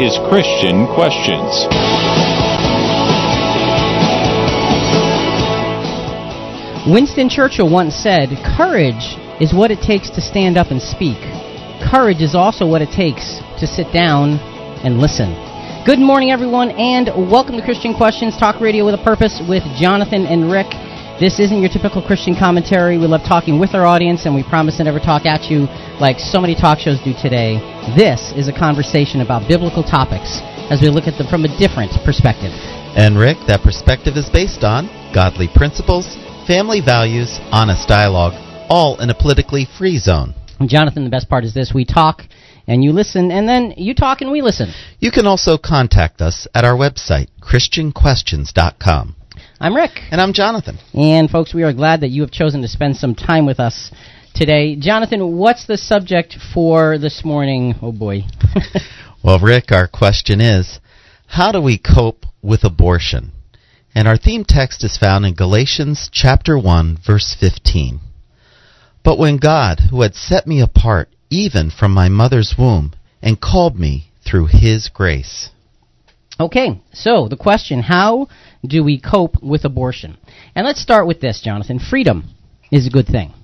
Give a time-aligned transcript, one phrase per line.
[0.00, 1.68] is Christian Questions.
[6.88, 11.18] Winston Churchill once said, Courage is what it takes to stand up and speak.
[11.84, 14.40] Courage is also what it takes to sit down
[14.84, 15.36] and listen.
[15.84, 20.24] Good morning, everyone, and welcome to Christian Questions Talk Radio with a Purpose with Jonathan
[20.24, 20.68] and Rick.
[21.20, 22.96] This isn't your typical Christian commentary.
[22.96, 25.66] We love talking with our audience, and we promise to never talk at you
[26.00, 27.77] like so many talk shows do today.
[27.96, 31.92] This is a conversation about biblical topics as we look at them from a different
[32.04, 32.52] perspective.
[32.92, 36.04] And Rick, that perspective is based on godly principles,
[36.46, 38.34] family values, honest dialogue,
[38.68, 40.34] all in a politically free zone.
[40.66, 42.22] Jonathan, the best part is this we talk
[42.66, 44.72] and you listen, and then you talk and we listen.
[45.00, 49.16] You can also contact us at our website, ChristianQuestions.com.
[49.60, 49.92] I'm Rick.
[50.10, 50.78] And I'm Jonathan.
[50.92, 53.90] And folks, we are glad that you have chosen to spend some time with us
[54.38, 54.76] today.
[54.76, 57.74] Jonathan, what's the subject for this morning?
[57.82, 58.20] Oh boy.
[59.24, 60.78] well, Rick, our question is
[61.26, 63.32] how do we cope with abortion?
[63.96, 67.98] And our theme text is found in Galatians chapter 1 verse 15.
[69.02, 73.76] But when God, who had set me apart even from my mother's womb and called
[73.76, 75.50] me through his grace.
[76.38, 78.28] Okay, so the question how
[78.64, 80.16] do we cope with abortion?
[80.54, 81.80] And let's start with this, Jonathan.
[81.80, 82.22] Freedom
[82.70, 83.34] is a good thing.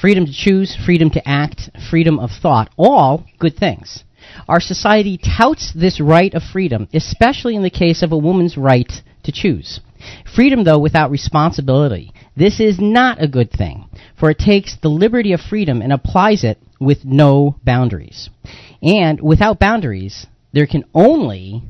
[0.00, 4.04] Freedom to choose, freedom to act, freedom of thought, all good things.
[4.48, 8.90] Our society touts this right of freedom, especially in the case of a woman's right
[9.24, 9.80] to choose.
[10.34, 12.12] Freedom, though, without responsibility.
[12.36, 13.84] This is not a good thing,
[14.18, 18.30] for it takes the liberty of freedom and applies it with no boundaries.
[18.82, 21.62] And without boundaries, there can only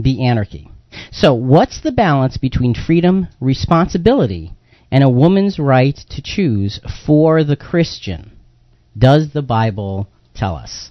[0.00, 0.68] be anarchy.
[1.12, 4.52] So, what's the balance between freedom, responsibility,
[4.92, 8.30] and a woman's right to choose for the Christian?
[8.96, 10.90] Does the Bible tell us?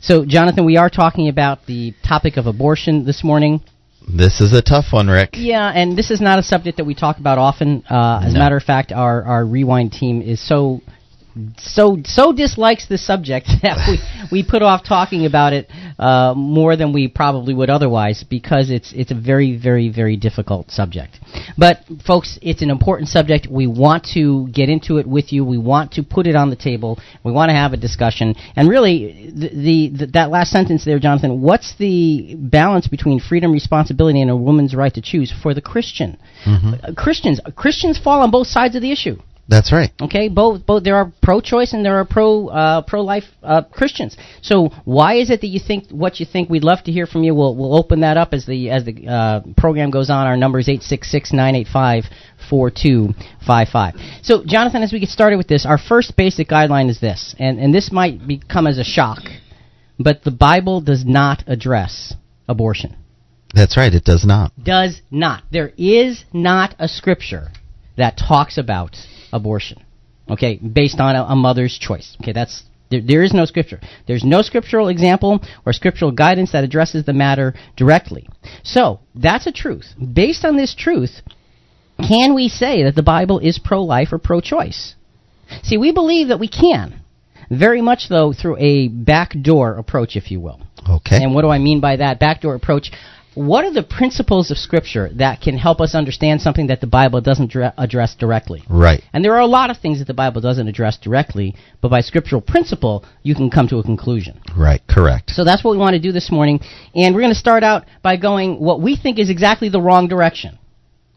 [0.00, 3.60] So, Jonathan, we are talking about the topic of abortion this morning.
[4.08, 5.34] This is a tough one, Rick.
[5.34, 7.84] Yeah, and this is not a subject that we talk about often.
[7.88, 8.40] Uh, as no.
[8.40, 10.80] a matter of fact, our, our rewind team is so
[11.58, 13.78] so so dislikes the subject that
[14.30, 18.70] we we put off talking about it uh, more than we probably would otherwise because
[18.70, 21.18] it's it's a very very very difficult subject.
[21.56, 23.46] But folks, it's an important subject.
[23.50, 25.44] We want to get into it with you.
[25.44, 26.98] We want to put it on the table.
[27.24, 28.34] We want to have a discussion.
[28.56, 31.40] And really, the, the, the that last sentence there, Jonathan.
[31.40, 36.18] What's the balance between freedom, responsibility, and a woman's right to choose for the Christian?
[36.44, 36.74] Mm-hmm.
[36.82, 39.16] Uh, Christians Christians fall on both sides of the issue.
[39.48, 39.90] That's right.
[40.00, 44.16] Okay, both both there are pro-choice and there are pro uh, pro-life uh, Christians.
[44.40, 46.48] So why is it that you think what you think?
[46.48, 47.34] We'd love to hear from you.
[47.34, 50.26] We'll we'll open that up as the as the uh, program goes on.
[50.26, 52.04] Our number is eight six six nine eight five
[52.48, 53.08] four two
[53.44, 53.94] five five.
[54.22, 57.58] So Jonathan, as we get started with this, our first basic guideline is this, and
[57.58, 59.22] and this might become as a shock,
[59.98, 62.14] but the Bible does not address
[62.48, 62.96] abortion.
[63.54, 63.92] That's right.
[63.92, 64.52] It does not.
[64.62, 65.42] Does not.
[65.50, 67.48] There is not a scripture
[67.96, 68.96] that talks about
[69.32, 69.82] abortion.
[70.30, 72.16] Okay, based on a, a mother's choice.
[72.20, 73.80] Okay, that's there, there is no scripture.
[74.06, 78.28] There's no scriptural example or scriptural guidance that addresses the matter directly.
[78.62, 79.94] So, that's a truth.
[80.14, 81.22] Based on this truth,
[81.98, 84.94] can we say that the Bible is pro life or pro choice?
[85.62, 87.00] See, we believe that we can.
[87.50, 90.60] Very much, though, through a backdoor approach, if you will.
[90.88, 91.22] Okay.
[91.22, 92.18] And what do I mean by that?
[92.18, 92.90] Backdoor approach
[93.34, 97.20] what are the principles of Scripture that can help us understand something that the Bible
[97.20, 98.62] doesn't dra- address directly?
[98.68, 99.02] Right.
[99.12, 102.00] And there are a lot of things that the Bible doesn't address directly, but by
[102.00, 104.40] scriptural principle, you can come to a conclusion.
[104.56, 105.30] Right, correct.
[105.30, 106.60] So that's what we want to do this morning.
[106.94, 110.08] And we're going to start out by going what we think is exactly the wrong
[110.08, 110.58] direction.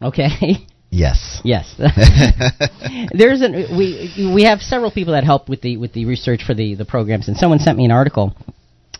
[0.00, 0.66] Okay?
[0.88, 1.40] Yes.
[1.44, 1.74] Yes.
[3.12, 6.54] There's an we we have several people that help with the with the research for
[6.54, 8.34] the the programs, and someone sent me an article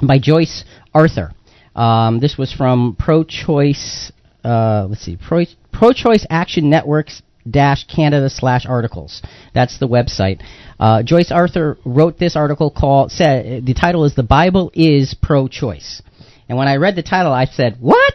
[0.02, 1.32] by Joyce Arthur
[1.76, 4.10] um, this was from pro-choice.
[4.42, 9.22] Uh, let's see, pro pro-choice action networks dash Canada slash articles.
[9.54, 10.42] That's the website.
[10.80, 13.12] Uh, Joyce Arthur wrote this article called.
[13.12, 16.02] Said the title is "The Bible is Pro-Choice,"
[16.48, 18.14] and when I read the title, I said, "What?"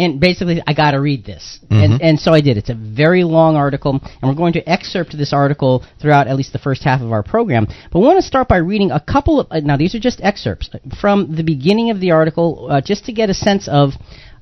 [0.00, 1.74] And basically I got to read this, mm-hmm.
[1.74, 2.56] and and so I did.
[2.56, 6.52] It's a very long article, and we're going to excerpt this article throughout at least
[6.52, 7.66] the first half of our program.
[7.92, 10.20] But we want to start by reading a couple of uh, now these are just
[10.22, 10.70] excerpts
[11.00, 13.92] from the beginning of the article, uh, just to get a sense of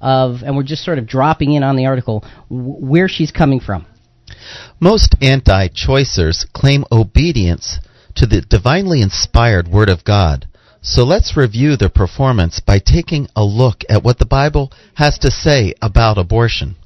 [0.01, 3.61] of, and we're just sort of dropping in on the article w- where she's coming
[3.61, 3.85] from.
[4.81, 7.81] Most anti-choicers claim obedience
[8.15, 10.47] to the divinely inspired Word of God
[10.81, 15.31] so let's review the performance by taking a look at what the Bible has to
[15.31, 16.77] say about abortion.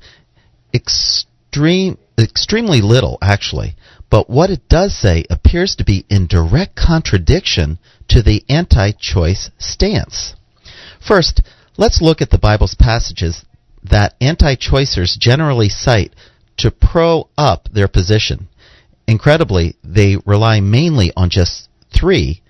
[0.73, 3.77] Extreme, extremely little, actually,
[4.11, 7.79] but what it does say appears to be in direct contradiction
[8.09, 10.35] to the anti choice stance.
[11.07, 11.43] First,
[11.77, 13.45] let's look at the Bible's passages
[13.83, 16.15] that anti choicers generally cite
[16.59, 18.49] to pro up their position.
[19.07, 22.42] Incredibly, they rely mainly on just three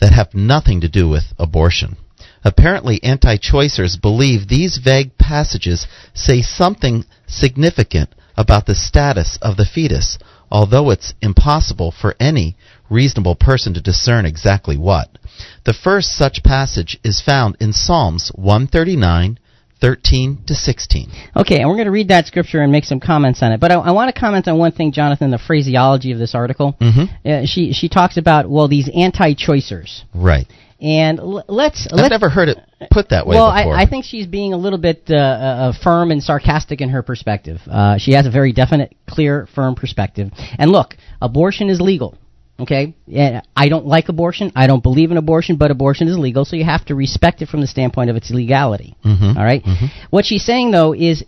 [0.00, 1.96] that have nothing to do with abortion.
[2.44, 9.66] Apparently, anti choicers believe these vague passages say something significant about the status of the
[9.66, 10.18] fetus,
[10.50, 12.56] although it's impossible for any
[12.88, 15.18] reasonable person to discern exactly what.
[15.64, 19.38] The first such passage is found in Psalms 139,
[19.80, 21.10] 13 to 16.
[21.36, 23.60] Okay, and we're going to read that scripture and make some comments on it.
[23.60, 26.76] But I, I want to comment on one thing, Jonathan, the phraseology of this article.
[26.80, 27.28] Mm-hmm.
[27.28, 30.46] Uh, she she talks about well these anti-choicers, Right.
[30.80, 32.58] and l- let's I've let's never heard it
[32.90, 33.74] put that way well, before.
[33.74, 37.02] I, I think she's being a little bit uh, uh, firm and sarcastic in her
[37.02, 37.60] perspective.
[37.70, 40.30] Uh, she has a very definite, clear, firm perspective.
[40.58, 42.16] And look, abortion is legal.
[42.60, 44.52] Okay, yeah, I don't like abortion.
[44.54, 47.48] I don't believe in abortion, but abortion is legal, so you have to respect it
[47.48, 48.94] from the standpoint of its legality.
[49.04, 49.36] Mhm.
[49.36, 49.64] All right?
[50.10, 51.24] What she's saying though is,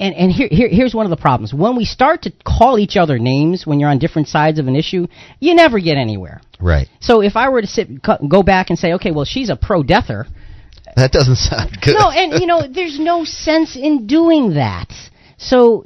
[0.00, 1.52] and and here, here here's one of the problems.
[1.54, 4.76] When we start to call each other names when you're on different sides of an
[4.76, 5.06] issue,
[5.40, 6.40] you never get anywhere.
[6.60, 6.88] right.
[7.00, 10.26] So if I were to sit, go back and say, okay, well, she's a pro-deather,
[10.96, 11.94] That doesn't sound good.
[11.98, 14.88] no, and you know, there's no sense in doing that.
[15.36, 15.84] So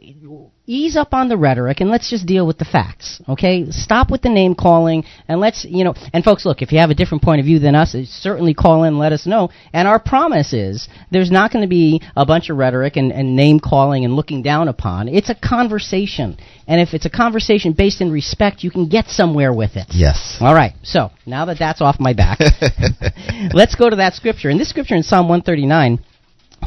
[0.72, 3.20] ease up on the rhetoric and let's just deal with the facts.
[3.28, 3.70] Okay?
[3.70, 6.90] Stop with the name calling and let's, you know, and folks, look, if you have
[6.90, 9.50] a different point of view than us, uh, certainly call in let us know.
[9.72, 13.36] And our promise is there's not going to be a bunch of rhetoric and, and
[13.36, 15.08] name calling and looking down upon.
[15.08, 16.38] It's a conversation.
[16.66, 19.86] And if it's a conversation based in respect, you can get somewhere with it.
[19.90, 20.38] yes.
[20.40, 20.72] All right.
[20.82, 22.38] So now that that's off my back,
[23.52, 24.48] let's go to that scripture.
[24.48, 25.98] And this scripture in Psalm 139.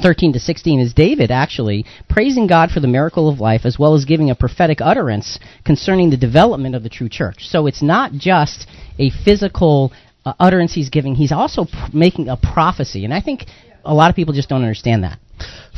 [0.02, 3.96] 13 to 16 is David actually praising God for the miracle of life as well
[3.96, 7.48] as giving a prophetic utterance concerning the development of the true church.
[7.48, 8.68] So it's not just
[9.00, 9.92] a physical
[10.26, 13.06] uh, utterance he's giving, he's also making a prophecy.
[13.06, 13.46] And I think
[13.84, 15.20] a lot of people just don't understand that.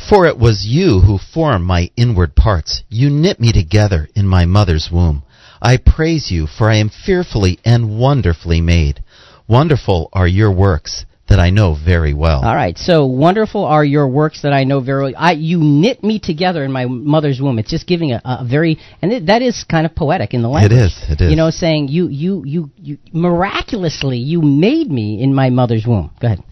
[0.10, 2.84] For it was you who formed my inward parts.
[2.90, 5.24] You knit me together in my mother's womb.
[5.62, 9.04] I praise you, for I am fearfully and wonderfully made.
[9.48, 12.42] Wonderful are your works that I know very well.
[12.44, 12.78] All right.
[12.78, 15.14] So wonderful are your works that I know very well.
[15.18, 17.60] I, you knit me together in my mother's womb.
[17.60, 20.48] It's just giving a, a very, and it, that is kind of poetic in the
[20.48, 20.72] language.
[20.72, 21.06] It is.
[21.10, 21.30] It is.
[21.30, 26.12] You know, saying you, you, you, you, miraculously, you made me in my mother's womb.
[26.22, 26.44] Go ahead.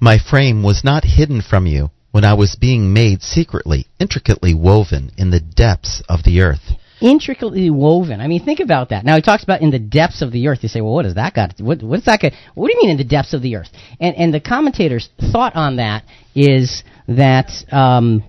[0.00, 5.10] My frame was not hidden from you when I was being made secretly, intricately woven
[5.16, 6.72] in the depths of the earth.
[7.00, 8.20] Intricately woven.
[8.20, 9.04] I mean, think about that.
[9.04, 10.58] Now he talks about in the depths of the earth.
[10.62, 11.54] You say, well, what does that got?
[11.58, 12.32] What, what's that got?
[12.54, 13.68] What do you mean in the depths of the earth?
[14.00, 16.04] And and the commentators' thought on that
[16.34, 17.50] is that.
[17.70, 18.24] Um,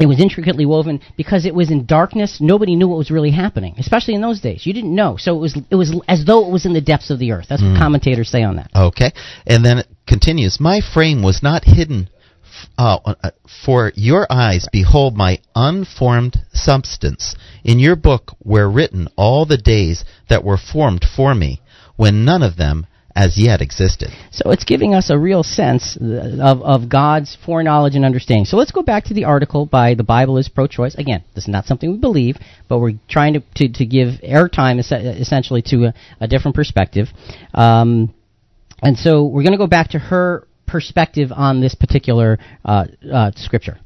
[0.00, 2.38] it was intricately woven because it was in darkness.
[2.40, 4.66] Nobody knew what was really happening, especially in those days.
[4.66, 7.10] You didn't know, so it was it was as though it was in the depths
[7.10, 7.46] of the earth.
[7.48, 8.70] That's what commentators say on that.
[8.74, 9.12] Okay.
[9.46, 12.08] And then it continues, My frame was not hidden
[12.78, 13.30] uh, uh,
[13.64, 14.66] for your eyes.
[14.72, 17.36] Behold my unformed substance.
[17.64, 21.60] In your book were written all the days that were formed for me,
[21.96, 24.08] when none of them as yet existed.
[24.30, 28.46] So it's giving us a real sense of, of God's foreknowledge and understanding.
[28.46, 30.94] So let's go back to the article by The Bible is Pro-Choice.
[30.94, 32.38] Again, this is not something we believe,
[32.68, 37.08] but we're trying to, to, to give airtime es- essentially to a, a different perspective.
[37.52, 38.14] Um,
[38.82, 43.30] and so we're going to go back to her perspective on this particular uh, uh,
[43.36, 43.78] scripture.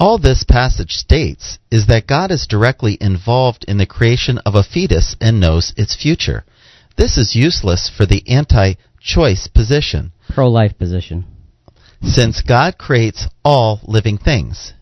[0.00, 4.64] All this passage states is that God is directly involved in the creation of a
[4.64, 6.44] fetus and knows its future.
[6.96, 11.24] This is useless for the anti choice position, Pro-life position.
[12.02, 14.74] since God creates all living things,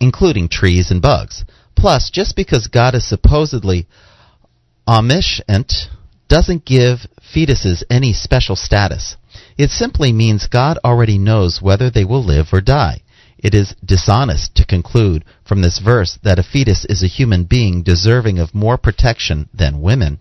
[0.00, 1.44] including trees and bugs.
[1.76, 3.86] Plus, just because God is supposedly
[4.88, 5.72] omniscient
[6.28, 7.00] doesn't give
[7.34, 9.16] fetuses any special status.
[9.56, 13.00] It simply means God already knows whether they will live or die.
[13.38, 17.82] It is dishonest to conclude from this verse that a fetus is a human being
[17.82, 20.18] deserving of more protection than women.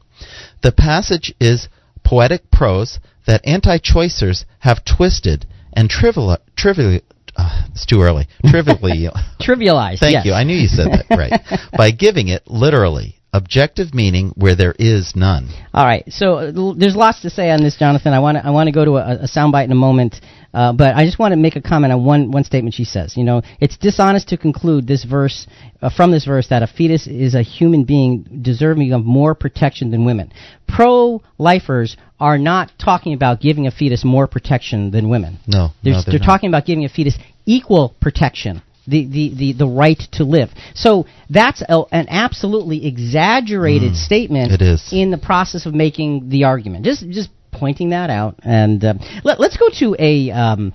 [0.62, 1.70] The passage is
[2.04, 7.00] poetic prose that anti-choicers have twisted and trivial, trivial,
[7.36, 9.08] uh, it's too early, trivially,
[9.42, 10.00] Trivialized.
[10.00, 10.25] Thank yes.
[10.25, 10.34] you.
[10.34, 11.70] I knew you said that right.
[11.78, 15.50] By giving it literally objective meaning where there is none.
[15.74, 16.04] All right.
[16.10, 18.13] So uh, there's lots to say on this, Jonathan.
[18.13, 20.16] I want to I want to go to a, a soundbite in a moment,
[20.54, 23.18] uh, but I just want to make a comment on one one statement she says.
[23.18, 25.48] You know, it's dishonest to conclude this verse
[25.82, 29.90] uh, from this verse that a fetus is a human being deserving of more protection
[29.92, 30.32] than women.
[30.68, 35.40] Pro-lifers are not talking about giving a fetus more protection than women.
[35.46, 36.25] No, They're, no, they're not.
[36.25, 38.62] talking about giving a fetus equal protection.
[38.86, 40.50] The, the, the, the right to live.
[40.75, 44.56] So that's a, an absolutely exaggerated statement Mm.
[44.56, 44.90] it is.
[44.92, 46.84] in the process of making the argument.
[46.84, 48.36] Just just pointing that out.
[48.44, 50.74] And uh, let, let's go to a um,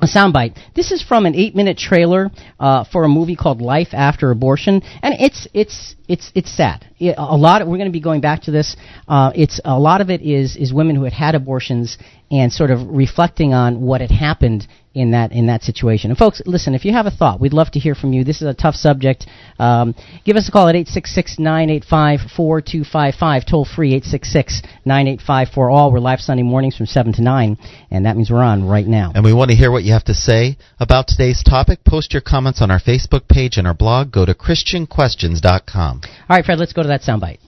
[0.00, 0.56] a soundbite.
[0.74, 5.14] This is from an eight-minute trailer uh, for a movie called Life After Abortion, and
[5.20, 6.86] it's it's it's it's sad.
[6.98, 7.60] It, a lot.
[7.62, 8.76] Of, we're going to be going back to this.
[9.06, 11.98] Uh, it's a lot of it is is women who had had abortions
[12.30, 16.10] and sort of reflecting on what had happened in that in that situation.
[16.10, 18.24] And folks, listen, if you have a thought, we'd love to hear from you.
[18.24, 19.26] This is a tough subject.
[19.58, 19.94] Um,
[20.24, 25.92] give us a call at 866-985-4255, toll free 866-985-4all.
[25.92, 27.58] We're live Sunday mornings from 7 to 9,
[27.90, 29.12] and that means we're on right now.
[29.14, 31.84] And we want to hear what you have to say about today's topic.
[31.84, 34.12] Post your comments on our Facebook page and our blog.
[34.12, 36.00] Go to christianquestions.com.
[36.04, 37.38] All right, Fred, let's go to that soundbite.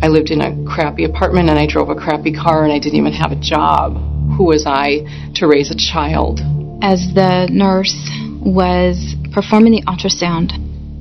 [0.00, 2.98] I lived in a crappy apartment and I drove a crappy car and I didn't
[2.98, 3.96] even have a job.
[4.36, 5.02] Who was I
[5.34, 6.40] to raise a child?
[6.82, 7.98] As the nurse
[8.38, 10.54] was performing the ultrasound,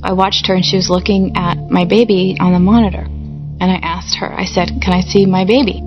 [0.03, 3.05] I watched her and she was looking at my baby on the monitor.
[3.05, 5.77] And I asked her, I said, Can I see my baby?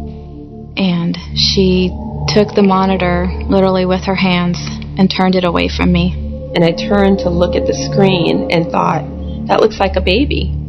[0.77, 1.91] And she
[2.29, 4.59] took the monitor literally with her hands
[4.99, 6.15] and turned it away from me.
[6.55, 9.03] And I turned to look at the screen and thought,
[9.49, 10.60] That looks like a baby.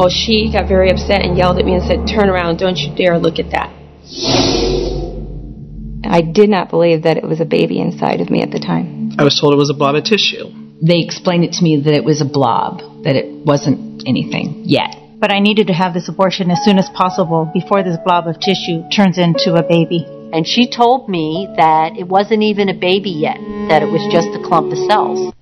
[0.00, 2.88] Well, she got very upset and yelled at me and said, Turn around, don't you
[2.96, 3.68] dare look at that.
[6.08, 9.12] I did not believe that it was a baby inside of me at the time.
[9.18, 10.48] I was told it was a blob of tissue.
[10.80, 14.96] They explained it to me that it was a blob, that it wasn't anything yet.
[15.20, 18.40] But I needed to have this abortion as soon as possible before this blob of
[18.40, 20.06] tissue turns into a baby.
[20.32, 23.36] And she told me that it wasn't even a baby yet,
[23.68, 25.34] that it was just a clump of cells.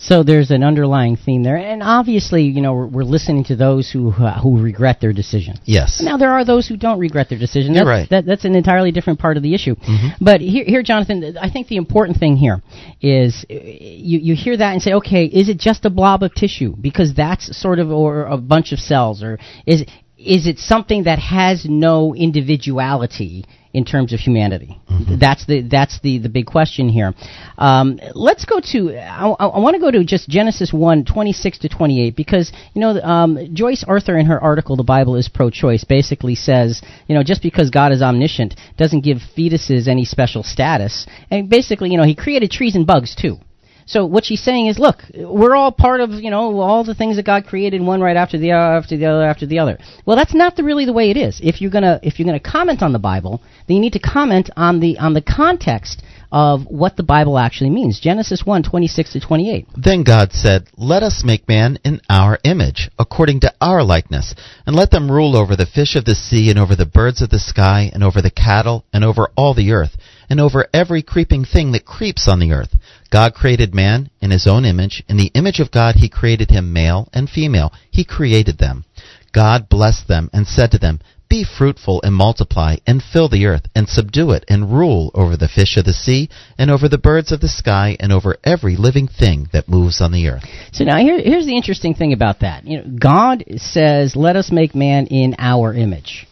[0.00, 3.90] So there's an underlying theme there, and obviously, you know, we're, we're listening to those
[3.90, 5.56] who uh, who regret their decision.
[5.64, 6.00] Yes.
[6.00, 7.74] Now there are those who don't regret their decision.
[7.74, 8.10] You're that's, right.
[8.10, 9.74] That, that's an entirely different part of the issue.
[9.74, 10.24] Mm-hmm.
[10.24, 12.62] But here, here, Jonathan, I think the important thing here
[13.00, 16.32] is uh, you you hear that and say, okay, is it just a blob of
[16.32, 16.76] tissue?
[16.80, 19.82] Because that's sort of or a bunch of cells, or is
[20.16, 24.80] is it something that has no individuality in terms of humanity?
[24.90, 25.18] Mm-hmm.
[25.18, 27.14] That's the that's the, the big question here.
[27.56, 31.68] Um, let's go to I, I want to go to just Genesis 1, 26 to
[31.68, 36.34] 28 because you know um, Joyce Arthur in her article The Bible is pro-choice basically
[36.34, 41.48] says you know just because God is omniscient doesn't give fetuses any special status and
[41.48, 43.38] basically you know he created trees and bugs too.
[43.88, 47.16] So what she's saying is, look, we're all part of you know all the things
[47.16, 49.78] that God created, one right after the other, after the other, after the other.
[50.04, 51.40] Well, that's not the, really the way it is.
[51.42, 54.50] If you're gonna if you're gonna comment on the Bible, then you need to comment
[54.56, 58.00] on the on the context of what the Bible actually means.
[58.00, 59.66] Genesis 1, 26 to 28.
[59.76, 64.34] Then God said, Let us make man in our image, according to our likeness,
[64.66, 67.30] and let them rule over the fish of the sea, and over the birds of
[67.30, 69.96] the sky, and over the cattle, and over all the earth,
[70.28, 72.74] and over every creeping thing that creeps on the earth.
[73.10, 75.02] God created man in his own image.
[75.08, 77.72] In the image of God he created him male and female.
[77.90, 78.84] He created them.
[79.32, 83.66] God blessed them and said to them, be fruitful and multiply, and fill the earth,
[83.74, 87.32] and subdue it, and rule over the fish of the sea, and over the birds
[87.32, 90.44] of the sky, and over every living thing that moves on the earth.
[90.72, 92.66] So now here, here's the interesting thing about that.
[92.66, 96.26] You know, God says, "Let us make man in our image,"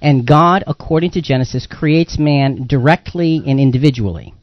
[0.00, 4.34] and God, according to Genesis, creates man directly and individually.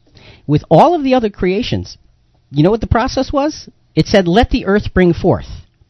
[0.50, 1.96] With all of the other creations,
[2.50, 3.70] you know what the process was?
[3.94, 5.46] It said, "Let the earth bring forth."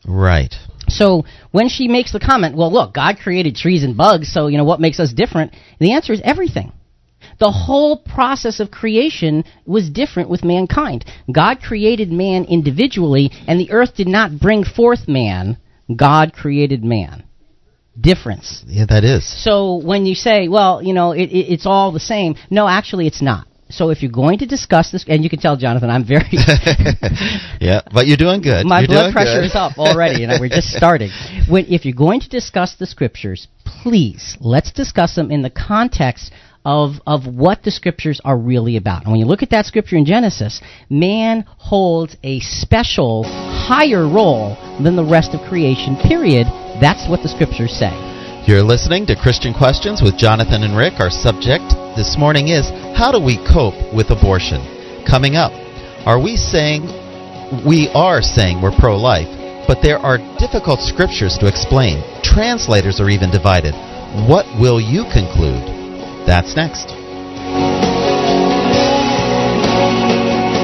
[0.06, 0.54] Right.
[0.89, 4.58] So when she makes the comment, well, look, God created trees and bugs, so you
[4.58, 5.54] know what makes us different?
[5.80, 6.74] The answer is everything.
[7.39, 11.06] The whole process of creation was different with mankind.
[11.32, 15.56] God created man individually, and the earth did not bring forth man.
[15.96, 17.24] God created man.
[17.98, 18.66] Difference.
[18.68, 19.24] Yeah, that is.
[19.42, 23.08] So when you say, well, you know, it, it, it's all the same, no, actually,
[23.08, 23.48] it's not.
[23.71, 26.27] So if you're going to discuss this, and you can tell Jonathan, I'm very
[27.61, 28.65] yeah, but you're doing good.
[28.65, 29.45] My you're blood pressure good.
[29.45, 31.11] is up already, and we're just starting.
[31.47, 36.31] When, if you're going to discuss the scriptures, please let's discuss them in the context
[36.65, 39.03] of of what the scriptures are really about.
[39.03, 44.57] And when you look at that scripture in Genesis, man holds a special, higher role
[44.81, 45.95] than the rest of creation.
[45.95, 46.47] Period.
[46.81, 47.93] That's what the scriptures say.
[48.47, 50.99] You're listening to Christian Questions with Jonathan and Rick.
[50.99, 54.60] Our subject this morning is How do we cope with abortion?
[55.08, 55.53] Coming up,
[56.06, 56.84] are we saying
[57.65, 59.29] we are saying we're pro life,
[59.70, 62.03] but there are difficult scriptures to explain?
[62.24, 63.72] Translators are even divided.
[64.27, 65.63] What will you conclude?
[66.27, 66.89] That's next.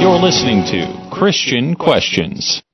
[0.01, 2.64] You're listening to Christian Questions.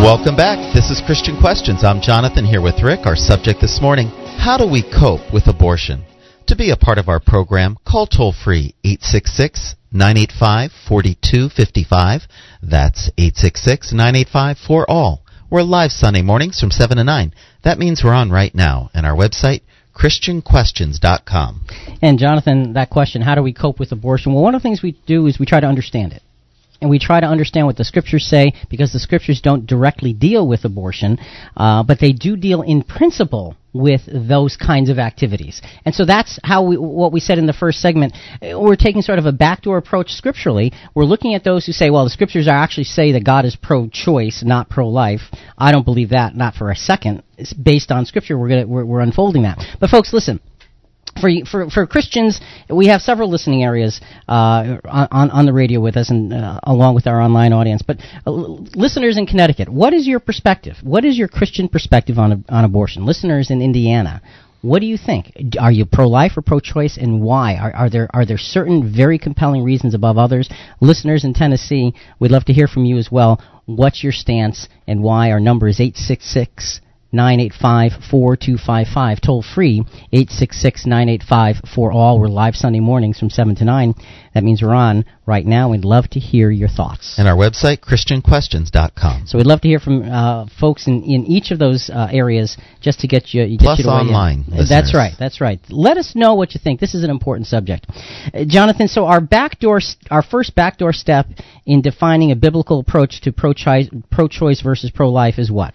[0.00, 0.72] Welcome back.
[0.72, 1.84] This is Christian Questions.
[1.84, 3.00] I'm Jonathan here with Rick.
[3.04, 6.06] Our subject this morning How do we cope with abortion?
[6.46, 12.22] To be a part of our program, call toll free 866 985 4255.
[12.62, 15.22] That's 866 985 4 all.
[15.50, 17.34] We're live Sunday mornings from 7 to 9.
[17.62, 19.60] That means we're on right now, and our website,
[19.94, 21.60] ChristianQuestions.com.
[22.00, 24.32] And Jonathan, that question, how do we cope with abortion?
[24.32, 26.22] Well, one of the things we do is we try to understand it.
[26.80, 30.46] And we try to understand what the scriptures say because the scriptures don't directly deal
[30.46, 31.18] with abortion,
[31.56, 35.62] uh, but they do deal in principle with those kinds of activities.
[35.84, 38.14] And so that's how we, what we said in the first segment.
[38.42, 40.72] We're taking sort of a backdoor approach scripturally.
[40.94, 43.56] We're looking at those who say, well, the scriptures are actually say that God is
[43.56, 45.20] pro-choice, not pro-life.
[45.56, 47.22] I don't believe that, not for a second.
[47.38, 48.36] It's based on scripture.
[48.36, 49.62] We're gonna, we're, we're unfolding that.
[49.78, 50.40] But folks, listen
[51.20, 55.96] for, for for Christians, we have several listening areas uh, on on the radio with
[55.96, 57.82] us, and uh, along with our online audience.
[57.82, 60.76] But uh, listeners in Connecticut, what is your perspective?
[60.82, 63.06] What is your Christian perspective on on abortion?
[63.06, 64.22] Listeners in Indiana,
[64.62, 65.32] what do you think?
[65.58, 67.56] Are you pro-life or pro-choice, and why?
[67.56, 70.50] Are, are there are there certain very compelling reasons above others?
[70.80, 73.42] Listeners in Tennessee, we'd love to hear from you as well.
[73.64, 75.30] What's your stance and why?
[75.30, 76.80] Our number is eight six six
[77.12, 79.20] 985 4255.
[79.20, 82.20] Toll free 866 985 for all.
[82.20, 83.94] We're live Sunday mornings from 7 to 9.
[84.34, 85.70] That means we're on right now.
[85.70, 87.16] We'd love to hear your thoughts.
[87.18, 89.26] And our website, ChristianQuestions.com.
[89.26, 92.56] So we'd love to hear from uh, folks in, in each of those uh, areas
[92.80, 93.46] just to get you.
[93.46, 94.44] Get Plus you to online.
[94.48, 95.12] That's right.
[95.18, 95.60] That's right.
[95.68, 96.78] Let us know what you think.
[96.78, 97.86] This is an important subject.
[98.32, 101.26] Uh, Jonathan, so our backdoor, our first backdoor step
[101.66, 105.74] in defining a biblical approach to pro-choice, pro-choice versus pro-life is what?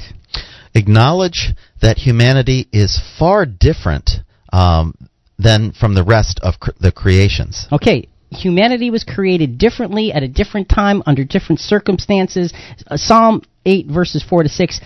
[0.75, 4.11] Acknowledge that humanity is far different
[4.53, 4.93] um,
[5.39, 7.67] than from the rest of cr- the creations.
[7.71, 12.53] Okay, humanity was created differently at a different time under different circumstances.
[12.87, 14.81] Uh, Psalm 8 verses 4 to 6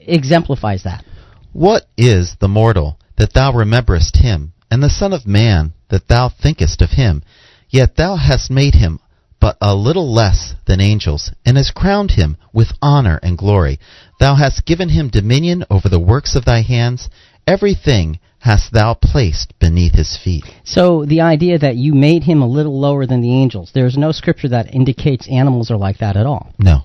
[0.00, 1.04] exemplifies that.
[1.52, 6.28] What is the mortal that thou rememberest him, and the Son of Man that thou
[6.28, 7.22] thinkest of him?
[7.70, 9.00] Yet thou hast made him
[9.40, 13.78] but a little less than angels, and hast crowned him with honor and glory.
[14.18, 17.08] Thou hast given him dominion over the works of thy hands.
[17.46, 20.44] Everything hast thou placed beneath his feet.
[20.64, 24.12] So the idea that you made him a little lower than the angels, there's no
[24.12, 26.52] scripture that indicates animals are like that at all.
[26.58, 26.82] No.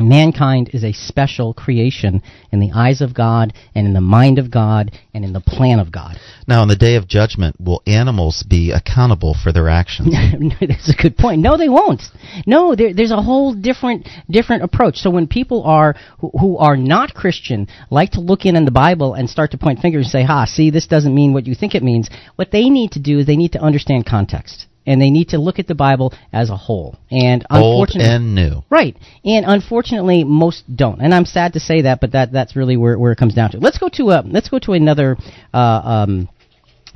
[0.00, 4.50] Mankind is a special creation in the eyes of God and in the mind of
[4.50, 6.18] God and in the plan of God.
[6.46, 10.14] Now, on the day of judgment, will animals be accountable for their actions?
[10.60, 11.42] That's a good point.
[11.42, 12.02] No, they won't.
[12.46, 14.96] No, there, there's a whole different different approach.
[14.96, 18.70] So when people are who, who are not Christian like to look in in the
[18.70, 21.54] Bible and start to point fingers and say, "Ha, see, this doesn't mean what you
[21.54, 25.00] think it means." What they need to do is they need to understand context and
[25.00, 26.98] they need to look at the Bible as a whole.
[27.10, 28.96] And old and new, right?
[29.24, 31.00] And unfortunately, most don't.
[31.00, 33.50] And I'm sad to say that, but that that's really where where it comes down
[33.52, 33.58] to.
[33.58, 35.16] Let's go to a let's go to another.
[35.52, 35.58] Uh,
[36.06, 36.28] um,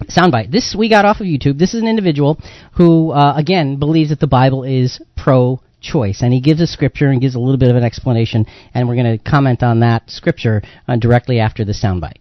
[0.08, 0.50] soundbite.
[0.50, 1.56] This we got off of YouTube.
[1.56, 2.38] This is an individual
[2.76, 6.22] who, uh, again, believes that the Bible is pro choice.
[6.22, 8.96] And he gives a scripture and gives a little bit of an explanation, and we're
[8.96, 12.18] going to comment on that scripture uh, directly after the soundbite.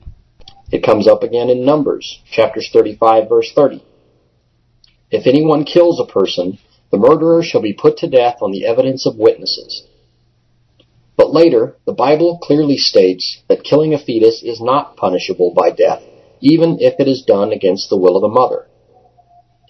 [0.71, 3.83] It comes up again in Numbers, chapters 35, verse 30.
[5.13, 6.57] If anyone kills a person,
[6.89, 9.83] the murderer shall be put to death on the evidence of witnesses.
[11.15, 16.01] But later, the Bible clearly states that killing a fetus is not punishable by death,
[16.41, 18.65] even if it is done against the will of the mother.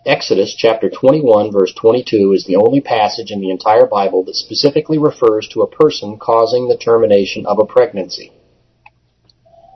[0.06, 4.98] Exodus chapter 21 verse 22 is the only passage in the entire Bible that specifically
[4.98, 8.32] refers to a person causing the termination of a pregnancy.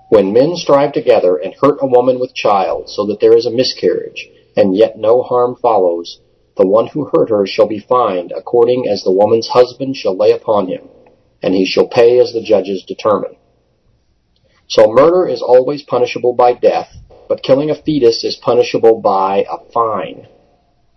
[0.07, 3.51] When men strive together and hurt a woman with child so that there is a
[3.51, 6.19] miscarriage, and yet no harm follows,
[6.57, 10.31] the one who hurt her shall be fined according as the woman's husband shall lay
[10.31, 10.89] upon him,
[11.43, 13.35] and he shall pay as the judges determine.
[14.67, 16.89] So murder is always punishable by death,
[17.29, 20.27] but killing a fetus is punishable by a fine.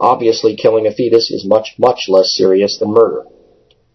[0.01, 3.25] Obviously, killing a fetus is much, much less serious than murder.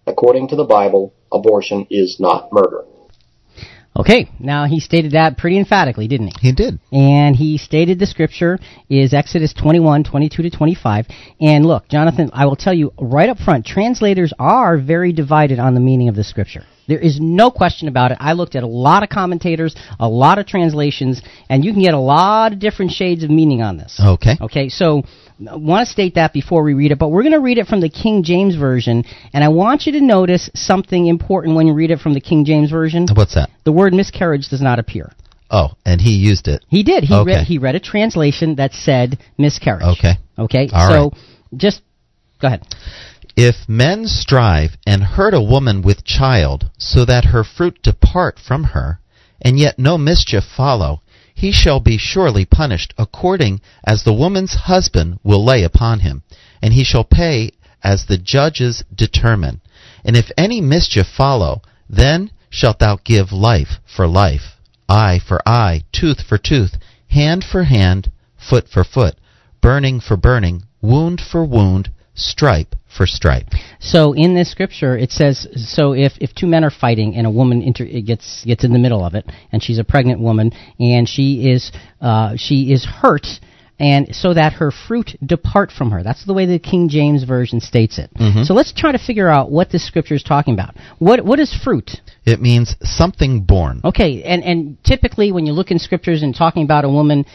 [0.06, 2.86] According to the Bible, abortion is not murder.
[3.97, 6.49] Okay, now he stated that pretty emphatically, didn't he?
[6.49, 6.79] He did.
[6.91, 11.05] And he stated the scripture is Exodus 21, 22 to 25.
[11.39, 15.75] And look, Jonathan, I will tell you right up front, translators are very divided on
[15.75, 16.65] the meaning of the scripture.
[16.88, 18.17] There is no question about it.
[18.19, 21.93] I looked at a lot of commentators, a lot of translations, and you can get
[21.93, 23.99] a lot of different shades of meaning on this.
[23.99, 24.36] Okay.
[24.39, 25.03] Okay, so
[25.39, 27.82] want to state that before we read it, but we're going to read it from
[27.82, 31.91] the King James Version, and I want you to notice something important when you read
[31.91, 33.08] it from the King James Version.
[33.13, 33.50] What's that?
[33.63, 35.12] The word miscarriage does not appear.
[35.50, 36.65] Oh, and he used it.
[36.67, 37.04] He did.
[37.04, 37.36] He okay.
[37.36, 39.98] read he read a translation that said miscarriage.
[40.00, 40.13] Okay.
[40.38, 40.69] Okay.
[40.74, 41.24] All so right.
[41.56, 41.82] just
[42.41, 42.63] go ahead.
[43.38, 48.63] If men strive and hurt a woman with child, so that her fruit depart from
[48.63, 49.00] her,
[49.41, 51.02] and yet no mischief follow,
[51.36, 56.24] he shall be surely punished according as the woman's husband will lay upon him,
[56.62, 57.52] and he shall pay
[57.84, 59.62] as the judges determine.
[60.06, 64.56] And if any mischief follow, then shalt thou give life for life,
[64.88, 66.78] eye for eye, tooth for tooth,
[67.10, 69.15] hand for hand, foot for foot,
[69.62, 73.47] burning for burning, wound for wound, stripe for stripe.
[73.79, 77.31] So in this scripture, it says, so if, if two men are fighting and a
[77.31, 81.08] woman inter- gets gets in the middle of it, and she's a pregnant woman, and
[81.08, 83.27] she is uh, she is hurt,
[83.79, 86.01] and so that her fruit depart from her.
[86.03, 88.10] That's the way the King James version states it.
[88.15, 88.45] Mhm.
[88.45, 90.75] So let's try to figure out what this scripture is talking about.
[90.99, 91.91] What what is fruit?
[92.25, 93.81] It means something born.
[93.84, 97.25] Okay, and and typically when you look in scriptures and talking about a woman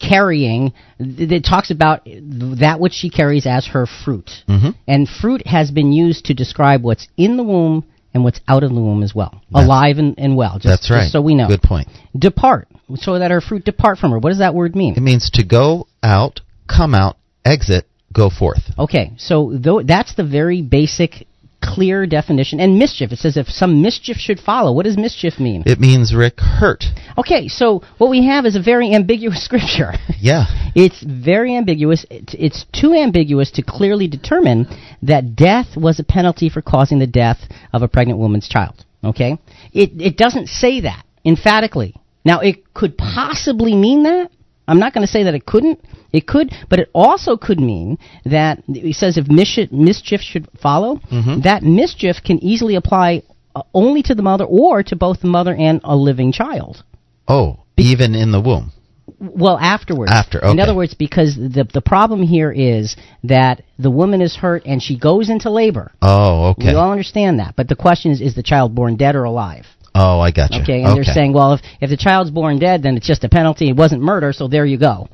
[0.00, 4.30] carrying, th- it talks about that which she carries as her fruit.
[4.48, 4.74] Mhm.
[4.88, 8.70] And fruit has been used to describe what's in the womb and what's out of
[8.74, 10.54] the womb as well, That's- alive and, and well.
[10.54, 11.10] Just, That's just right.
[11.10, 11.46] so we know.
[11.48, 11.86] Good point.
[12.18, 14.18] Depart, so that her fruit depart from her.
[14.18, 14.94] What does that word mean?
[14.96, 18.62] It means to go out, come out, exit, go forth.
[18.78, 21.26] Okay, so tho- that's the very basic,
[21.62, 22.60] clear definition.
[22.60, 24.72] And mischief, it says if some mischief should follow.
[24.72, 25.62] What does mischief mean?
[25.66, 26.84] It means, Rick, hurt.
[27.18, 29.92] Okay, so what we have is a very ambiguous scripture.
[30.18, 30.44] Yeah.
[30.74, 32.04] It's very ambiguous.
[32.10, 34.66] It's, it's too ambiguous to clearly determine
[35.02, 37.38] that death was a penalty for causing the death
[37.72, 38.84] of a pregnant woman's child.
[39.02, 39.38] Okay?
[39.72, 41.94] It, it doesn't say that emphatically.
[42.24, 44.30] Now, it could possibly mean that.
[44.70, 45.80] I'm not going to say that it couldn't.
[46.12, 51.00] It could, but it also could mean that he says if mischief, mischief should follow,
[51.10, 51.42] Mhm.
[51.42, 53.22] that mischief can easily apply
[53.54, 56.84] uh, only to the mother or to both the mother and a living child.
[57.26, 58.70] Oh, even in the womb.
[59.18, 60.12] Well, afterwards.
[60.12, 60.52] After, okay.
[60.52, 64.80] In other words, because the the problem here is that the woman is hurt and
[64.80, 65.90] she goes into labor.
[66.00, 66.68] Oh, okay.
[66.68, 69.66] We all understand that, but the question is: Is the child born dead or alive?
[69.94, 70.62] Oh, I got you.
[70.62, 73.28] Okay, and they're saying, well, if if the child's born dead, then it's just a
[73.28, 73.68] penalty.
[73.68, 75.08] It wasn't murder, so there you go.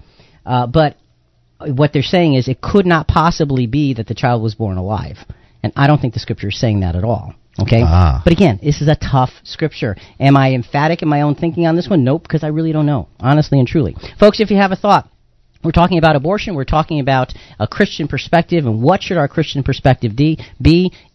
[0.44, 0.96] Uh, but
[1.58, 5.16] what they're saying is it could not possibly be that the child was born alive,
[5.62, 7.34] and I don't think the scripture is saying that at all.
[7.58, 8.20] Okay, Ah.
[8.22, 9.96] but again, this is a tough scripture.
[10.20, 12.04] Am I emphatic in my own thinking on this one?
[12.04, 13.96] Nope, because I really don't know, honestly and truly.
[14.20, 15.08] Folks, if you have a thought,
[15.66, 16.54] we're talking about abortion.
[16.54, 20.40] We're talking about a Christian perspective and what should our Christian perspective be.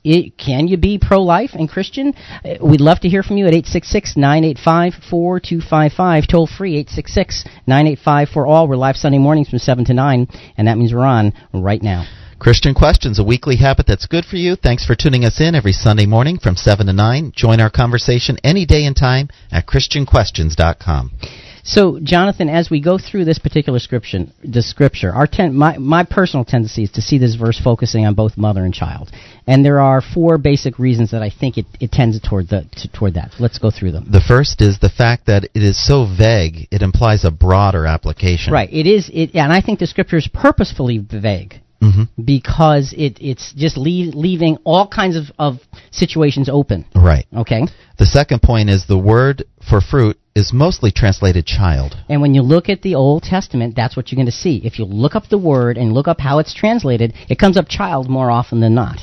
[0.03, 2.13] It, can you be pro-life and Christian?
[2.43, 6.27] Uh, We'd love to hear from you at 866-985-4255.
[6.27, 8.67] Toll free 866-985 for all.
[8.67, 12.05] We're live Sunday mornings from 7 to 9 and that means we're on right now.
[12.39, 14.55] Christian Questions, a weekly habit that's good for you.
[14.55, 17.33] Thanks for tuning us in every Sunday morning from 7 to 9.
[17.35, 21.11] Join our conversation any day and time at ChristianQuestions.com.
[21.63, 26.03] So, Jonathan, as we go through this particular scripture, the scripture, our ten, my my
[26.03, 29.11] personal tendency is to see this verse focusing on both mother and child,
[29.47, 32.87] and there are four basic reasons that I think it, it tends toward the to,
[32.91, 33.33] toward that.
[33.39, 34.07] Let's go through them.
[34.09, 38.53] The first is the fact that it is so vague, it implies a broader application.
[38.53, 38.71] Right.
[38.71, 39.09] It is.
[39.13, 44.13] It, and I think the scripture is purposefully vague hmm because it it's just leave,
[44.13, 46.85] leaving all kinds of, of situations open.
[46.95, 47.25] Right.
[47.35, 47.63] Okay.
[47.97, 51.95] The second point is the word for fruit is mostly translated child.
[52.07, 54.61] And when you look at the Old Testament, that's what you're going to see.
[54.63, 57.67] If you look up the word and look up how it's translated, it comes up
[57.67, 58.99] child more often than not.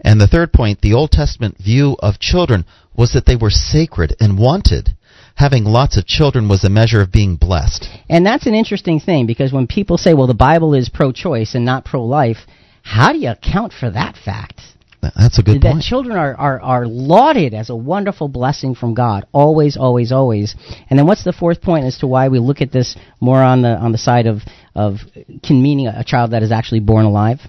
[0.00, 2.64] And the third point, the Old Testament view of children
[2.96, 4.96] was that they were sacred and wanted.
[5.36, 7.88] Having lots of children was a measure of being blessed.
[8.08, 11.54] And that's an interesting thing because when people say, well, the Bible is pro choice
[11.54, 12.38] and not pro life,
[12.82, 14.60] how do you account for that fact?
[15.02, 15.82] That's a good that point.
[15.82, 20.54] children are, are, are lauded as a wonderful blessing from God, always, always, always.
[20.88, 23.62] And then what's the fourth point as to why we look at this more on
[23.62, 24.42] the on the side of
[24.74, 24.98] of
[25.42, 27.40] can meaning a, a child that is actually born alive?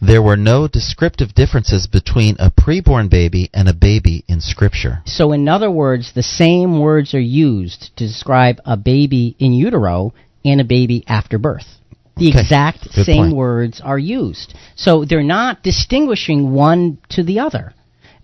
[0.00, 5.00] There were no descriptive differences between a preborn baby and a baby in Scripture.
[5.06, 10.12] So, in other words, the same words are used to describe a baby in utero
[10.44, 11.78] and a baby after birth.
[12.16, 12.40] The Okay.
[12.40, 13.36] exact Good same point.
[13.36, 14.54] words are used.
[14.76, 17.72] So, they're not distinguishing one to the other.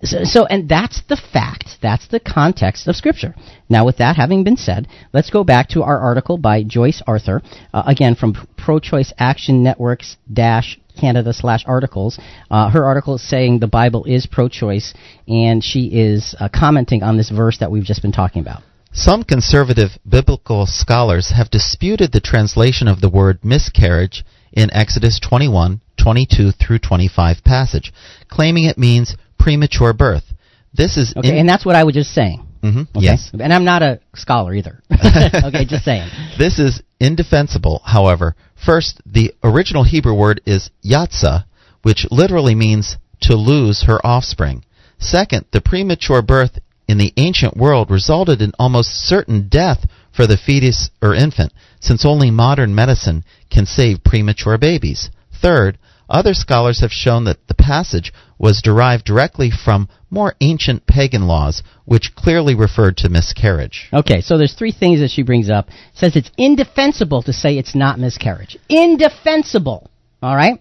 [0.05, 1.79] So, so, and that's the fact.
[1.83, 3.35] That's the context of Scripture.
[3.69, 7.43] Now, with that having been said, let's go back to our article by Joyce Arthur,
[7.75, 12.19] uh, again from Pro Choice Action Networks dash Canada slash articles.
[12.51, 14.95] Uh, her article is saying the Bible is pro choice,
[15.27, 18.63] and she is uh, commenting on this verse that we've just been talking about.
[18.93, 25.81] Some conservative biblical scholars have disputed the translation of the word miscarriage in Exodus 21,
[25.97, 27.93] 22 through 25 passage,
[28.29, 30.35] claiming it means premature birth.
[30.73, 32.45] This is Okay, in- and that's what I was just saying.
[32.63, 33.05] Mhm, Okay?
[33.05, 33.31] Yes.
[33.39, 34.83] And I'm not a scholar either.
[34.93, 36.09] okay, just saying.
[36.39, 38.35] This is indefensible, however.
[38.57, 41.45] First, the original Hebrew word is yatsa,
[41.83, 44.65] which literally means to lose her offspring.
[44.99, 50.37] Second, the premature birth in the ancient world resulted in almost certain death for the
[50.39, 55.11] fetus or infant, since only modern medicine can save premature babies.
[55.41, 61.27] Third, Other scholars have shown that the passage was derived directly from more ancient pagan
[61.27, 63.89] laws, which clearly referred to miscarriage.
[63.93, 65.69] Okay, so there's three things that she brings up.
[65.95, 68.57] Says it's indefensible to say it's not miscarriage.
[68.71, 69.91] Indefensible.
[70.23, 70.59] All right?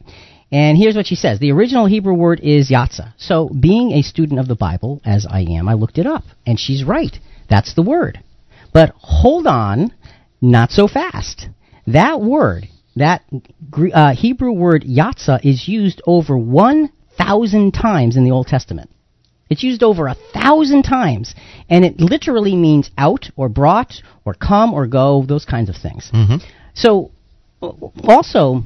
[0.51, 1.39] And here's what she says.
[1.39, 3.13] The original Hebrew word is yatsa.
[3.17, 6.23] So, being a student of the Bible, as I am, I looked it up.
[6.45, 7.17] And she's right.
[7.49, 8.19] That's the word.
[8.73, 9.91] But hold on,
[10.41, 11.47] not so fast.
[11.87, 13.23] That word, that
[13.93, 18.89] uh, Hebrew word yatsa, is used over 1,000 times in the Old Testament.
[19.49, 21.33] It's used over a thousand times,
[21.69, 23.93] and it literally means out or brought
[24.25, 26.09] or come or go, those kinds of things.
[26.13, 26.45] Mm-hmm.
[26.73, 27.11] So,
[27.61, 28.63] also,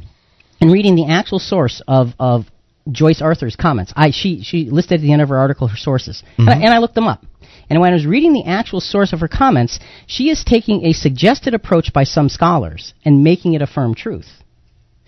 [0.61, 2.45] in reading the actual source of, of
[2.91, 6.23] Joyce Arthur's comments, I she she listed at the end of her article her sources,
[6.37, 6.47] Mm-hmm.
[6.47, 7.23] and, I, and I looked them up.
[7.69, 10.93] And when I was reading the actual source of her comments, she is taking a
[10.93, 14.27] suggested approach by some scholars and making it a firm truth.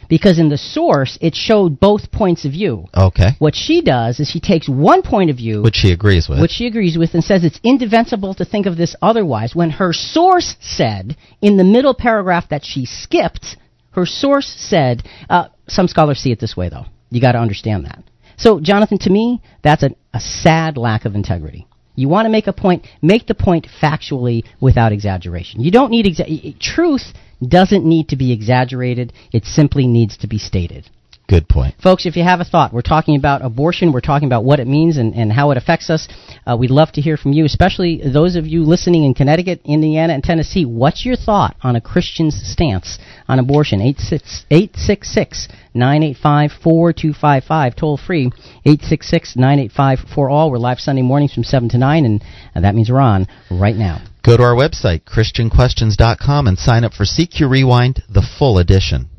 [0.09, 2.85] Because in the source, it showed both points of view.
[2.95, 3.31] Okay.
[3.39, 6.39] What she does is she takes one point of view, Which she agrees with.
[6.41, 9.91] which she agrees with, and says it's indefensible to think of this otherwise, when her
[9.93, 13.57] source said, in the middle paragraph that she skipped,
[13.93, 16.86] her source said, uh, some scholars see it this way, though.
[17.10, 18.03] You got to understand that.
[18.38, 21.67] So, Jonathan, to me, that's a, a sad lack of integrity.
[21.95, 25.62] You want to make a point, make the point factually without exaggeration.
[25.62, 27.13] You don't need exa- truth
[27.45, 29.13] doesn't need to be exaggerated.
[29.32, 30.89] It simply needs to be stated.
[31.27, 31.75] Good point.
[31.81, 34.67] Folks, if you have a thought, we're talking about abortion, we're talking about what it
[34.67, 36.09] means and, and how it affects us.
[36.45, 40.13] Uh, we'd love to hear from you, especially those of you listening in Connecticut, Indiana,
[40.13, 40.65] and Tennessee.
[40.65, 43.79] What's your thought on a Christian's stance on abortion?
[43.81, 48.25] 866 985 4255, toll free,
[48.65, 50.51] 866 985 for all.
[50.51, 53.75] We're live Sunday mornings from 7 to 9, and uh, that means we're on right
[53.75, 54.03] now.
[54.23, 59.09] Go to our website, ChristianQuestions.com, and sign up for CQ Rewind, the full edition.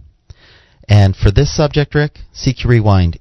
[0.88, 3.18] And for this subject, Rick, CQ Rewind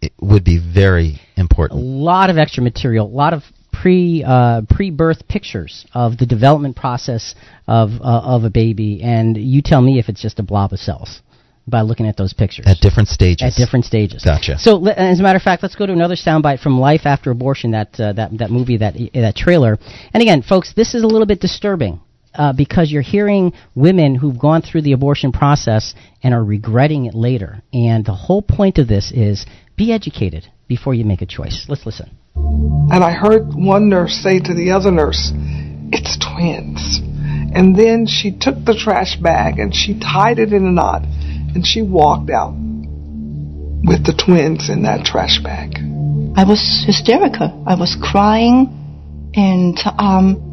[0.00, 1.80] it would be very important.
[1.80, 6.26] a lot of extra material, a lot of pre uh, pre birth pictures of the
[6.26, 7.34] development process
[7.66, 10.78] of uh, of a baby, and you tell me if it's just a blob of
[10.78, 11.22] cells
[11.68, 13.42] by looking at those pictures At different stages.
[13.42, 14.22] at different stages.
[14.22, 14.56] Gotcha.
[14.56, 17.72] So, as a matter of fact, let's go to another soundbite from Life After Abortion,
[17.72, 19.78] that uh, that that movie, that that trailer.
[20.12, 22.00] And again, folks, this is a little bit disturbing.
[22.36, 27.14] Uh, because you're hearing women who've gone through the abortion process and are regretting it
[27.14, 27.62] later.
[27.72, 29.46] And the whole point of this is
[29.76, 31.66] be educated before you make a choice.
[31.68, 32.10] Let's listen.
[32.34, 35.32] And I heard one nurse say to the other nurse,
[35.92, 37.00] It's twins.
[37.54, 41.66] And then she took the trash bag and she tied it in a knot and
[41.66, 45.78] she walked out with the twins in that trash bag.
[46.36, 47.64] I was hysterical.
[47.66, 50.45] I was crying, and um,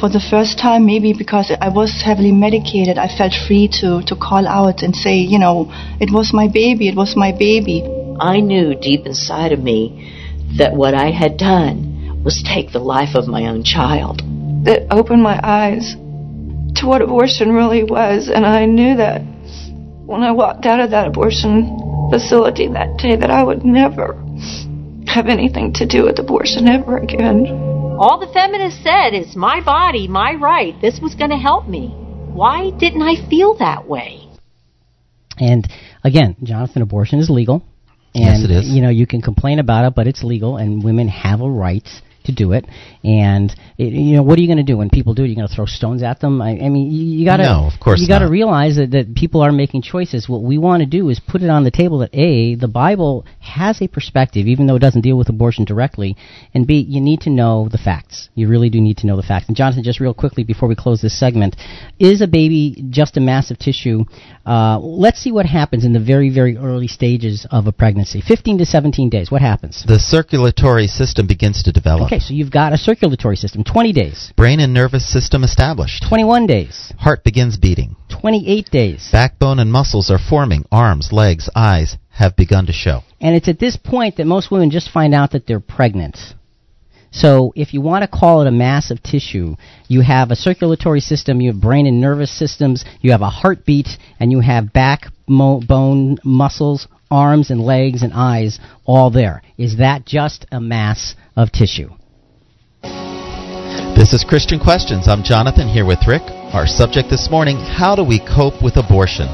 [0.00, 4.16] for the first time, maybe because I was heavily medicated, I felt free to, to
[4.16, 5.68] call out and say, you know,
[6.00, 7.84] it was my baby, it was my baby.
[8.18, 10.16] I knew deep inside of me
[10.56, 14.22] that what I had done was take the life of my own child.
[14.66, 15.94] It opened my eyes
[16.80, 21.08] to what abortion really was, and I knew that when I walked out of that
[21.08, 21.76] abortion
[22.10, 24.14] facility that day that I would never
[25.06, 27.69] have anything to do with abortion ever again.
[28.00, 30.74] All the feminists said is my body, my right.
[30.80, 31.88] This was going to help me.
[32.32, 34.26] Why didn't I feel that way?
[35.36, 35.68] And
[36.02, 37.62] again, Jonathan, abortion is legal.
[38.14, 38.68] And, Yes, it is.
[38.68, 41.86] You know, you can complain about it, but it's legal, and women have a right
[42.30, 42.66] to do it.
[43.02, 45.28] And it, you know, what are you going to do when people do it?
[45.28, 46.40] You're going to throw stones at them?
[46.42, 47.44] I, I mean, you, you got to.
[47.44, 50.28] No, of course You got to realize that, that people are making choices.
[50.28, 53.26] What we want to do is put it on the table that a the Bible
[53.40, 56.16] has a perspective, even though it doesn't deal with abortion directly,
[56.54, 58.28] and b you need to know the facts.
[58.34, 59.48] You really do need to know the facts.
[59.48, 61.56] And Jonathan, just real quickly before we close this segment,
[61.98, 64.04] is a baby just a massive tissue?
[64.46, 68.58] Uh, let's see what happens in the very very early stages of a pregnancy, 15
[68.58, 69.30] to 17 days.
[69.30, 69.84] What happens?
[69.86, 72.06] The circulatory system begins to develop.
[72.06, 76.04] Okay, so you've got a circulatory system, 20 days, Brain and nervous system established.
[76.08, 77.96] 21 days, Heart begins beating.
[78.08, 79.08] 28 days.
[79.10, 80.64] Backbone and muscles are forming.
[80.70, 83.00] Arms, legs, eyes have begun to show.
[83.20, 86.18] And it's at this point that most women just find out that they're pregnant.
[87.12, 89.56] So if you want to call it a mass of tissue,
[89.88, 93.88] you have a circulatory system, you have brain and nervous systems, you have a heartbeat,
[94.20, 99.42] and you have backbone muscles, arms and legs and eyes all there.
[99.58, 101.90] Is that just a mass of tissue?
[104.00, 105.08] This is Christian Questions.
[105.08, 106.22] I'm Jonathan here with Rick.
[106.54, 109.28] Our subject this morning How do we cope with abortion?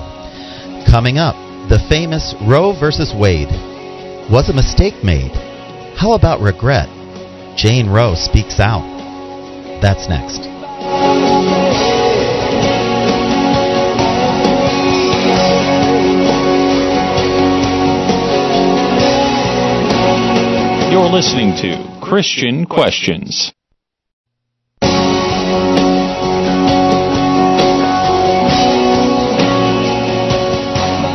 [0.91, 1.37] Coming up,
[1.69, 3.47] the famous Roe versus Wade.
[4.29, 5.31] Was a mistake made?
[5.97, 6.89] How about regret?
[7.57, 8.83] Jane Roe speaks out.
[9.81, 10.43] That's next.
[20.91, 23.53] You're listening to Christian Questions.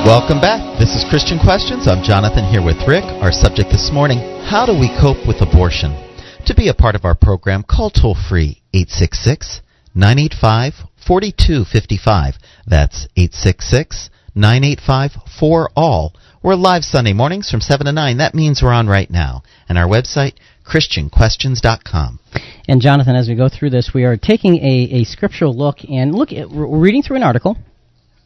[0.06, 0.80] Welcome back.
[0.80, 1.88] This is Christian Questions.
[1.88, 3.04] I'm Jonathan here with Rick.
[3.22, 4.18] Our subject this morning
[4.50, 5.94] How do we cope with abortion?
[6.48, 9.62] To be a part of our program, call toll free 866
[9.94, 12.34] 985 4255.
[12.66, 16.10] That's 866 985 4ALL.
[16.42, 18.18] We're live Sunday mornings from 7 to 9.
[18.18, 19.44] That means we're on right now.
[19.70, 20.34] And our website,
[20.66, 22.20] ChristianQuestions.com.
[22.68, 26.16] And Jonathan, as we go through this, we are taking a, a scriptural look and
[26.16, 27.56] look at, we're reading through an article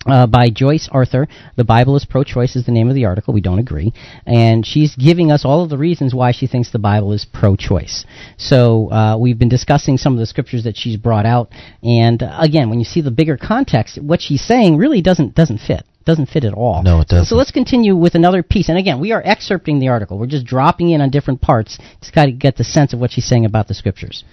[0.05, 1.27] uh, by Joyce Arthur.
[1.55, 3.33] The Bible is pro-choice is the name of the article.
[3.33, 3.93] We don't agree,
[4.25, 8.05] and she's giving us all of the reasons why she thinks the Bible is pro-choice.
[8.37, 11.51] So uh, we've been discussing some of the scriptures that she's brought out,
[11.83, 15.59] and uh, again, when you see the bigger context, what she's saying really doesn't doesn't
[15.59, 15.83] fit.
[16.05, 16.83] Doesn't fit at all.
[16.83, 17.25] No, it doesn't.
[17.25, 18.69] So let's continue with another piece.
[18.69, 20.19] And again, we are excerpting the article.
[20.19, 21.77] We're just dropping in on different parts.
[21.77, 24.23] to got to get the sense of what she's saying about the scriptures.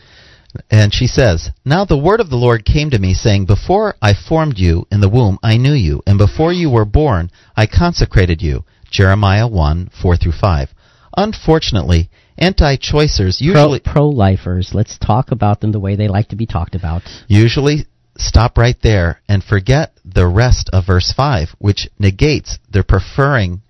[0.71, 4.13] And she says, Now the word of the Lord came to me, saying, Before I
[4.15, 8.43] formed you in the womb, I knew you, and before you were born, I consecrated
[8.43, 8.65] you.
[8.91, 10.69] Jeremiah 1 4 through 5.
[11.17, 13.81] Unfortunately, anti choicers usually.
[13.81, 17.03] Pro lifers, let's talk about them the way they like to be talked about.
[17.29, 17.87] Usually
[18.17, 23.63] stop right there and forget the rest of verse 5, which negates their preferring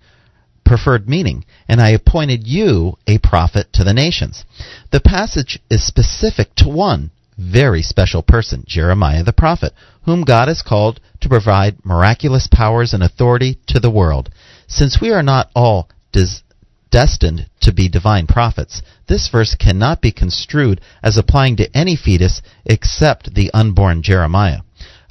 [0.65, 4.43] preferred meaning, and I appointed you a prophet to the nations.
[4.91, 9.73] The passage is specific to one very special person, Jeremiah the prophet,
[10.03, 14.29] whom God has called to provide miraculous powers and authority to the world.
[14.67, 16.41] Since we are not all des-
[16.91, 22.41] destined to be divine prophets, this verse cannot be construed as applying to any fetus
[22.65, 24.61] except the unborn Jeremiah.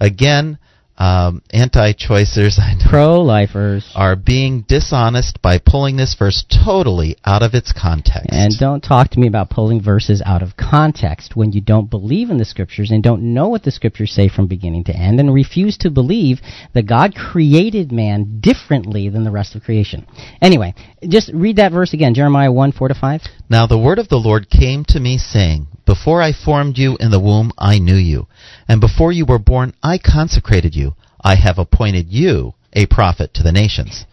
[0.01, 0.59] Again,
[0.99, 8.29] um, anti-choicers, pro-lifers, are being dishonest by pulling this verse totally out of its context.
[8.31, 12.31] And don't talk to me about pulling verses out of context when you don't believe
[12.31, 15.33] in the scriptures and don't know what the scriptures say from beginning to end, and
[15.33, 16.41] refuse to believe
[16.75, 20.07] that God created man differently than the rest of creation.
[20.41, 20.75] Anyway,
[21.09, 23.23] just read that verse again, Jeremiah one four to five.
[23.49, 25.69] Now the word of the Lord came to me, saying.
[25.85, 28.29] Before I formed you in the womb, I knew you.
[28.73, 30.95] And before you were born, I consecrated you.
[31.23, 34.07] I have appointed you a prophet to the nations.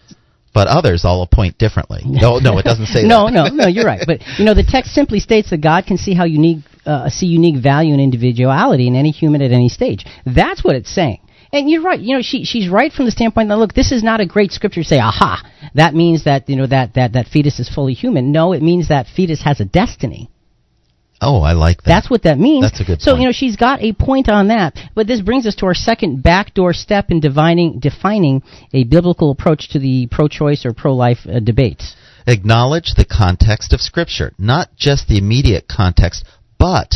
[0.54, 2.02] But others I'll appoint differently.
[2.06, 3.32] No, no, it doesn't say no, that.
[3.32, 4.04] No, no, no, you're right.
[4.06, 7.28] But, you know, the text simply states that God can see how unique, uh, see
[7.28, 10.06] unique value and individuality in any human at any stage.
[10.26, 11.22] That's what it's saying.
[11.54, 11.98] And you're right.
[11.98, 14.52] You know, she she's right from the standpoint that look, this is not a great
[14.52, 15.42] scripture to say, aha,
[15.76, 18.34] that means that you know that that that fetus is fully human.
[18.34, 20.30] No, it means that fetus has a destiny.
[21.22, 21.86] Oh, I like that.
[21.90, 22.64] That's what that means.
[22.64, 23.22] That's a good So, point.
[23.22, 24.78] you know, she's got a point on that.
[24.96, 28.42] But this brings us to our second backdoor step in defining, defining
[28.74, 31.96] a biblical approach to the pro-choice or pro-life uh, debates.
[32.26, 36.24] Acknowledge the context of Scripture, not just the immediate context,
[36.58, 36.94] but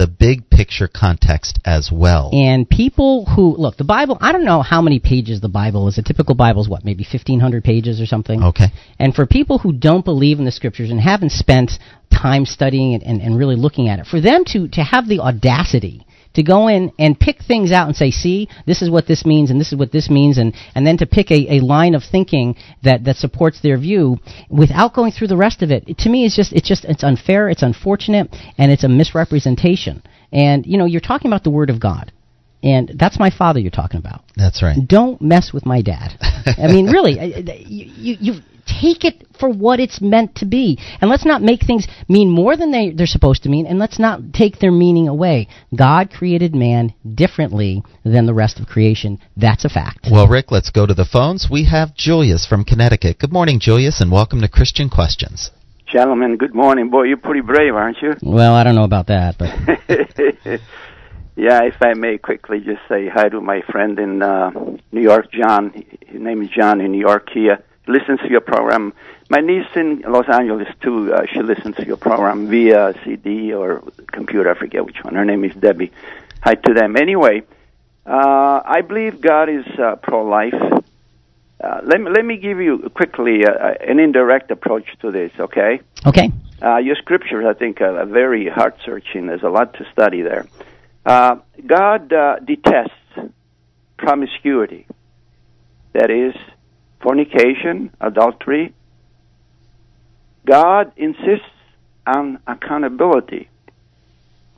[0.00, 2.30] the big picture context as well.
[2.32, 4.16] And people who look, the Bible.
[4.18, 5.98] I don't know how many pages the Bible is.
[5.98, 8.42] A typical Bible is what, maybe fifteen hundred pages or something.
[8.42, 8.68] Okay.
[8.98, 11.72] And for people who don't believe in the Scriptures and haven't spent
[12.10, 15.20] time studying it and, and really looking at it, for them to to have the
[15.20, 19.24] audacity to go in and pick things out and say, see, this is what this
[19.24, 21.94] means and this is what this means, and, and then to pick a, a line
[21.94, 25.98] of thinking that, that supports their view without going through the rest of it, it,
[25.98, 30.02] to me is just, it's just, it's unfair, it's unfortunate, and it's a misrepresentation.
[30.32, 32.12] And, you know, you're talking about the Word of God.
[32.62, 34.22] And that's my father you're talking about.
[34.36, 34.76] That's right.
[34.86, 36.12] Don't mess with my dad.
[36.20, 37.12] I mean, really,
[37.66, 40.78] you, you take it for what it's meant to be.
[41.00, 43.98] And let's not make things mean more than they, they're supposed to mean, and let's
[43.98, 45.48] not take their meaning away.
[45.76, 49.18] God created man differently than the rest of creation.
[49.36, 50.08] That's a fact.
[50.10, 51.48] Well, Rick, let's go to the phones.
[51.50, 53.18] We have Julius from Connecticut.
[53.18, 55.50] Good morning, Julius, and welcome to Christian Questions.
[55.90, 56.88] Gentlemen, good morning.
[56.88, 58.14] Boy, you're pretty brave, aren't you?
[58.22, 59.48] Well, I don't know about that, but.
[61.36, 64.50] yeah, if I may quickly just say hi to my friend in uh,
[64.92, 65.72] New York, John.
[66.06, 67.28] His name is John in New York.
[67.34, 67.56] He uh,
[67.90, 68.92] listens to your program.
[69.28, 73.82] My niece in Los Angeles, too, uh, she listens to your program via CD or
[74.06, 74.50] computer.
[74.50, 75.14] I forget which one.
[75.14, 75.92] Her name is Debbie.
[76.42, 76.96] Hi to them.
[76.96, 77.42] Anyway,
[78.06, 80.54] uh, I believe God is uh, pro-life.
[81.62, 85.30] Uh, let me let me give you quickly uh, an indirect approach to this.
[85.38, 85.80] Okay.
[86.06, 86.32] Okay.
[86.62, 89.26] Uh, your scriptures, I think, are very heart searching.
[89.26, 90.46] There's a lot to study there.
[91.04, 91.36] Uh,
[91.66, 92.92] God uh, detests
[93.98, 94.86] promiscuity.
[95.92, 96.34] That is
[97.00, 98.74] fornication, adultery.
[100.46, 101.46] God insists
[102.06, 103.48] on accountability.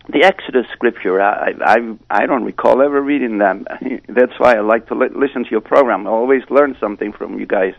[0.09, 3.67] The Exodus scripture, I, I, I don't recall ever reading them.
[4.09, 6.07] That's why I like to li- listen to your program.
[6.07, 7.75] I always learn something from you guys.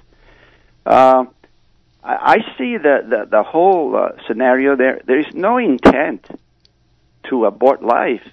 [0.86, 1.26] Uh,
[2.04, 5.02] I, I see the the, the whole uh, scenario there.
[5.06, 6.26] There is no intent
[7.30, 8.26] to abort life,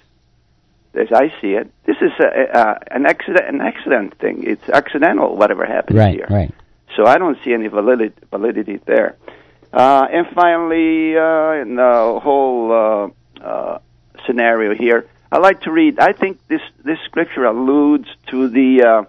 [0.93, 1.71] as I see it.
[1.85, 4.43] This is a, a, an accident, an accident thing.
[4.45, 6.27] It's accidental, whatever happens Right, here.
[6.29, 6.53] right.
[6.95, 9.15] So I don't see any validity, validity there.
[9.71, 13.79] Uh, and finally, uh, in the whole uh, uh,
[14.25, 15.97] scenario here, I like to read.
[15.99, 19.03] I think this this scripture alludes to the uh,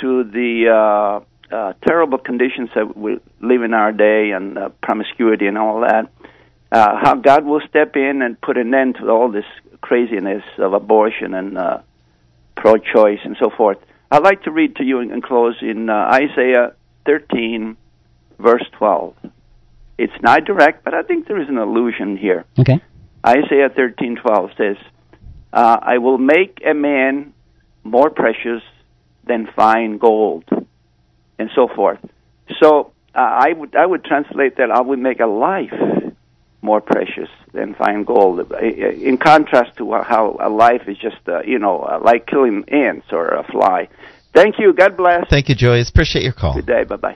[0.00, 5.46] to the uh, uh, terrible conditions that we live in our day and uh, promiscuity
[5.46, 6.10] and all that.
[6.72, 9.44] Uh, how God will step in and put an end to all this
[9.82, 11.78] craziness of abortion and uh,
[12.56, 13.78] pro-choice and so forth.
[14.10, 16.74] I'd like to read to you in, in close in uh, Isaiah
[17.04, 17.76] 13,
[18.38, 19.14] verse 12.
[19.98, 22.44] It's not direct, but I think there is an allusion here.
[22.58, 22.80] Okay.
[23.26, 24.76] Isaiah 13:12 says,
[25.52, 27.32] uh, "I will make a man
[27.84, 28.62] more precious
[29.24, 30.44] than fine gold,"
[31.38, 32.00] and so forth.
[32.60, 35.72] So uh, I would I would translate that I would make a life
[36.62, 38.40] more precious than fine gold.
[38.40, 42.64] Uh, In contrast to how a life is just uh, you know uh, like killing
[42.68, 43.88] ants or a fly.
[44.34, 44.72] Thank you.
[44.72, 45.28] God bless.
[45.28, 45.90] Thank you, Julius.
[45.90, 46.54] Appreciate your call.
[46.54, 46.84] Good day.
[46.84, 47.14] Bye bye.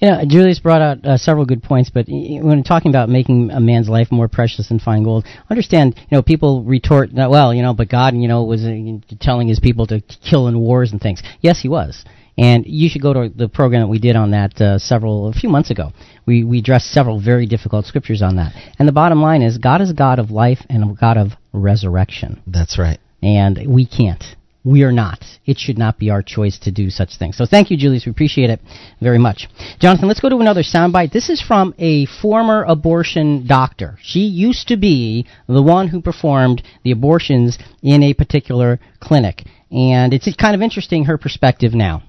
[0.00, 3.88] Yeah, Julius brought out uh, several good points, but when talking about making a man's
[3.88, 7.72] life more precious than fine gold, understand, you know, people retort that, well, you know,
[7.72, 11.22] but God, you know, was uh, telling his people to kill in wars and things.
[11.40, 12.04] Yes, he was.
[12.38, 15.32] And you should go to the program that we did on that uh, several, a
[15.32, 15.92] few months ago.
[16.26, 18.52] We, we addressed several very difficult scriptures on that.
[18.78, 21.28] And the bottom line is, God is a God of life and a God of
[21.52, 22.42] resurrection.
[22.46, 22.98] That's right.
[23.22, 24.22] And we can't.
[24.64, 25.24] We are not.
[25.46, 27.36] It should not be our choice to do such things.
[27.36, 28.04] So thank you, Julius.
[28.04, 28.60] We appreciate it
[29.00, 29.48] very much.
[29.78, 31.12] Jonathan, let's go to another soundbite.
[31.12, 33.96] This is from a former abortion doctor.
[34.02, 39.44] She used to be the one who performed the abortions in a particular clinic.
[39.70, 42.02] And it's kind of interesting her perspective now.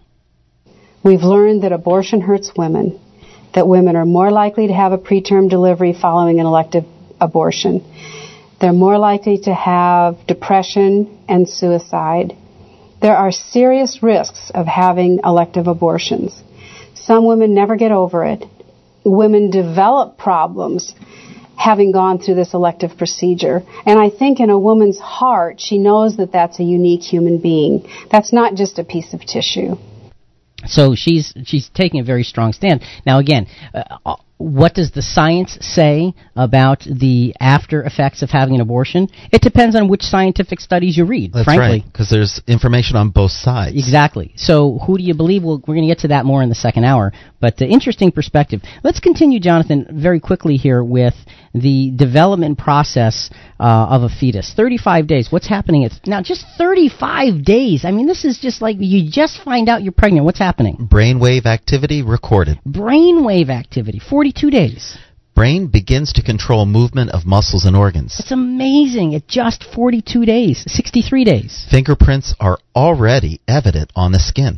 [1.03, 2.99] We've learned that abortion hurts women,
[3.53, 6.85] that women are more likely to have a preterm delivery following an elective
[7.19, 7.83] abortion.
[8.59, 12.35] They're more likely to have depression and suicide.
[13.01, 16.43] There are serious risks of having elective abortions.
[16.95, 18.43] Some women never get over it.
[19.05, 20.93] Women develop problems
[21.55, 23.63] having gone through this elective procedure.
[23.85, 27.87] And I think in a woman's heart, she knows that that's a unique human being.
[28.11, 29.75] That's not just a piece of tissue.
[30.65, 32.83] So she's she's taking a very strong stand.
[33.05, 38.61] Now again, uh, what does the science say about the after effects of having an
[38.61, 39.07] abortion?
[39.31, 41.33] It depends on which scientific studies you read.
[41.33, 41.67] That's frankly.
[41.67, 43.75] right, because there's information on both sides.
[43.75, 44.33] Exactly.
[44.35, 45.43] So, who do you believe?
[45.43, 47.13] Well, we're going to get to that more in the second hour.
[47.39, 48.61] But uh, interesting perspective.
[48.83, 51.13] Let's continue, Jonathan, very quickly here with
[51.53, 53.29] the development process
[53.59, 54.53] uh, of a fetus.
[54.55, 55.31] 35 days.
[55.31, 55.83] What's happening?
[55.83, 57.85] It's now just 35 days.
[57.85, 60.25] I mean, this is just like you just find out you're pregnant.
[60.25, 60.87] What's happening?
[60.91, 62.59] Brainwave activity recorded.
[62.67, 63.99] Brainwave activity.
[63.99, 64.97] 42 days.
[65.35, 68.15] Brain begins to control movement of muscles and organs.
[68.17, 69.13] It's amazing.
[69.13, 71.67] At just 42 days, 63 days.
[71.69, 74.57] Fingerprints are already evident on the skin.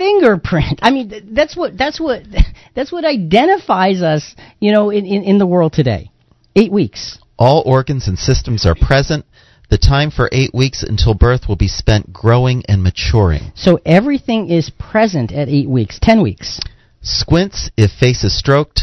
[0.00, 0.80] Fingerprint.
[0.82, 2.22] I mean, that's what that's what
[2.74, 6.10] that's what identifies us, you know, in, in, in the world today.
[6.56, 7.18] Eight weeks.
[7.38, 9.26] All organs and systems are present.
[9.68, 13.52] The time for eight weeks until birth will be spent growing and maturing.
[13.54, 16.60] So everything is present at eight weeks, ten weeks.
[17.02, 18.82] Squints if face is stroked.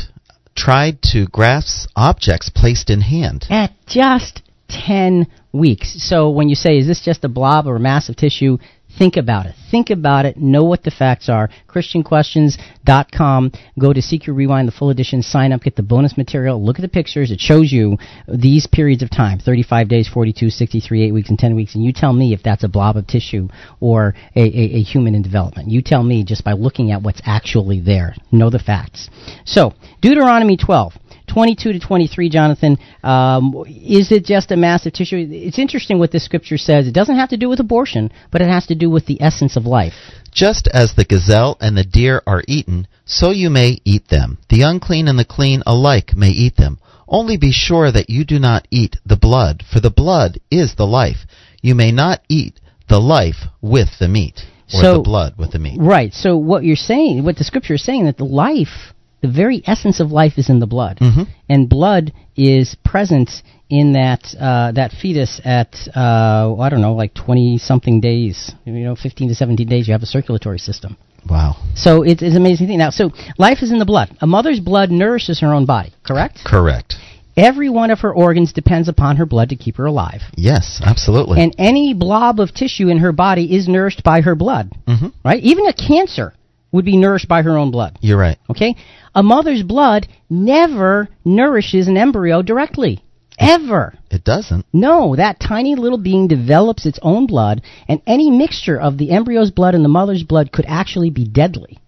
[0.55, 3.45] Tried to grasp objects placed in hand.
[3.49, 5.95] At just ten weeks.
[5.97, 8.57] So when you say, is this just a blob or a mass of tissue?
[8.97, 9.55] Think about it.
[9.69, 10.37] Think about it.
[10.37, 11.49] Know what the facts are.
[11.69, 13.51] ChristianQuestions.com.
[13.79, 15.21] Go to CQ Rewind, the full edition.
[15.21, 15.61] Sign up.
[15.61, 16.63] Get the bonus material.
[16.63, 17.29] Look at the pictures.
[17.29, 21.55] It shows you these periods of time 35 days, 42, 63, 8 weeks, and 10
[21.55, 21.75] weeks.
[21.75, 25.13] And you tell me if that's a blob of tissue or a, a, a human
[25.13, 25.69] in development.
[25.69, 28.15] You tell me just by looking at what's actually there.
[28.31, 29.09] Know the facts.
[29.45, 30.93] So, Deuteronomy 12.
[31.37, 32.79] 22 to 23, Jonathan.
[33.03, 35.23] Um, is it just a massive tissue?
[35.29, 36.87] It's interesting what this scripture says.
[36.87, 39.55] It doesn't have to do with abortion, but it has to do with the essence
[39.55, 39.93] of life.
[40.31, 44.39] Just as the gazelle and the deer are eaten, so you may eat them.
[44.49, 46.79] The unclean and the clean alike may eat them.
[47.07, 50.87] Only be sure that you do not eat the blood, for the blood is the
[50.87, 51.27] life.
[51.61, 52.59] You may not eat
[52.89, 55.77] the life with the meat, or So- the blood with the meat.
[55.79, 56.11] Right.
[56.15, 59.99] So what you're saying, what the scripture is saying, that the life, the very essence
[59.99, 61.27] of life, is in the blood, Mhm.
[61.49, 63.29] and blood is present
[63.69, 68.51] in that uh, that fetus at uh, I don't know, like 20 something days.
[68.65, 69.87] You know, 15 to 17 days.
[69.87, 70.95] You have a circulatory system.
[71.29, 71.57] Wow.
[71.75, 72.77] So it's, it's an amazing thing.
[72.77, 74.15] Now, so life is in the blood.
[74.21, 75.91] A mother's blood nourishes her own body.
[76.05, 76.39] Correct.
[76.45, 76.95] Correct.
[77.35, 80.21] Every one of her organs depends upon her blood to keep her alive.
[80.35, 81.41] Yes, absolutely.
[81.41, 84.71] And any blob of tissue in her body is nourished by her blood.
[84.87, 85.11] Mhm.
[85.25, 85.43] Right?
[85.43, 86.33] Even a cancer
[86.77, 87.97] would be nourished by her own blood.
[88.01, 88.37] You're right.
[88.51, 88.75] Okay?
[89.15, 93.03] A mother's blood never nourishes an embryo directly.
[93.39, 93.97] Ever.
[94.11, 94.63] It doesn't.
[94.71, 99.49] No, that tiny little being develops its own blood, and any mixture of the embryo's
[99.49, 101.79] blood and the mother's blood could actually be deadly.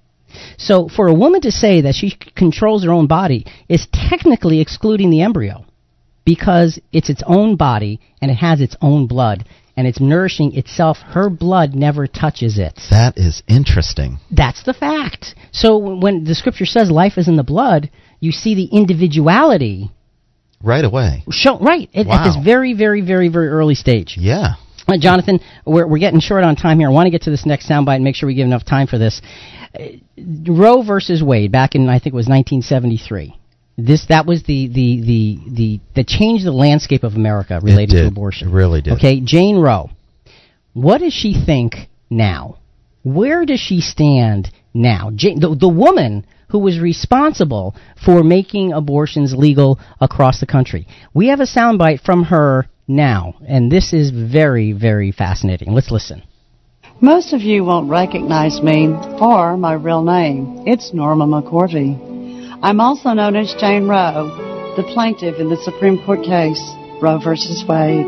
[0.58, 5.12] So, for a woman to say that she controls her own body is technically excluding
[5.12, 5.66] the embryo
[6.26, 9.46] because it's its own body and it has its own blood
[9.80, 10.98] and it's nourishing itself.
[10.98, 12.78] Her blood never touches it.
[12.92, 14.20] That is interesting.
[14.30, 15.36] That's the fact.
[15.54, 19.90] So when the scripture says life is in the blood, you see the individuality
[20.62, 21.24] Right away.
[21.32, 24.18] show right at, at this very, very, very, very early stage.
[24.20, 24.56] Yeah.
[24.86, 26.90] Uh, Jonathan, we're, we're getting short on time here.
[26.90, 28.88] I want to get to this next soundbite and make sure we give enough time
[28.88, 29.22] for this.
[29.74, 29.84] Uh,
[30.46, 33.39] Roe versus Wade, back in I think it was 1973.
[33.86, 38.02] This that was the the the the that changed the landscape of America related it
[38.02, 38.50] to abortion.
[38.50, 38.94] It really did.
[38.94, 39.90] Okay, Jane Roe.
[40.74, 41.76] What does she think
[42.10, 42.58] now?
[43.04, 45.12] Where does she stand now?
[45.16, 50.88] Jane, the, the woman who was responsible for making abortions legal across the country.
[51.14, 55.74] We have a soundbite from her now, and this is very, very fascinating.
[55.74, 56.24] Let's listen.
[57.02, 58.88] Most of you won't recognize me
[59.22, 60.64] or my real name.
[60.68, 62.09] It's Norma McCorvey.
[62.62, 66.62] I'm also known as Jane Roe, the plaintiff in the Supreme Court case,
[67.02, 68.06] Roe versus Wade,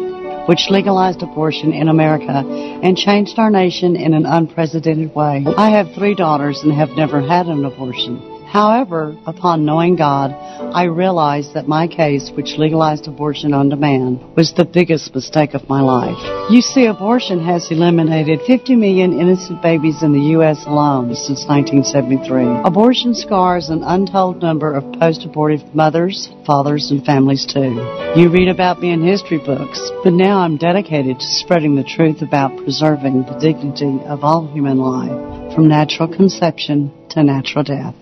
[0.50, 2.44] which legalized abortion in America
[2.84, 5.46] and changed our nation in an unprecedented way.
[5.56, 8.31] I have three daughters and have never had an abortion.
[8.52, 10.32] However, upon knowing God,
[10.76, 15.70] I realized that my case, which legalized abortion on demand, was the biggest mistake of
[15.70, 16.20] my life.
[16.52, 20.66] You see, abortion has eliminated 50 million innocent babies in the U.S.
[20.68, 22.68] alone since 1973.
[22.68, 27.80] Abortion scars an untold number of post-abortive mothers, fathers, and families too.
[28.18, 32.22] You read about me in history books, but now I'm dedicated to spreading the truth
[32.22, 37.96] about preserving the dignity of all human life, from natural conception to natural death.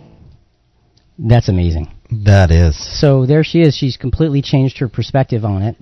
[1.20, 1.92] That's amazing.
[2.26, 2.76] That is.
[3.00, 3.76] So there she is.
[3.76, 5.76] She's completely changed her perspective on it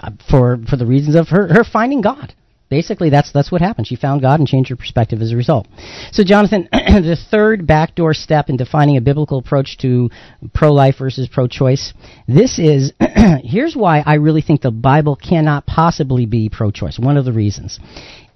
[0.00, 2.32] uh, for for the reasons of her her finding God.
[2.70, 3.86] Basically, that's that's what happened.
[3.86, 5.66] She found God and changed her perspective as a result.
[6.12, 10.10] So, Jonathan, the third backdoor step in defining a biblical approach to
[10.54, 11.94] pro-life versus pro-choice.
[12.26, 12.92] This is
[13.42, 16.98] here's why I really think the Bible cannot possibly be pro-choice.
[16.98, 17.80] One of the reasons.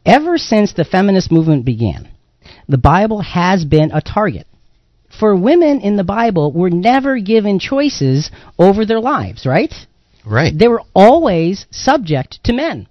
[0.05, 2.09] Ever since the feminist movement began,
[2.69, 4.47] the Bible has been a target
[5.19, 9.73] for women in the Bible were never given choices over their lives, right?
[10.25, 10.57] Right.
[10.57, 12.87] They were always subject to men.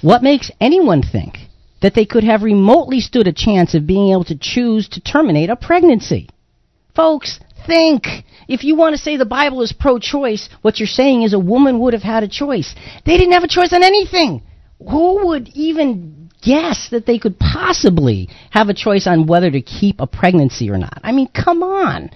[0.00, 1.38] What makes anyone think
[1.80, 5.50] that they could have remotely stood a chance of being able to choose to terminate
[5.50, 6.28] a pregnancy?
[6.94, 8.06] Folks, think.
[8.48, 11.38] If you want to say the Bible is pro choice, what you're saying is a
[11.38, 12.74] woman would have had a choice.
[13.06, 14.42] They didn't have a choice on anything.
[14.90, 20.00] Who would even guess that they could possibly have a choice on whether to keep
[20.00, 21.00] a pregnancy or not?
[21.02, 22.10] I mean, come on.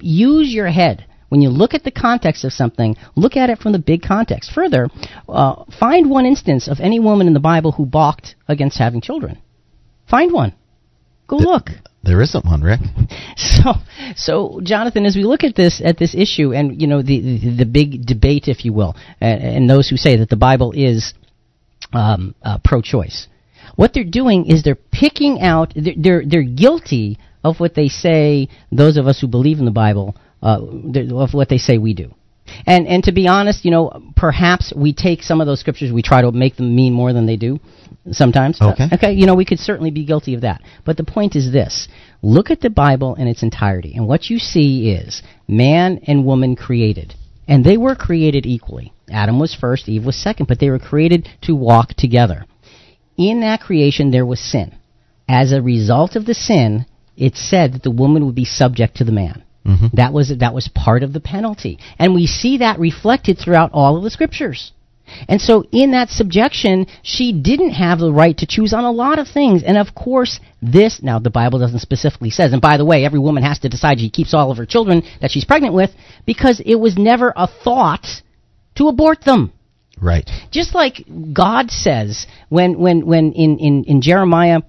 [0.00, 1.06] Use your head.
[1.30, 4.50] When you look at the context of something, look at it from the big context.
[4.52, 4.88] Further,
[5.28, 9.38] uh, find one instance of any woman in the Bible who balked against having children.
[10.08, 10.54] Find one.
[11.28, 11.70] Go look.
[12.02, 12.80] There isn't one, Rick.
[13.36, 13.72] So,
[14.16, 17.56] so Jonathan, as we look at this at this issue, and you know the the,
[17.58, 21.14] the big debate, if you will, and, and those who say that the Bible is
[21.92, 23.28] um, uh, pro-choice,
[23.80, 25.72] what they're doing is they're picking out.
[25.74, 28.48] They're, they're they're guilty of what they say.
[28.70, 30.60] Those of us who believe in the Bible, uh,
[31.24, 32.14] of what they say we do.
[32.66, 36.02] And and to be honest, you know, perhaps we take some of those scriptures, we
[36.02, 37.58] try to make them mean more than they do.
[38.12, 38.88] Sometimes, Okay.
[38.92, 40.60] okay, you know, we could certainly be guilty of that.
[40.84, 41.88] But the point is this:
[42.20, 46.54] look at the Bible in its entirety, and what you see is man and woman
[46.54, 47.14] created,
[47.48, 48.92] and they were created equally.
[49.10, 52.44] Adam was first, Eve was second, but they were created to walk together.
[53.20, 54.74] In that creation, there was sin.
[55.28, 56.86] As a result of the sin,
[57.18, 59.44] it said that the woman would be subject to the man.
[59.66, 59.88] Mm-hmm.
[59.92, 63.98] That was that was part of the penalty, and we see that reflected throughout all
[63.98, 64.72] of the scriptures.
[65.28, 69.18] And so, in that subjection, she didn't have the right to choose on a lot
[69.18, 69.62] of things.
[69.62, 72.54] And of course, this now the Bible doesn't specifically says.
[72.54, 75.02] And by the way, every woman has to decide she keeps all of her children
[75.20, 75.90] that she's pregnant with
[76.24, 78.06] because it was never a thought
[78.76, 79.52] to abort them.
[80.00, 80.28] Right.
[80.50, 84.60] Just like God says when when when in in, in Jeremiah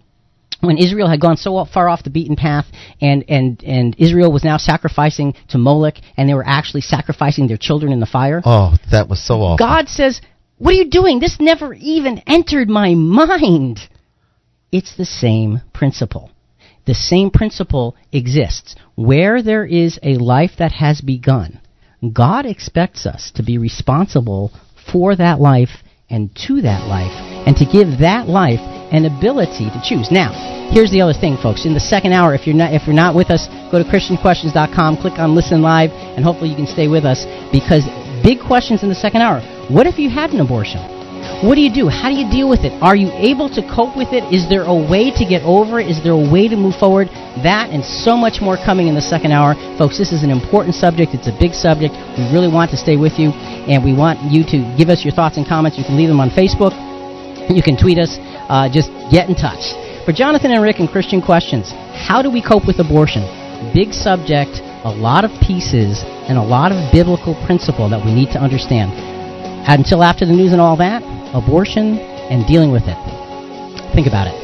[0.62, 2.66] when Israel had gone so far off the beaten path
[3.02, 7.58] and, and, and Israel was now sacrificing to Moloch and they were actually sacrificing their
[7.58, 8.42] children in the fire.
[8.46, 9.58] Oh, that was so awful.
[9.58, 10.22] God says,
[10.58, 11.20] What are you doing?
[11.20, 13.80] This never even entered my mind.
[14.72, 16.32] It's the same principle.
[16.86, 18.76] The same principle exists.
[18.96, 21.60] Where there is a life that has begun,
[22.14, 24.52] God expects us to be responsible
[24.92, 25.70] for that life
[26.10, 27.14] and to that life,
[27.48, 28.60] and to give that life
[28.92, 30.12] an ability to choose.
[30.12, 30.36] Now,
[30.72, 31.66] here's the other thing, folks.
[31.66, 34.98] In the second hour, if you're not if you're not with us, go to ChristianQuestions.com,
[34.98, 37.88] click on Listen Live, and hopefully you can stay with us because
[38.24, 39.40] big questions in the second hour.
[39.72, 41.01] What if you had an abortion?
[41.42, 41.90] What do you do?
[41.90, 42.70] How do you deal with it?
[42.86, 44.22] Are you able to cope with it?
[44.30, 45.90] Is there a way to get over it?
[45.90, 47.10] Is there a way to move forward?
[47.42, 49.58] That and so much more coming in the second hour.
[49.74, 51.18] Folks, this is an important subject.
[51.18, 51.98] It's a big subject.
[52.14, 55.18] We really want to stay with you, and we want you to give us your
[55.18, 55.82] thoughts and comments.
[55.82, 56.78] You can leave them on Facebook.
[57.50, 58.22] You can tweet us.
[58.46, 59.74] Uh, just get in touch.
[60.06, 63.26] For Jonathan and Rick and Christian Questions, how do we cope with abortion?
[63.74, 68.30] Big subject, a lot of pieces, and a lot of biblical principle that we need
[68.34, 68.94] to understand.
[69.66, 71.02] Until after the news and all that,
[71.34, 72.98] abortion and dealing with it.
[73.94, 74.42] Think about it.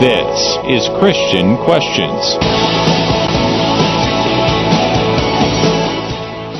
[0.00, 2.95] This is Christian Questions.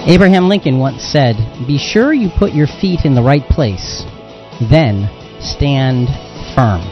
[0.07, 1.34] Abraham Lincoln once said,
[1.66, 4.07] Be sure you put your feet in the right place,
[4.70, 5.11] then
[5.42, 6.07] stand
[6.54, 6.86] firm.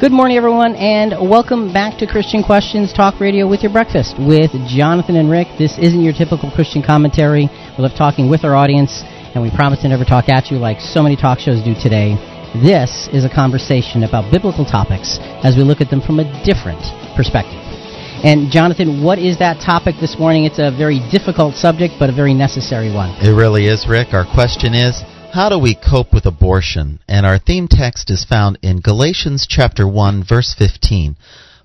[0.00, 4.50] Good morning, everyone, and welcome back to Christian Questions Talk Radio with your breakfast with
[4.66, 5.48] Jonathan and Rick.
[5.58, 7.52] This isn't your typical Christian commentary.
[7.76, 9.02] We love talking with our audience,
[9.36, 12.16] and we promise to never talk at you like so many talk shows do today.
[12.64, 16.80] This is a conversation about biblical topics as we look at them from a different
[17.14, 17.73] perspective.
[18.24, 20.46] And Jonathan, what is that topic this morning?
[20.46, 23.10] It's a very difficult subject, but a very necessary one.
[23.20, 24.14] It really is, Rick.
[24.14, 25.02] Our question is
[25.34, 27.00] how do we cope with abortion?
[27.06, 31.16] And our theme text is found in Galatians chapter 1 verse 15.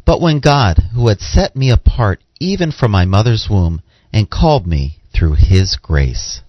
[0.06, 3.82] But when God, who had set me apart even from my mother's womb
[4.12, 6.42] and called me through his grace.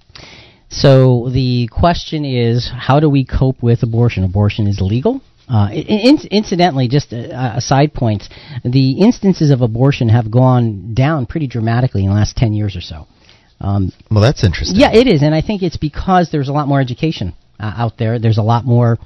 [0.71, 4.25] So the question is, how do we cope with abortion?
[4.25, 5.21] Abortion is legal.
[5.51, 8.23] Uh, in, incidentally, just a, a, side point,
[8.65, 12.81] the instances of abortion have gone down pretty dramatically in the last 10 years or
[12.81, 13.07] so.
[13.61, 14.79] Um, well, that's interesting.
[14.79, 17.99] Yeah, it is, and I think it's because there's a lot more education uh, out
[17.99, 18.21] there.
[18.21, 18.99] There's a lot more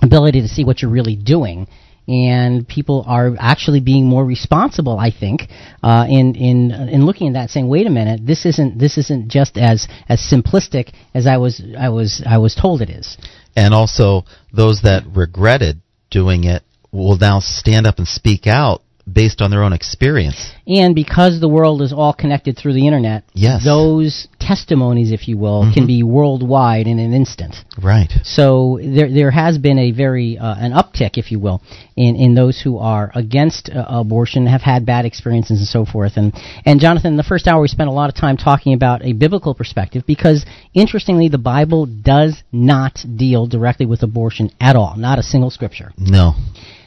[0.00, 1.66] ability to see what you're really doing
[2.06, 4.98] and people are actually being more responsible.
[4.98, 5.42] I think
[5.82, 9.28] uh, in in in looking at that, saying, "Wait a minute, this isn't this isn't
[9.28, 13.16] just as as simplistic as I was I was I was told it is."
[13.56, 15.80] And also, those that regretted
[16.10, 20.52] doing it will now stand up and speak out based on their own experience.
[20.66, 23.64] And because the world is all connected through the internet, yes.
[23.64, 25.74] those testimonies, if you will, mm-hmm.
[25.74, 27.54] can be worldwide in an instant.
[27.82, 28.10] Right.
[28.22, 31.62] So there there has been a very uh, an uptick, if you will,
[31.96, 36.12] in, in those who are against uh, abortion, have had bad experiences, and so forth.
[36.16, 36.32] And
[36.64, 39.12] and Jonathan, in the first hour, we spent a lot of time talking about a
[39.12, 44.96] biblical perspective because, interestingly, the Bible does not deal directly with abortion at all.
[44.96, 45.92] Not a single scripture.
[45.98, 46.34] No.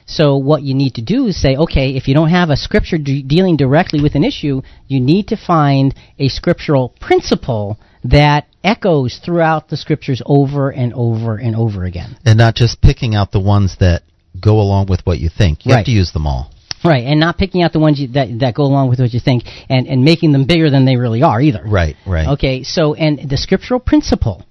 [0.07, 2.97] So what you need to do is say, okay, if you don't have a scripture
[2.97, 9.19] de- dealing directly with an issue, you need to find a scriptural principle that echoes
[9.23, 12.17] throughout the scriptures over and over and over again.
[12.25, 14.03] And not just picking out the ones that
[14.39, 15.65] go along with what you think.
[15.65, 15.79] You right.
[15.79, 16.51] have to use them all.
[16.85, 19.19] Right, and not picking out the ones you, that that go along with what you
[19.19, 21.63] think, and and making them bigger than they really are either.
[21.65, 22.27] Right, right.
[22.33, 24.45] Okay, so and the scriptural principle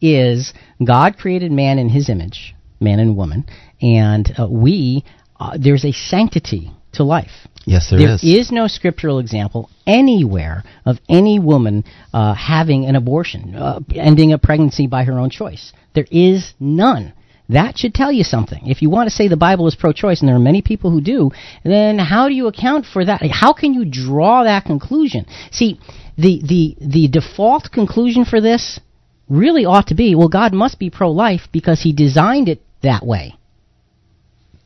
[0.00, 3.46] is God created man in His image, man and woman,
[3.82, 5.04] and uh, we
[5.38, 7.48] uh, there's a sanctity to life.
[7.64, 8.22] Yes, there, there is.
[8.22, 14.32] There is no scriptural example anywhere of any woman uh, having an abortion, uh, ending
[14.32, 15.72] a pregnancy by her own choice.
[15.94, 17.12] There is none.
[17.48, 18.68] That should tell you something.
[18.68, 20.90] If you want to say the Bible is pro choice, and there are many people
[20.90, 21.30] who do,
[21.64, 23.20] then how do you account for that?
[23.30, 25.26] How can you draw that conclusion?
[25.50, 25.78] See,
[26.16, 28.80] the, the, the default conclusion for this
[29.28, 33.04] really ought to be well, God must be pro life because He designed it that
[33.04, 33.34] way.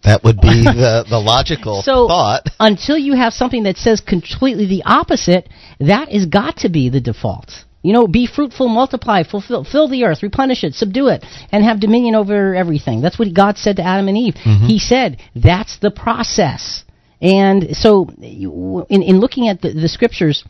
[0.06, 2.48] That would be the, the logical so thought.
[2.60, 5.48] until you have something that says completely the opposite,
[5.80, 7.50] that has got to be the default.
[7.82, 11.80] You know, be fruitful, multiply, fulfill, fill the earth, replenish it, subdue it, and have
[11.80, 13.00] dominion over everything.
[13.00, 14.34] That's what God said to Adam and Eve.
[14.34, 14.66] Mm-hmm.
[14.66, 16.84] He said that's the process.
[17.20, 20.44] And so, in, in looking at the, the scriptures,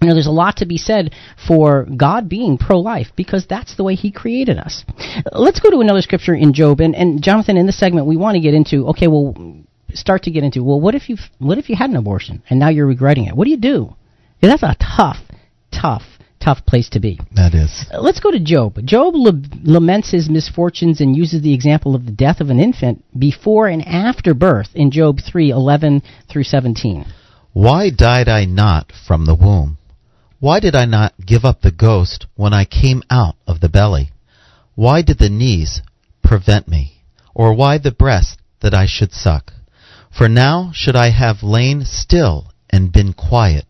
[0.00, 1.14] you know, there's a lot to be said
[1.46, 4.84] for God being pro-life because that's the way He created us.
[5.32, 8.36] Let's go to another scripture in Job, and, and Jonathan, in this segment, we want
[8.36, 8.88] to get into.
[8.88, 9.34] Okay, well,
[9.94, 10.62] start to get into.
[10.62, 13.36] Well, what if you what if you had an abortion and now you're regretting it?
[13.36, 13.94] What do you do?
[14.40, 15.18] That's a tough,
[15.70, 16.02] tough,
[16.40, 17.20] tough place to be.
[17.32, 17.86] That is.
[17.92, 18.78] Uh, let's go to Job.
[18.84, 23.68] Job laments his misfortunes and uses the example of the death of an infant before
[23.68, 27.04] and after birth in Job three eleven through 17.
[27.52, 29.76] Why died I not from the womb?
[30.40, 34.10] Why did I not give up the ghost when I came out of the belly?
[34.74, 35.82] Why did the knees
[36.22, 37.02] prevent me?
[37.34, 39.52] Or why the breast that I should suck?
[40.10, 43.66] For now should I have lain still and been quiet.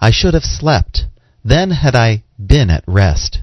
[0.00, 1.06] I should have slept.
[1.44, 3.42] Then had I been at rest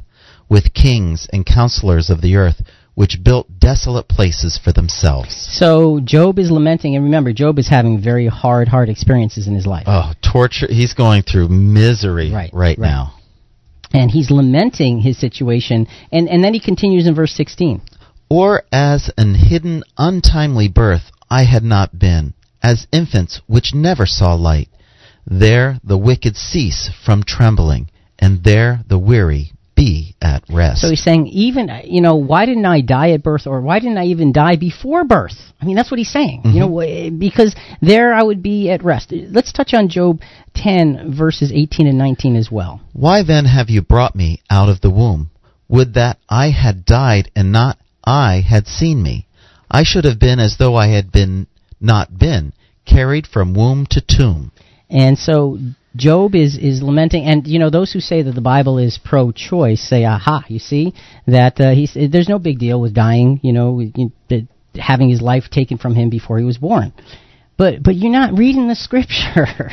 [0.49, 2.61] with kings and counselors of the earth,
[2.97, 5.29] which built desolate places for themselves.
[5.51, 9.67] So Job is lamenting, and remember, Job is having very hard, hard experiences in his
[9.67, 9.83] life.
[9.85, 10.65] Oh, torture.
[10.67, 13.13] He's going through misery right, right, now.
[13.93, 17.83] And he's lamenting his situation, and, and then he continues in verse 16.
[18.31, 22.33] Or as an hidden, untimely birth I had not been,
[22.63, 24.69] as infants which never saw light.
[25.23, 30.81] There the wicked cease from trembling, and there the weary be at rest.
[30.81, 33.97] So he's saying, even, you know, why didn't I die at birth, or why didn't
[33.97, 35.37] I even die before birth?
[35.61, 36.49] I mean, that's what he's saying, mm-hmm.
[36.49, 39.13] you know, because there I would be at rest.
[39.13, 40.19] Let's touch on Job
[40.55, 42.81] 10, verses 18 and 19 as well.
[42.91, 45.29] Why then have you brought me out of the womb?
[45.69, 49.27] Would that I had died and not I had seen me.
[49.69, 51.47] I should have been as though I had been
[51.81, 52.53] not been,
[52.85, 54.51] carried from womb to tomb.
[54.89, 55.59] And so
[55.97, 59.81] Job is, is lamenting, and you know those who say that the Bible is pro-choice
[59.81, 60.45] say, "Aha!
[60.47, 60.93] You see
[61.25, 63.81] that uh, he's there's no big deal with dying, you know,
[64.75, 66.93] having his life taken from him before he was born."
[67.57, 69.71] But but you're not reading the scripture.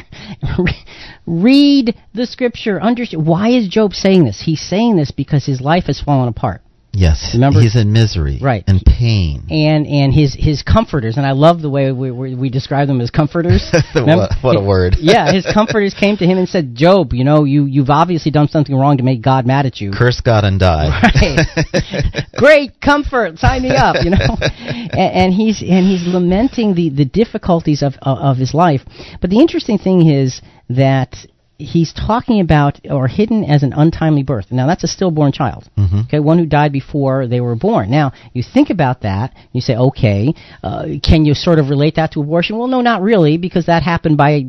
[1.26, 2.80] Read the scripture.
[2.80, 4.42] Understand why is Job saying this?
[4.44, 6.62] He's saying this because his life has fallen apart.
[6.96, 11.32] Yes, remember he's in misery, right, and pain, and and his his comforters, and I
[11.32, 13.68] love the way we we, we describe them as comforters.
[13.94, 14.96] what, what, a word!
[15.00, 18.46] yeah, his comforters came to him and said, "Job, you know, you you've obviously done
[18.46, 19.90] something wrong to make God mad at you.
[19.90, 22.26] Curse God and die." Right.
[22.36, 23.96] Great comfort, sign me up.
[24.04, 28.54] You know, and, and, he's and he's lamenting the the difficulties of, of of his
[28.54, 28.82] life.
[29.20, 31.16] But the interesting thing is that
[31.58, 34.46] he's talking about or hidden as an untimely birth.
[34.50, 36.00] Now that's a stillborn child, mm-hmm.
[36.06, 37.90] okay, one who died before they were born.
[37.90, 42.12] Now you think about that, you say, okay, uh, can you sort of relate that
[42.12, 42.58] to abortion?
[42.58, 44.46] Well, no, not really, because that happened by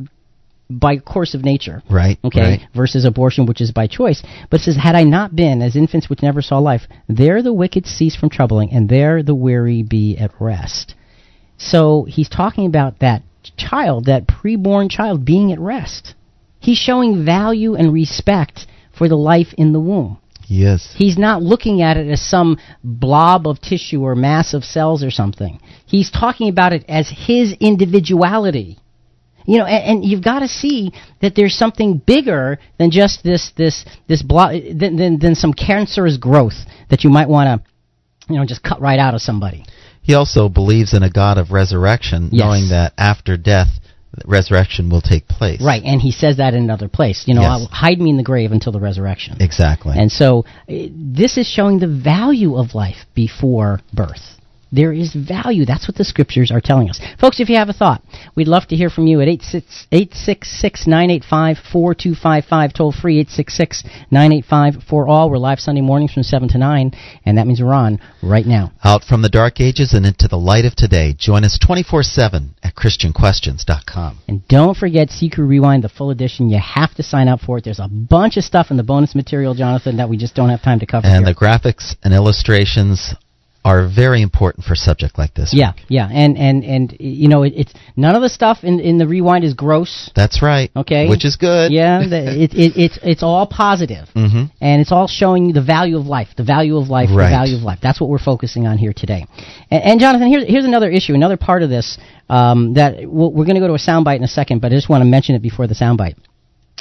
[0.68, 2.18] by course of nature, right?
[2.24, 2.68] Okay, right.
[2.76, 4.24] versus abortion, which is by choice.
[4.50, 7.54] But it says, had I not been as infants which never saw life, there the
[7.54, 10.96] wicked cease from troubling, and there the weary be at rest.
[11.58, 13.22] So he's talking about that
[13.58, 16.16] child, that preborn child, being at rest.
[16.66, 18.66] He's showing value and respect
[18.98, 20.18] for the life in the womb.
[20.48, 20.96] Yes.
[20.98, 25.12] He's not looking at it as some blob of tissue or mass of cells or
[25.12, 25.60] something.
[25.86, 28.80] He's talking about it as his individuality.
[29.46, 30.92] You know, and, and you've got to see
[31.22, 36.18] that there's something bigger than just this this this blob than, than than some cancerous
[36.18, 39.64] growth that you might want to, you know, just cut right out of somebody.
[40.02, 42.42] He also believes in a God of resurrection, yes.
[42.42, 43.70] knowing that after death
[44.26, 45.62] resurrection will take place.
[45.62, 47.24] Right, and he says that in another place.
[47.28, 47.68] You know, yes.
[47.72, 49.38] hide me in the grave until the resurrection.
[49.40, 49.94] Exactly.
[49.98, 54.35] And so uh, this is showing the value of life before birth.
[54.76, 55.64] There is value.
[55.64, 57.00] That's what the scriptures are telling us.
[57.18, 58.04] Folks, if you have a thought,
[58.36, 65.08] we'd love to hear from you at 866 985 4255, toll free 866 985 for
[65.08, 65.30] all.
[65.30, 66.92] We're live Sunday mornings from 7 to 9,
[67.26, 68.74] and that means we're on right now.
[68.84, 71.16] Out from the dark ages and into the light of today.
[71.18, 74.20] Join us 24 7 at ChristianQuestions.com.
[74.28, 76.50] And don't forget CQ Rewind, the full edition.
[76.50, 77.64] You have to sign up for it.
[77.64, 80.62] There's a bunch of stuff in the bonus material, Jonathan, that we just don't have
[80.62, 81.08] time to cover.
[81.08, 81.34] And here.
[81.34, 83.16] the graphics and illustrations
[83.66, 85.50] are very important for a subject like this.
[85.52, 89.00] Yeah, yeah, and and and you know, it, it's none of the stuff in in
[89.00, 90.12] the rewind is gross.
[90.16, 90.70] That's right.
[90.76, 91.72] Okay, which is good.
[91.72, 94.46] Yeah, the, it, it it's it's all positive, mm-hmm.
[94.62, 97.26] and it's all showing you the value of life, the value of life, right.
[97.26, 97.80] the value of life.
[97.82, 99.26] That's what we're focusing on here today.
[99.72, 101.98] And, and Jonathan, here's here's another issue, another part of this
[102.30, 104.76] um, that we'll, we're going to go to a soundbite in a second, but I
[104.76, 106.16] just want to mention it before the soundbite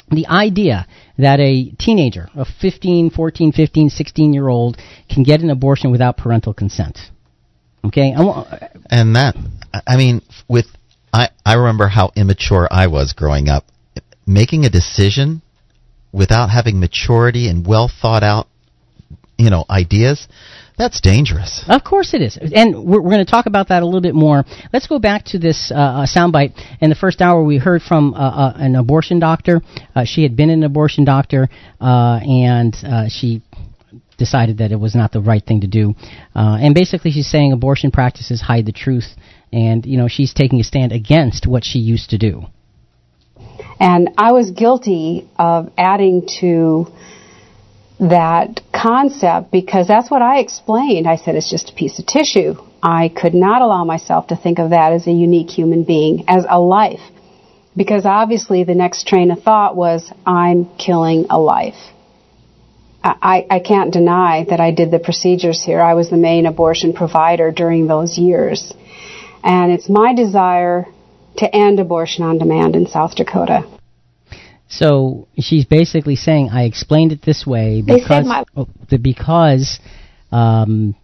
[0.09, 0.87] the idea
[1.17, 4.77] that a teenager, a 15, 14, 15, 16 year old,
[5.09, 6.99] can get an abortion without parental consent.
[7.83, 8.13] Okay?
[8.15, 9.35] And that,
[9.87, 10.67] I mean, with,
[11.13, 13.65] I, I remember how immature I was growing up.
[14.27, 15.41] Making a decision
[16.11, 18.47] without having maturity and well thought out,
[19.37, 20.27] you know, ideas,
[20.77, 21.63] that's dangerous.
[21.67, 22.37] Of course it is.
[22.37, 24.43] And we're, we're going to talk about that a little bit more.
[24.73, 26.53] Let's go back to this uh, uh, soundbite.
[26.81, 29.61] In the first hour, we heard from uh, uh, an abortion doctor.
[29.95, 31.47] Uh, she had been an abortion doctor,
[31.79, 32.75] uh, and
[33.09, 33.41] she
[34.17, 35.93] decided that it was not the right thing to do.
[36.33, 39.15] and basically, she's saying abortion practices hide the truth,
[39.53, 42.43] and you know she's taking a stand against what she used to do.
[43.79, 46.87] And I was guilty of adding to
[47.99, 51.07] that concept because that's what I explained.
[51.07, 52.55] I said it's just a piece of tissue.
[52.83, 56.45] I could not allow myself to think of that as a unique human being, as
[56.47, 56.99] a life.
[57.75, 61.91] Because obviously the next train of thought was, I'm killing a life.
[63.03, 65.79] I, I can't deny that I did the procedures here.
[65.79, 68.73] I was the main abortion provider during those years.
[69.43, 70.87] And it's my desire
[71.37, 73.63] to end abortion on demand in South Dakota.
[74.67, 79.79] So she's basically saying, I explained it this way because my- oh, the- because
[80.31, 80.95] um,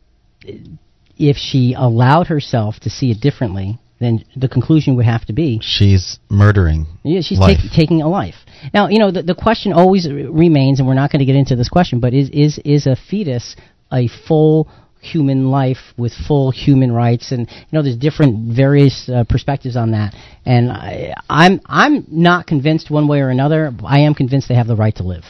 [1.18, 5.60] if she allowed herself to see it differently, then the conclusion would have to be
[5.62, 6.88] She's murdering.
[7.04, 7.60] yeah, she's life.
[7.62, 8.34] take, taking a life.
[8.74, 11.36] Now, you know, the, the question always r- remains, and we're not going to get
[11.36, 13.56] into this question, but is is is a fetus
[13.92, 14.68] a full
[15.02, 17.32] human life with full human rights?
[17.32, 20.14] And you know, there's different various uh, perspectives on that.
[20.46, 23.74] And I, I'm I'm not convinced one way or another.
[23.86, 25.24] I am convinced they have the right to live.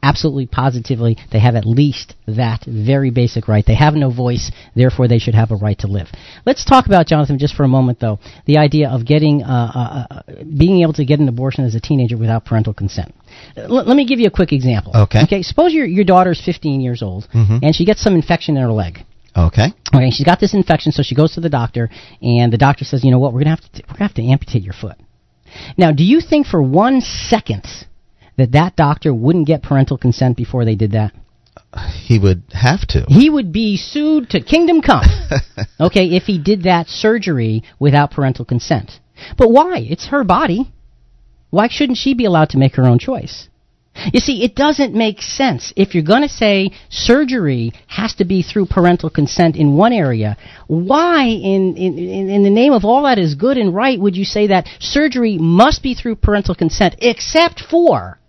[0.00, 3.64] Absolutely, positively, they have at least that very basic right.
[3.66, 6.06] They have no voice, therefore they should have a right to live.
[6.46, 8.20] Let's talk about Jonathan just for a moment, though.
[8.46, 10.22] The idea of getting, uh, uh, uh,
[10.56, 13.12] being able to get an abortion as a teenager without parental consent.
[13.56, 14.92] Uh, l- let me give you a quick example.
[14.94, 15.22] Okay.
[15.22, 15.42] Okay.
[15.42, 17.60] Suppose your your daughter's 15 years old Mhm.
[17.62, 19.04] and she gets some infection in her leg.
[19.36, 19.68] Okay.
[19.94, 21.88] Okay, she's got this infection, so she goes to the doctor,
[22.20, 23.32] and the doctor says, "You know what?
[23.32, 24.96] We're gonna have to we're gonna have to amputate your foot."
[25.76, 27.64] Now, do you think for one second
[28.36, 31.12] that that doctor wouldn't get parental consent before they did that?
[32.06, 33.04] He would have to.
[33.08, 35.04] He would be sued to kingdom come.
[35.80, 38.98] okay, if he did that surgery without parental consent.
[39.36, 39.86] But why?
[39.88, 40.70] It's her body.
[41.50, 43.48] Why shouldn't she be allowed to make her own choice?
[44.12, 45.72] You see, it doesn't make sense.
[45.74, 50.36] If you're going to say surgery has to be through parental consent in one area,
[50.68, 54.24] why, in, in, in the name of all that is good and right, would you
[54.24, 58.20] say that surgery must be through parental consent except for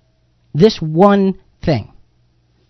[0.54, 1.94] this one thing?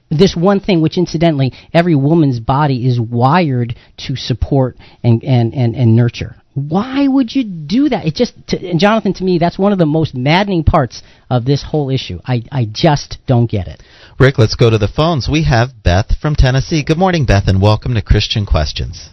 [0.09, 5.75] this one thing, which incidentally, every woman's body is wired to support and, and, and,
[5.75, 6.35] and nurture.
[6.53, 8.05] Why would you do that?
[8.05, 11.45] It just, to, and Jonathan, to me, that's one of the most maddening parts of
[11.45, 12.19] this whole issue.
[12.25, 13.81] I, I just don't get it.
[14.19, 15.29] Rick, let's go to the phones.
[15.31, 16.83] We have Beth from Tennessee.
[16.83, 19.09] Good morning, Beth, and welcome to Christian Questions.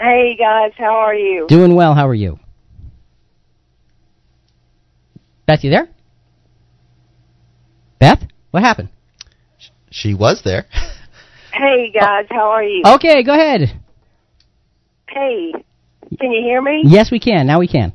[0.00, 1.46] Hey guys, how are you?
[1.48, 1.94] Doing well.
[1.94, 2.38] How are you?
[5.46, 5.88] Beth, you there?
[7.98, 8.90] Beth, what happened?
[9.90, 10.66] She was there.
[11.50, 12.82] Hey guys, how are you?
[12.86, 13.80] Okay, go ahead.
[15.08, 15.52] Hey,
[16.18, 16.82] can you hear me?
[16.84, 17.46] Yes, we can.
[17.46, 17.92] Now we can.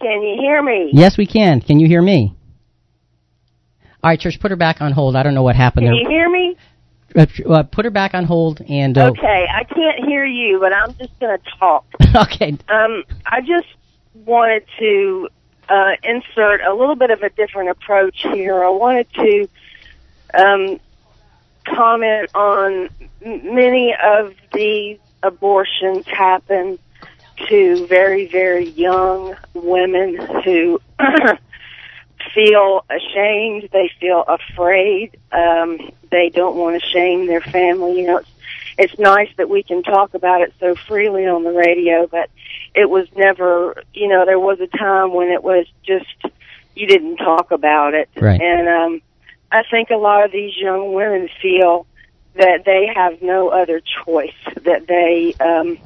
[0.00, 0.90] Can you hear me?
[0.92, 1.60] Yes, we can.
[1.60, 2.34] Can you hear me?
[4.02, 5.14] All right, church, put her back on hold.
[5.14, 6.02] I don't know what happened Can there.
[6.02, 6.56] you hear me?
[7.14, 10.72] Uh, uh, put her back on hold and uh, Okay, I can't hear you, but
[10.72, 11.84] I'm just going to talk.
[12.16, 12.56] okay.
[12.68, 13.68] Um, I just
[14.24, 15.28] wanted to
[15.68, 18.64] uh, insert a little bit of a different approach here.
[18.64, 19.48] I wanted to
[20.34, 20.80] um,
[21.64, 22.88] comment on
[23.24, 26.78] m- many of these abortions happen
[27.48, 30.80] to very, very young women who
[32.34, 33.68] feel ashamed.
[33.72, 35.16] They feel afraid.
[35.32, 38.00] Um, they don't want to shame their family.
[38.00, 38.30] You know, it's,
[38.78, 42.30] it's nice that we can talk about it so freely on the radio, but
[42.74, 46.06] it was never, you know, there was a time when it was just,
[46.74, 48.08] you didn't talk about it.
[48.16, 48.40] Right.
[48.40, 49.02] And, um,
[49.50, 51.86] I think a lot of these young women feel
[52.34, 55.78] that they have no other choice, that they, um,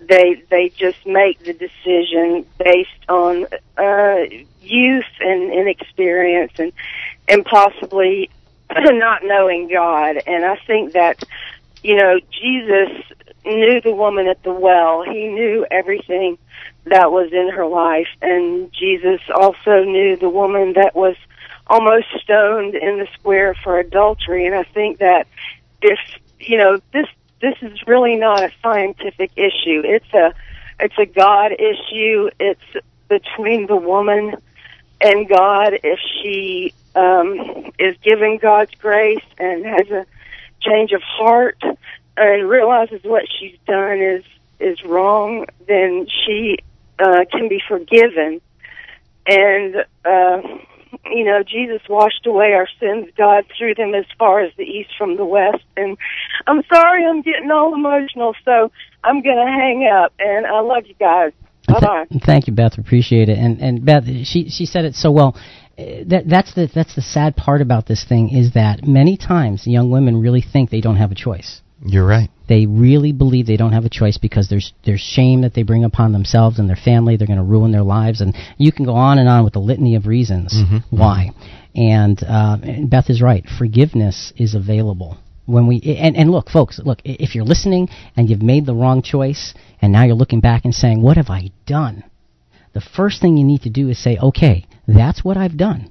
[0.00, 3.46] they they just make the decision based on
[3.78, 4.24] uh
[4.60, 6.72] youth and inexperience and
[7.26, 8.28] and possibly
[8.70, 10.20] not knowing God.
[10.26, 11.22] And I think that
[11.82, 12.90] you know Jesus
[13.44, 15.02] knew the woman at the well.
[15.02, 16.38] He knew everything
[16.84, 18.08] that was in her life.
[18.22, 21.16] And Jesus also knew the woman that was
[21.66, 25.26] almost stoned in the square for adultery and I think that
[25.82, 25.98] if
[26.38, 27.06] you know this
[27.44, 29.82] this is really not a scientific issue.
[29.84, 30.32] It's a
[30.80, 32.30] it's a God issue.
[32.40, 34.36] It's between the woman
[35.00, 40.06] and God if she um is given God's grace and has a
[40.60, 41.62] change of heart
[42.16, 44.24] and realizes what she's done is
[44.58, 46.56] is wrong, then she
[46.98, 48.40] uh can be forgiven.
[49.26, 50.40] And uh
[51.04, 53.10] you know, Jesus washed away our sins.
[53.16, 55.64] God threw them as far as the east from the west.
[55.76, 55.96] And
[56.46, 58.70] I'm sorry I'm getting all emotional, so
[59.02, 60.12] I'm going to hang up.
[60.18, 61.32] And I love you guys.
[61.66, 62.04] Bye bye.
[62.24, 62.76] Thank you, Beth.
[62.78, 63.38] Appreciate it.
[63.38, 65.34] And and Beth, she she said it so well.
[65.78, 69.66] Uh, That that's the that's the sad part about this thing is that many times
[69.66, 71.62] young women really think they don't have a choice.
[71.84, 72.30] You're right.
[72.46, 75.84] They really believe they don't have a choice because there's there's shame that they bring
[75.84, 77.16] upon themselves and their family.
[77.16, 79.60] They're going to ruin their lives, and you can go on and on with the
[79.60, 80.82] litany of reasons Mhm.
[80.90, 81.30] why.
[81.74, 83.44] And, uh, and Beth is right.
[83.48, 85.16] Forgiveness is available
[85.46, 86.78] when we and and look, folks.
[86.84, 90.64] Look, if you're listening and you've made the wrong choice, and now you're looking back
[90.64, 92.04] and saying, "What have I done?"
[92.74, 95.90] the first thing you need to do is say, okay, that's what I've done.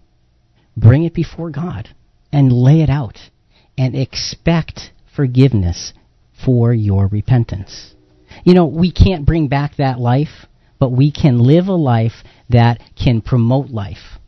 [0.77, 1.89] Bring it before God
[2.31, 3.17] and lay it out
[3.77, 5.93] and expect forgiveness
[6.45, 7.93] for your repentance.
[8.43, 10.45] You know, we can't bring back that life,
[10.79, 14.19] but we can live a life that can promote life.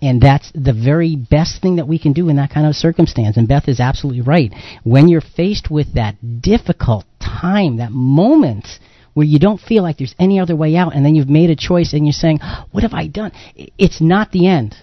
[0.00, 3.36] And that's the very best thing that we can do in that kind of circumstance.
[3.36, 4.52] And Beth is absolutely right.
[4.82, 8.66] When you're faced with that difficult time, that moment
[9.14, 11.56] where you don't feel like there's any other way out, and then you've made a
[11.56, 12.40] choice and you're saying,
[12.72, 13.30] What have I done?
[13.54, 14.74] It's not the end.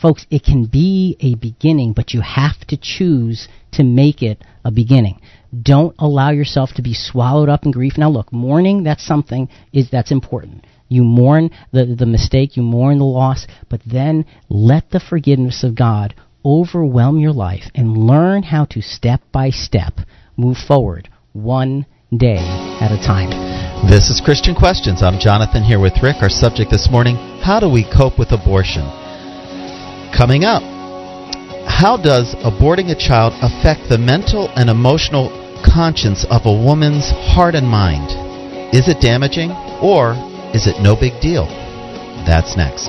[0.00, 4.70] Folks, it can be a beginning, but you have to choose to make it a
[4.70, 5.20] beginning.
[5.50, 7.98] Don't allow yourself to be swallowed up in grief.
[7.98, 10.64] Now look, mourning, that's something is that's important.
[10.88, 15.74] You mourn the, the mistake, you mourn the loss, but then let the forgiveness of
[15.74, 19.94] God overwhelm your life and learn how to step by step
[20.36, 21.86] move forward one
[22.16, 22.38] day
[22.80, 23.30] at a time.
[23.88, 25.02] This is Christian Questions.
[25.02, 26.16] I'm Jonathan here with Rick.
[26.22, 28.82] Our subject this morning How do we cope with abortion?
[30.16, 30.62] Coming up,
[31.70, 37.54] how does aborting a child affect the mental and emotional conscience of a woman's heart
[37.54, 38.10] and mind?
[38.74, 39.50] Is it damaging
[39.82, 40.14] or
[40.54, 41.46] is it no big deal?
[42.26, 42.88] That's next.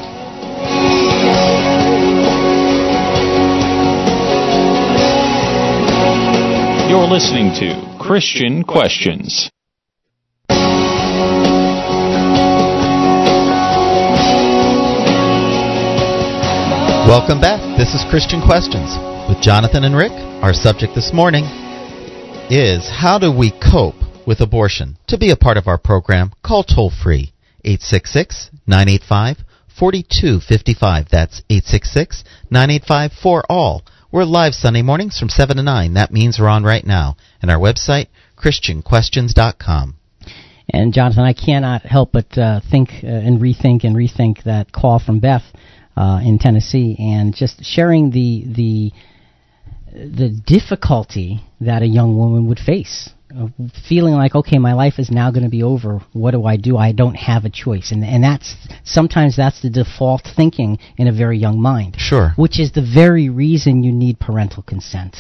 [6.89, 9.49] You're listening to Christian Questions.
[17.07, 17.59] Welcome back.
[17.78, 18.95] This is Christian Questions
[19.28, 20.11] with Jonathan and Rick.
[20.43, 21.45] Our subject this morning
[22.52, 23.95] is how do we cope
[24.28, 24.97] with abortion?
[25.08, 27.32] To be a part of our program, call toll free
[27.64, 29.38] 866 985
[29.80, 31.06] 4255.
[31.10, 33.84] That's 866 985 4 all.
[34.12, 35.93] We're live Sunday mornings from 7 to 9.
[35.93, 37.16] That means we're on right now.
[37.41, 39.95] And our website, ChristianQuestions.com.
[40.74, 44.99] And Jonathan, I cannot help but uh, think uh, and rethink and rethink that call
[44.99, 45.43] from Beth
[45.95, 48.91] uh, in Tennessee, and just sharing the the
[49.93, 53.09] the difficulty that a young woman would face
[53.87, 56.01] feeling like okay my life is now going to be over.
[56.13, 56.77] What do i do?
[56.77, 57.91] I don't have a choice.
[57.91, 61.95] And and that's sometimes that's the default thinking in a very young mind.
[61.97, 62.33] Sure.
[62.35, 65.15] Which is the very reason you need parental consent.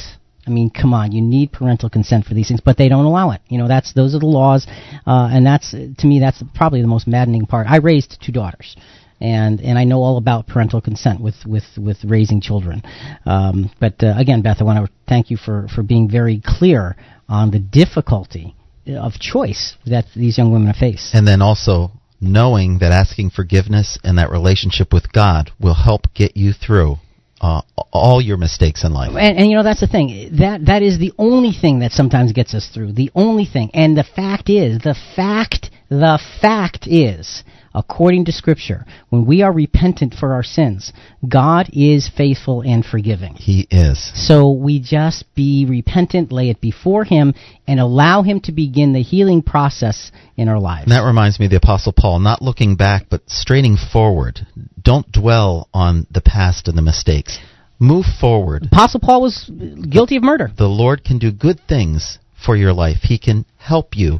[0.45, 3.29] I mean, come on, you need parental consent for these things, but they don't allow
[3.29, 3.41] it.
[3.47, 4.65] You know, that's those are the laws,
[5.05, 7.67] uh, and that's to me that's probably the most maddening part.
[7.69, 8.75] I raised two daughters,
[9.21, 12.83] and and I know all about parental consent with with with raising children.
[13.25, 16.95] Um, but uh, again, Beth, I want to thank you for for being very clear
[17.29, 18.55] on the difficulty
[18.87, 21.11] of choice that these young women face.
[21.13, 26.37] And then also knowing that asking forgiveness and that relationship with God will help get
[26.37, 26.97] you through
[27.41, 27.61] uh,
[27.91, 29.09] all your mistakes in life.
[29.09, 32.31] And, and, you know that's the thing that that is the only thing that sometimes
[32.33, 32.93] gets us through.
[32.93, 33.71] The only thing.
[33.73, 37.43] And the fact is, the fact, the fact is
[37.73, 40.91] according to Scripture, when we are repentant for our sins,
[41.27, 43.33] God is faithful and forgiving.
[43.35, 44.11] He is.
[44.27, 47.33] So we just be repentant, lay it before Him,
[47.67, 50.83] and allow Him to begin the healing process in our lives.
[50.83, 54.45] And that reminds me of the Apostle Paul, not looking back, but straining forward.
[54.81, 57.39] Don't dwell on the past and the mistakes.
[57.79, 58.65] Move forward.
[58.65, 59.49] Apostle Paul was
[59.89, 60.51] guilty of murder.
[60.55, 62.97] The Lord can do good things for your life.
[63.03, 64.19] He can help you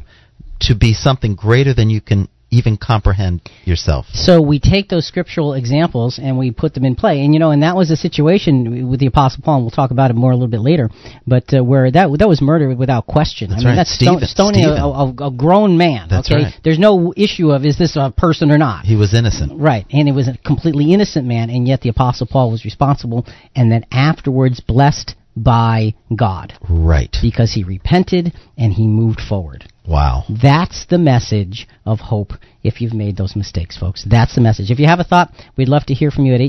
[0.62, 4.06] to be something greater than you can even comprehend yourself.
[4.12, 7.50] So we take those scriptural examples and we put them in play, and you know,
[7.50, 9.56] and that was a situation with the Apostle Paul.
[9.56, 10.90] and We'll talk about it more a little bit later,
[11.26, 13.50] but uh, where that that was murder without question.
[13.50, 13.76] That's I mean, right.
[13.76, 14.78] that's Stephen, stoning Stephen.
[14.78, 16.08] a, a, a, grown man.
[16.08, 16.54] That's okay, right.
[16.62, 18.84] there's no issue of is this a person or not.
[18.84, 19.58] He was innocent.
[19.58, 23.26] Right, and it was a completely innocent man, and yet the Apostle Paul was responsible,
[23.56, 26.52] and then afterwards blessed by God.
[26.68, 27.16] Right.
[27.22, 29.64] Because he repented and he moved forward.
[29.86, 30.24] Wow.
[30.28, 34.04] That's the message of hope if you've made those mistakes, folks.
[34.08, 34.70] That's the message.
[34.70, 36.40] If you have a thought, we'd love to hear from you at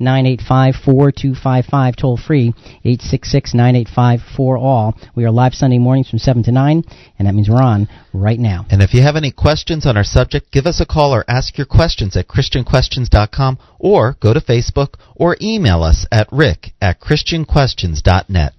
[0.00, 4.94] 866-985-4255, toll free, 866-985-4ALL.
[5.14, 6.82] We are live Sunday mornings from 7 to 9,
[7.18, 8.64] and that means we're on right now.
[8.70, 11.58] And if you have any questions on our subject, give us a call or ask
[11.58, 18.54] your questions at christianquestions.com or go to Facebook or email us at rick at christianquestions.net.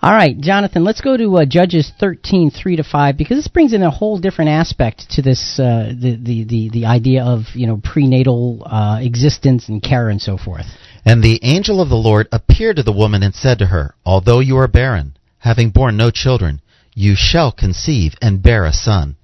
[0.00, 3.72] All right, Jonathan, let's go to uh, Judges 13, 3 to 5, because this brings
[3.72, 7.66] in a whole different aspect to this, uh, the, the, the, the idea of, you
[7.66, 10.66] know, prenatal uh, existence and care and so forth.
[11.04, 14.38] And the angel of the Lord appeared to the woman and said to her, Although
[14.38, 16.60] you are barren, having borne no children,
[16.94, 19.16] you shall conceive and bear a son.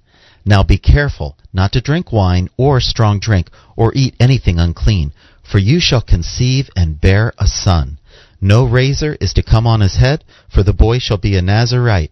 [0.45, 5.57] Now be careful not to drink wine or strong drink, or eat anything unclean, for
[5.57, 7.97] you shall conceive and bear a son.
[8.41, 12.11] No razor is to come on his head, for the boy shall be a Nazarite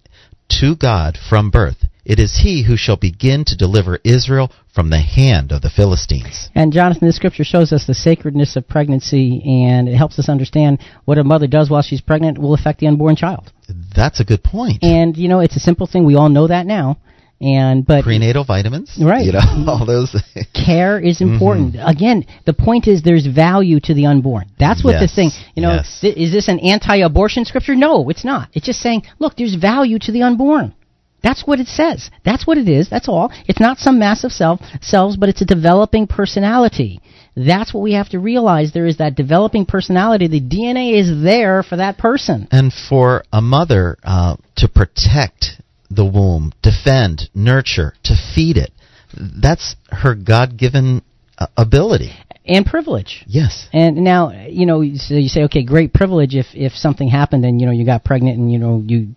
[0.60, 1.86] to God from birth.
[2.06, 6.50] It is he who shall begin to deliver Israel from the hand of the Philistines.
[6.54, 10.80] And Jonathan, the scripture shows us the sacredness of pregnancy, and it helps us understand
[11.06, 13.52] what a mother does while she's pregnant will affect the unborn child.
[13.96, 14.84] That's a good point.
[14.84, 16.04] And you know, it's a simple thing.
[16.04, 16.98] We all know that now.
[17.44, 19.26] And but prenatal vitamins, right?
[19.26, 20.16] You know, all those.
[20.54, 21.76] care is important.
[21.76, 21.88] Mm-hmm.
[21.88, 24.46] Again, the point is there's value to the unborn.
[24.58, 25.02] That's what yes.
[25.02, 25.32] this thing.
[25.54, 25.98] You know, yes.
[26.00, 27.76] th- is this an anti-abortion scripture?
[27.76, 28.48] No, it's not.
[28.54, 30.74] It's just saying, look, there's value to the unborn.
[31.22, 32.10] That's what it says.
[32.24, 32.90] That's what it is.
[32.90, 33.32] That's all.
[33.48, 37.02] It's not some massive self selves, but it's a developing personality.
[37.36, 38.72] That's what we have to realize.
[38.72, 40.28] There is that developing personality.
[40.28, 42.48] The DNA is there for that person.
[42.52, 45.62] And for a mother uh, to protect
[45.96, 48.72] the womb, defend, nurture, to feed it,
[49.14, 51.02] that's her God given
[51.38, 52.14] uh, ability
[52.46, 53.24] and privilege.
[53.28, 53.68] Yes.
[53.72, 57.60] And now, you know, so you say, okay, great privilege if if something happened and
[57.60, 59.16] you know you got pregnant and you know you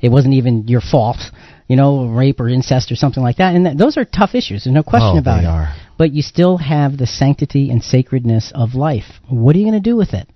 [0.00, 1.18] it wasn't even your fault,
[1.66, 3.54] you know, rape or incest or something like that.
[3.54, 4.64] And th- those are tough issues.
[4.64, 5.50] There's no question oh, about they it.
[5.50, 5.74] Are.
[5.98, 9.20] But you still have the sanctity and sacredness of life.
[9.28, 10.28] What are you going to do with it?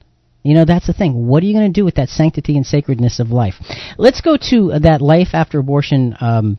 [0.43, 1.27] You know, that's the thing.
[1.27, 3.55] What are you going to do with that sanctity and sacredness of life?
[3.97, 6.59] Let's go to uh, that life after abortion um,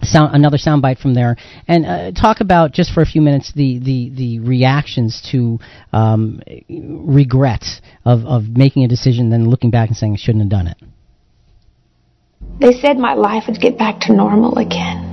[0.00, 1.36] sound, another soundbite from there,
[1.68, 5.58] and uh, talk about just for a few minutes the the, the reactions to
[5.92, 7.64] um, regret
[8.04, 10.78] of of making a decision, then looking back and saying I shouldn't have done it.
[12.60, 15.08] They said my life would get back to normal again.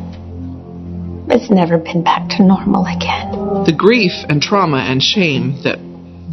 [1.30, 3.66] It's never been back to normal again.
[3.66, 5.78] The grief and trauma and shame that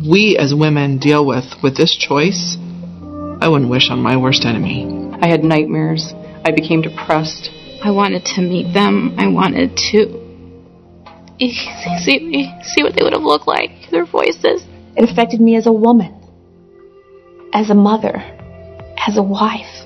[0.05, 2.57] we as women deal with with this choice,
[3.41, 4.87] I wouldn't wish on my worst enemy.
[5.21, 6.13] I had nightmares.
[6.45, 7.51] I became depressed.
[7.83, 9.15] I wanted to meet them.
[9.19, 10.23] I wanted to
[11.39, 14.65] see see what they would have looked like, their voices.
[14.97, 16.15] It affected me as a woman,
[17.53, 18.17] as a mother,
[19.07, 19.85] as a wife.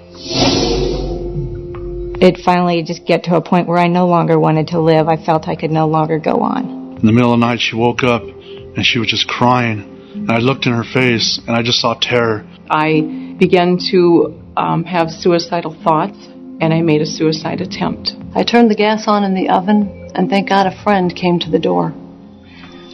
[2.23, 5.09] It finally just get to a point where I no longer wanted to live.
[5.09, 6.99] I felt I could no longer go on.
[6.99, 10.00] In the middle of the night, she woke up and she was just crying.
[10.21, 12.47] And I looked in her face and I just saw terror.
[12.69, 16.19] I began to um, have suicidal thoughts
[16.61, 18.13] and I made a suicide attempt.
[18.35, 21.51] I turned the gas on in the oven and thank God a friend came to
[21.51, 21.95] the door.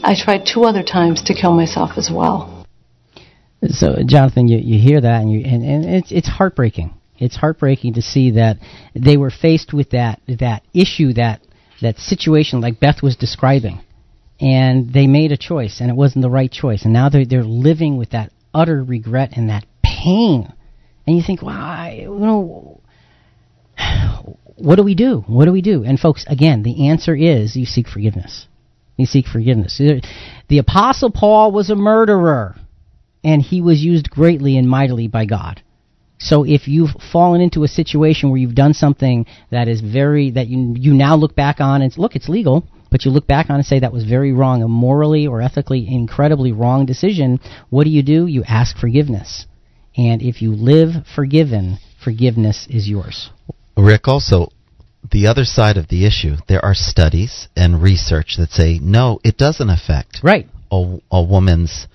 [0.05, 2.65] I tried two other times to kill myself as well.
[3.69, 6.95] So, Jonathan, you, you hear that and, you, and, and it's, it's heartbreaking.
[7.19, 8.59] It's heartbreaking to see that
[8.95, 11.41] they were faced with that, that issue, that,
[11.83, 13.81] that situation like Beth was describing
[14.41, 17.43] and they made a choice, and it wasn't the right choice, and now they're they're
[17.45, 20.53] living with that utter regret and that pain,
[21.07, 22.81] and you think, wow, you know,
[24.57, 25.25] what do we do?
[25.27, 25.85] What do we do?
[25.85, 28.47] And folks, again, the answer is you seek forgiveness.
[28.97, 29.81] You seek forgiveness.
[30.49, 32.57] The apostle Paul was a murderer,
[33.23, 35.63] and he was used greatly and mightily by God.
[36.19, 40.47] So if you've fallen into a situation where you've done something that is very that
[40.47, 42.67] you you now look back on and look, it's legal
[42.97, 45.87] but you look back on and say that was very wrong, a morally or ethically
[45.87, 47.39] incredibly wrong decision,
[47.69, 48.27] what do you do?
[48.27, 49.45] You ask forgiveness.
[49.99, 53.29] And if you live forgiven, forgiveness is yours.
[53.77, 54.49] Rick, also,
[55.13, 59.37] the other side of the issue, there are studies and research that say no, it
[59.37, 61.89] doesn't affect right a, a woman's,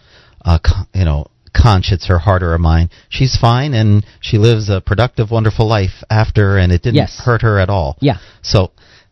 [0.45, 0.59] uh,
[0.93, 2.91] you know, conscience, her heart or her mind.
[3.09, 7.19] She's fine and she lives a productive, wonderful life after, and it didn't yes.
[7.25, 7.97] hurt her at all.
[8.01, 8.19] Yeah.
[8.43, 8.71] So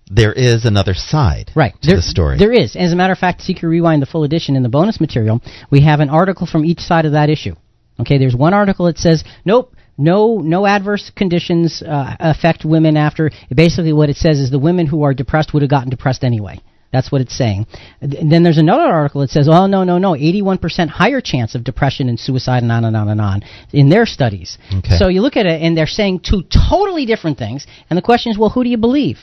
[0.10, 1.74] there is another side right.
[1.82, 2.38] to there, the story.
[2.38, 2.76] There is.
[2.76, 5.41] As a matter of fact, CQ Rewind, the full edition in the bonus material,
[5.72, 7.56] we have an article from each side of that issue.
[7.99, 13.31] Okay, there's one article that says, nope, no, no adverse conditions uh, affect women after.
[13.53, 16.60] Basically, what it says is the women who are depressed would have gotten depressed anyway.
[16.91, 17.68] That's what it's saying.
[18.02, 22.10] Then there's another article that says, oh, no, no, no, 81% higher chance of depression
[22.10, 24.57] and suicide and on and on and on in their studies.
[24.73, 24.98] Okay.
[24.98, 27.68] So you look at it, and they're saying two totally different things.
[27.90, 29.19] And the question is, well, who do you believe?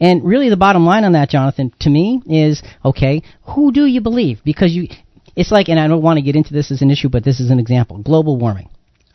[0.00, 3.22] And really, the bottom line on that, Jonathan, to me, is okay.
[3.54, 4.40] Who do you believe?
[4.44, 4.88] Because you,
[5.36, 7.40] it's like, and I don't want to get into this as an issue, but this
[7.40, 8.68] is an example: global warming.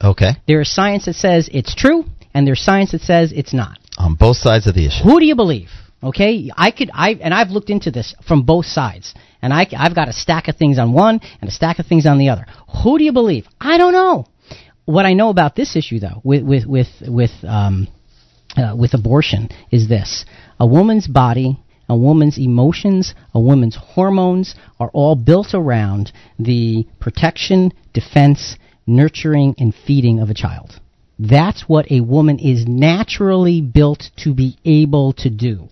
[0.04, 0.32] Okay.
[0.48, 3.80] There is science that says it's true, and there's science that says it's not.
[3.98, 5.04] On both sides of the issue.
[5.04, 5.70] Who do you believe?
[6.04, 9.96] Okay, I could, I, and I've looked into this from both sides, and I, I've
[9.96, 12.46] got a stack of things on one and a stack of things on the other.
[12.84, 13.48] Who do you believe?
[13.60, 14.28] I don't know.
[14.84, 17.88] What I know about this issue, though, with with with with um,
[18.58, 20.26] uh, with abortion, is this:
[20.60, 27.72] a woman's body, a woman's emotions, a woman's hormones are all built around the protection,
[27.94, 28.58] defense,
[28.88, 30.80] nurturing, and feeding of a child.
[31.18, 35.70] That's what a woman is naturally built to be able to do.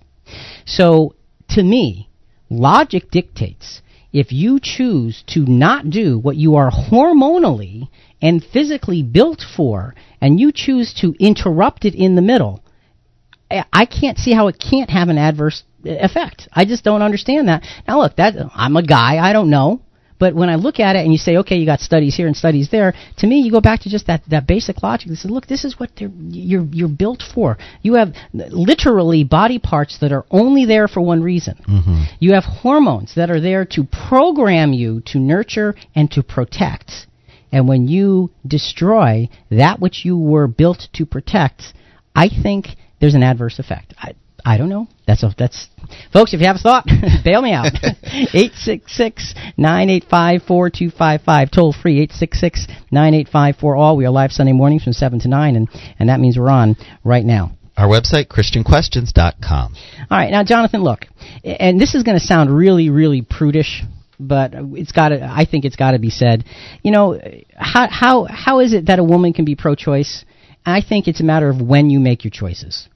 [0.65, 1.15] So,
[1.49, 2.09] to me,
[2.49, 3.81] logic dictates
[4.13, 7.89] if you choose to not do what you are hormonally
[8.21, 12.62] and physically built for, and you choose to interrupt it in the middle,
[13.71, 16.47] I, can't see how it can't have an adverse effect.
[16.51, 17.65] I just don't understand that.
[17.87, 19.81] Now look, that I'm a guy, I don't know.
[20.19, 22.37] But when I look at it and you say, okay, you got studies here and
[22.37, 25.09] studies there, to me, you go back to just that, that basic logic.
[25.09, 27.57] You say, look, this is what you're, you're built for.
[27.81, 31.55] You have literally body parts that are only there for one reason.
[31.67, 32.03] Mm-hmm.
[32.19, 36.91] You have hormones that are there to program you to nurture and to protect.
[37.51, 41.63] And when you destroy that which you were built to protect,
[42.15, 42.67] I think
[43.03, 43.93] there's an adverse effect.
[43.97, 44.13] I,
[44.45, 44.87] I don't know.
[45.05, 45.67] That's a, that's
[46.13, 46.33] folks.
[46.33, 46.85] If you have a thought,
[47.25, 47.65] bail me out.
[48.33, 51.51] Eight six six nine eight five four two five five.
[51.51, 53.97] Toll free eight six six nine eight five four all.
[53.97, 55.67] We are live Sunday mornings from seven to nine, and
[55.99, 57.51] and that means we're on right now.
[57.75, 59.75] Our website, ChristianQuestions.com.
[60.09, 61.01] All right, now Jonathan, look,
[61.43, 63.83] and this is going to sound really, really prudish,
[64.17, 65.21] but it's got to.
[65.21, 66.45] I think it's got to be said.
[66.83, 67.19] You know,
[67.53, 70.23] how how how is it that a woman can be pro-choice?
[70.65, 72.87] I think it's a matter of when you make your choices.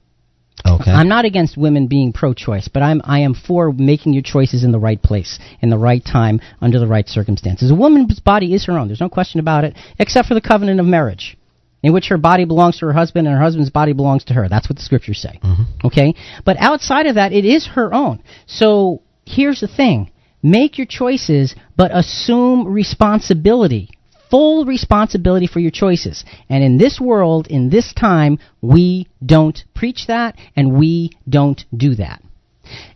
[0.66, 0.90] Okay.
[0.90, 4.72] I'm not against women being pro-choice, but I'm I am for making your choices in
[4.72, 7.70] the right place, in the right time, under the right circumstances.
[7.70, 8.88] A woman's body is her own.
[8.88, 11.36] There's no question about it, except for the covenant of marriage,
[11.82, 14.48] in which her body belongs to her husband and her husband's body belongs to her.
[14.48, 15.38] That's what the scriptures say.
[15.42, 15.86] Mm-hmm.
[15.86, 16.14] Okay?
[16.44, 18.22] But outside of that, it is her own.
[18.46, 20.10] So here's the thing.
[20.42, 23.90] Make your choices, but assume responsibility
[24.30, 26.24] full responsibility for your choices.
[26.48, 31.94] And in this world, in this time, we don't preach that and we don't do
[31.96, 32.22] that.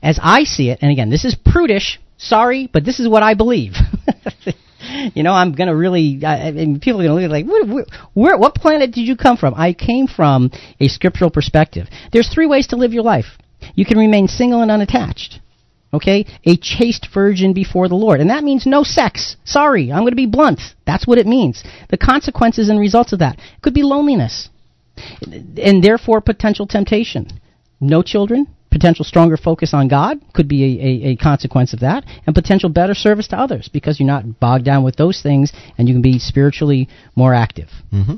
[0.02, 3.34] As I see it, and again, this is prudish, sorry, but this is what I
[3.34, 3.72] believe.
[5.14, 8.92] you know, I'm going to really, people are going to look like, where, what planet
[8.92, 9.54] did you come from?
[9.56, 10.50] I came from
[10.80, 11.88] a scriptural perspective.
[12.12, 13.38] There's three ways to live your life.
[13.74, 15.40] You can remain single and unattached.
[15.92, 16.26] Okay?
[16.44, 18.20] A chaste virgin before the Lord.
[18.20, 19.36] And that means no sex.
[19.44, 20.60] Sorry, I'm going to be blunt.
[20.86, 21.62] That's what it means.
[21.90, 24.48] The consequences and results of that could be loneliness.
[25.22, 27.28] And therefore potential temptation.
[27.80, 32.04] No children, potential stronger focus on God could be a, a, a, consequence of that,
[32.26, 35.88] and potential better service to others because you're not bogged down with those things and
[35.88, 37.68] you can be spiritually more active.
[37.92, 38.16] Mm-hmm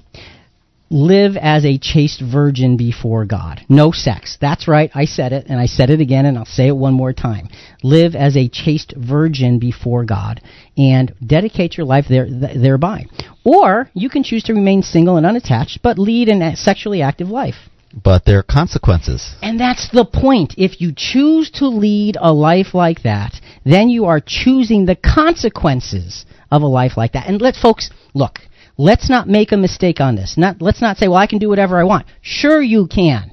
[0.91, 3.61] live as a chaste virgin before God.
[3.69, 4.37] No sex.
[4.41, 4.91] That's right.
[4.95, 7.49] I said it, and I said it again, and I'll say it one more time.
[7.83, 10.41] Live as a chaste virgin before God,
[10.77, 13.07] and dedicate your life there, th- thereby.
[13.45, 17.57] Or you can choose to remain single and unattached, but lead a sexually active life.
[18.03, 19.37] But there are consequences.
[19.41, 20.55] And that's the point.
[20.57, 26.27] If you choose to lead a life like that, then you are choosing the consequences
[26.51, 27.29] of a life like that.
[27.29, 28.41] And let folks look
[28.77, 30.37] Let's not make a mistake on this.
[30.37, 32.07] Not, let's not say, well, I can do whatever I want.
[32.21, 33.33] Sure you can.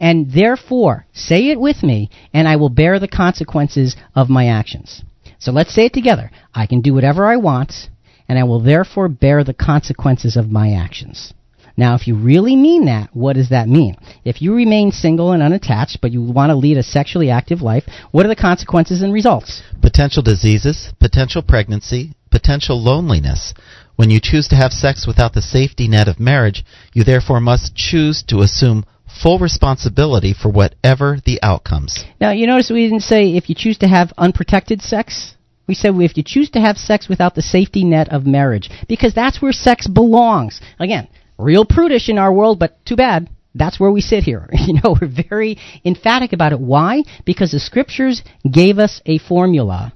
[0.00, 5.02] And therefore, say it with me, and I will bear the consequences of my actions.
[5.40, 6.30] So let's say it together.
[6.54, 7.88] I can do whatever I want,
[8.28, 11.32] and I will therefore bear the consequences of my actions.
[11.76, 13.96] Now, if you really mean that, what does that mean?
[14.24, 17.84] If you remain single and unattached, but you want to lead a sexually active life,
[18.10, 19.62] what are the consequences and results?
[19.80, 23.54] Potential diseases, potential pregnancy, potential loneliness.
[23.98, 26.64] When you choose to have sex without the safety net of marriage,
[26.94, 28.84] you therefore must choose to assume
[29.20, 32.04] full responsibility for whatever the outcomes.
[32.20, 35.34] Now, you notice we didn't say if you choose to have unprotected sex.
[35.66, 39.14] We said if you choose to have sex without the safety net of marriage, because
[39.14, 40.60] that's where sex belongs.
[40.78, 43.28] Again, real prudish in our world, but too bad.
[43.52, 44.48] That's where we sit here.
[44.68, 46.60] You know, we're very emphatic about it.
[46.60, 47.02] Why?
[47.24, 49.92] Because the scriptures gave us a formula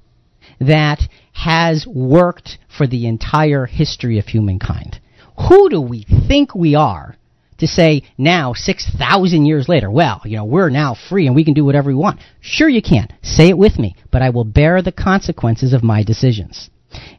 [0.58, 1.00] that
[1.42, 5.00] has worked for the entire history of humankind.
[5.48, 7.16] Who do we think we are
[7.58, 11.54] to say now, 6,000 years later, well, you know, we're now free and we can
[11.54, 12.20] do whatever we want?
[12.40, 13.08] Sure, you can.
[13.22, 16.70] Say it with me, but I will bear the consequences of my decisions.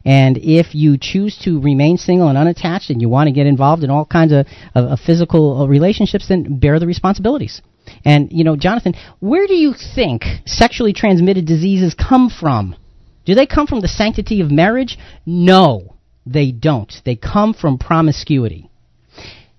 [0.06, 3.84] And if you choose to remain single and unattached and you want to get involved
[3.84, 7.60] in all kinds of, of, of physical uh, relationships, then bear the responsibilities.
[8.06, 12.76] And, you know, Jonathan, where do you think sexually transmitted diseases come from?
[13.24, 14.98] Do they come from the sanctity of marriage?
[15.24, 15.96] No,
[16.26, 16.92] they don't.
[17.04, 18.70] They come from promiscuity.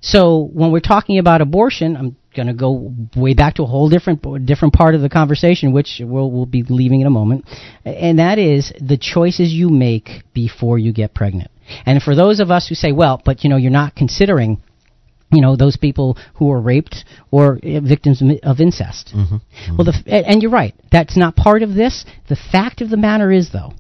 [0.02, 3.90] So when we're talking about abortion, I'm going to go way back to a whole
[3.90, 7.46] different different part of the conversation, which we'll, we'll be leaving in a moment,
[7.86, 11.50] and that is the choices you make before you get pregnant.
[11.86, 14.62] And for those of us who say, well, but you know, you're not considering
[15.32, 19.12] you know those people who are raped or uh, victims of incest.
[19.16, 19.36] Mm-hmm.
[19.36, 19.78] Mm-hmm.
[19.78, 20.74] Well, the, and you're right.
[20.92, 22.06] That's not part of this.
[22.30, 23.74] The fact of the matter is, though,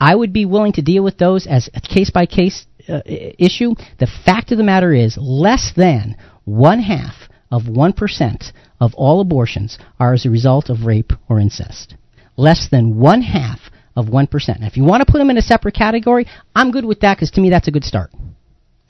[0.00, 3.74] I would be willing to deal with those as a case by case issue.
[3.98, 9.20] The fact of the matter is, less than one half of one percent of all
[9.20, 11.94] abortions are as a result of rape or incest.
[12.36, 13.60] Less than one half
[13.96, 14.60] of one percent.
[14.60, 17.16] Now, If you want to put them in a separate category, I'm good with that
[17.16, 18.10] because to me that's a good start.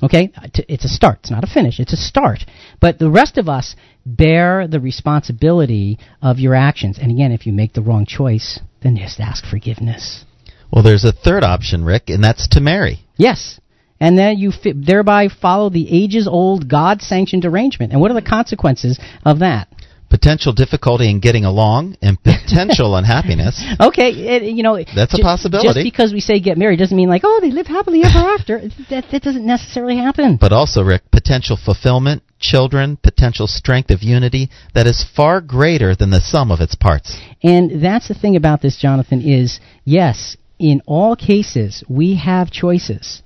[0.02, 0.32] Okay,
[0.68, 1.18] it's a start.
[1.20, 1.78] It's not a finish.
[1.78, 2.44] It's a start.
[2.80, 6.98] But the rest of us bear the responsibility of your actions.
[7.00, 10.24] And again, if you make the wrong choice, then just ask forgiveness.
[10.72, 13.00] Well, there's a third option, Rick, and that's to marry.
[13.16, 13.60] Yes.
[13.98, 17.92] And then you fi- thereby follow the ages old God sanctioned arrangement.
[17.92, 19.68] And what are the consequences of that?
[20.10, 23.64] Potential difficulty in getting along and potential unhappiness.
[23.80, 25.68] Okay, it, you know that's a possibility.
[25.68, 28.60] Just because we say get married doesn't mean like oh they live happily ever after.
[28.90, 30.36] That that doesn't necessarily happen.
[30.36, 36.10] But also, Rick, potential fulfillment, children, potential strength of unity that is far greater than
[36.10, 37.16] the sum of its parts.
[37.42, 39.22] And that's the thing about this, Jonathan.
[39.22, 43.22] Is yes, in all cases we have choices.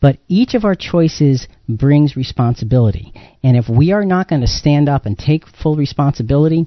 [0.00, 3.12] But each of our choices brings responsibility.
[3.42, 6.66] And if we are not going to stand up and take full responsibility,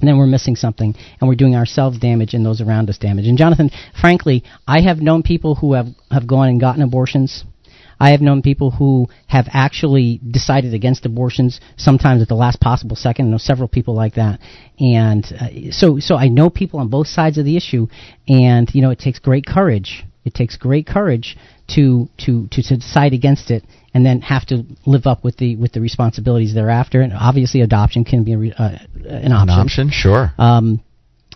[0.00, 3.26] then we're missing something and we're doing ourselves damage and those around us damage.
[3.26, 3.70] And Jonathan,
[4.00, 7.44] frankly, I have known people who have, have gone and gotten abortions.
[8.00, 12.96] I have known people who have actually decided against abortions sometimes at the last possible
[12.96, 13.26] second.
[13.26, 14.40] I know several people like that.
[14.78, 17.86] And uh, so so I know people on both sides of the issue
[18.28, 20.04] and you know it takes great courage.
[20.24, 21.36] It takes great courage
[21.68, 23.64] to, to, to, decide against it
[23.94, 27.00] and then have to live up with the with the responsibilities thereafter.
[27.00, 29.48] And obviously, adoption can be a, uh, an option.
[29.48, 30.32] An option, sure.
[30.36, 30.82] Um,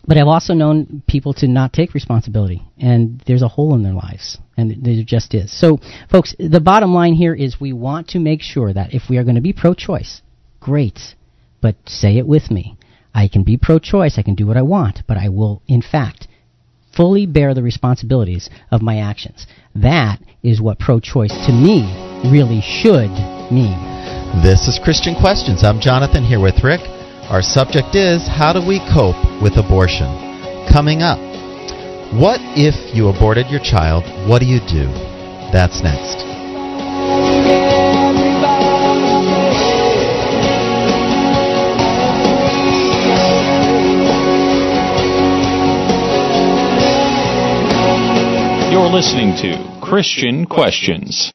[0.06, 3.92] but I've also known people to not take responsibility, and there's a hole in their
[3.92, 5.52] lives, and there just is.
[5.52, 5.80] So,
[6.10, 9.24] folks, the bottom line here is we want to make sure that if we are
[9.24, 10.22] going to be pro-choice,
[10.60, 10.98] great,
[11.60, 12.76] but say it with me.
[13.14, 16.27] I can be pro-choice, I can do what I want, but I will, in fact,
[16.98, 19.46] fully bear the responsibilities of my actions.
[19.76, 21.86] That is what pro choice to me
[22.26, 23.14] really should
[23.54, 23.78] mean.
[24.42, 25.62] This is Christian Questions.
[25.62, 26.80] I'm Jonathan here with Rick.
[27.30, 30.10] Our subject is How do we cope with abortion?
[30.72, 31.22] Coming up,
[32.18, 34.02] what if you aborted your child?
[34.28, 34.90] What do you do?
[35.54, 36.27] That's next.
[48.78, 51.32] You're listening to Christian Questions.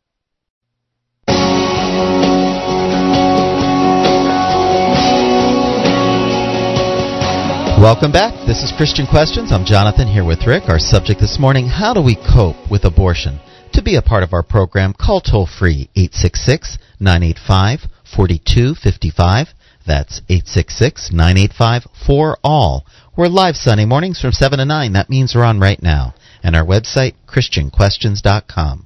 [7.77, 8.47] Welcome back.
[8.47, 9.51] This is Christian Questions.
[9.51, 10.69] I'm Jonathan here with Rick.
[10.69, 13.41] Our subject this morning How do we cope with abortion?
[13.73, 19.47] To be a part of our program, call toll free 866 985 4255.
[19.85, 22.85] That's 866 985 4 all.
[23.17, 24.93] We're live Sunday mornings from 7 to 9.
[24.93, 28.85] That means we're on right now and our website, ChristianQuestions.com.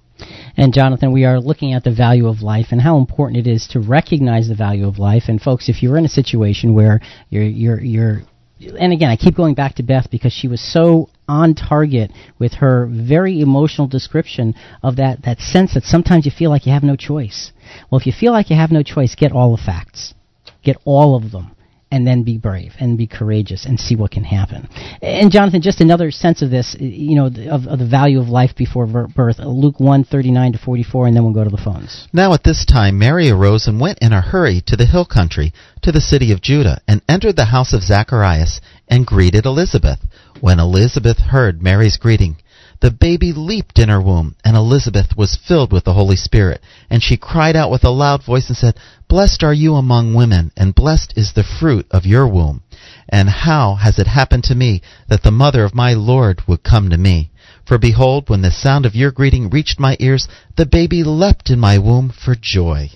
[0.56, 3.68] And Jonathan, we are looking at the value of life and how important it is
[3.72, 5.24] to recognize the value of life.
[5.28, 8.22] And folks, if you're in a situation where you're you're you're
[8.60, 12.54] and again, I keep going back to Beth because she was so on target with
[12.54, 16.82] her very emotional description of that, that sense that sometimes you feel like you have
[16.82, 17.52] no choice.
[17.92, 20.16] Well, if you feel like you have no choice, get all the facts.
[20.64, 21.56] Get all of them
[21.91, 24.68] and then be brave and be courageous and see what can happen.
[25.01, 28.55] And Jonathan, just another sense of this, you know, of, of the value of life
[28.55, 29.39] before birth.
[29.39, 32.07] Luke 1, 39 to 44, and then we'll go to the phones.
[32.11, 35.53] Now at this time Mary arose and went in a hurry to the hill country,
[35.81, 39.99] to the city of Judah, and entered the house of Zacharias, and greeted Elizabeth.
[40.39, 42.38] When Elizabeth heard Mary's greeting,
[42.80, 46.62] the baby leaped in her womb, and Elizabeth was filled with the Holy Spirit.
[46.90, 48.76] And she cried out with a loud voice and said,
[49.08, 52.62] Blessed are you among women, and blessed is the fruit of your womb.
[53.10, 56.90] And how has it happened to me that the mother of my Lord would come
[56.90, 57.32] to me?
[57.66, 61.60] For behold, when the sound of your greeting reached my ears, the baby leapt in
[61.60, 62.91] my womb for joy.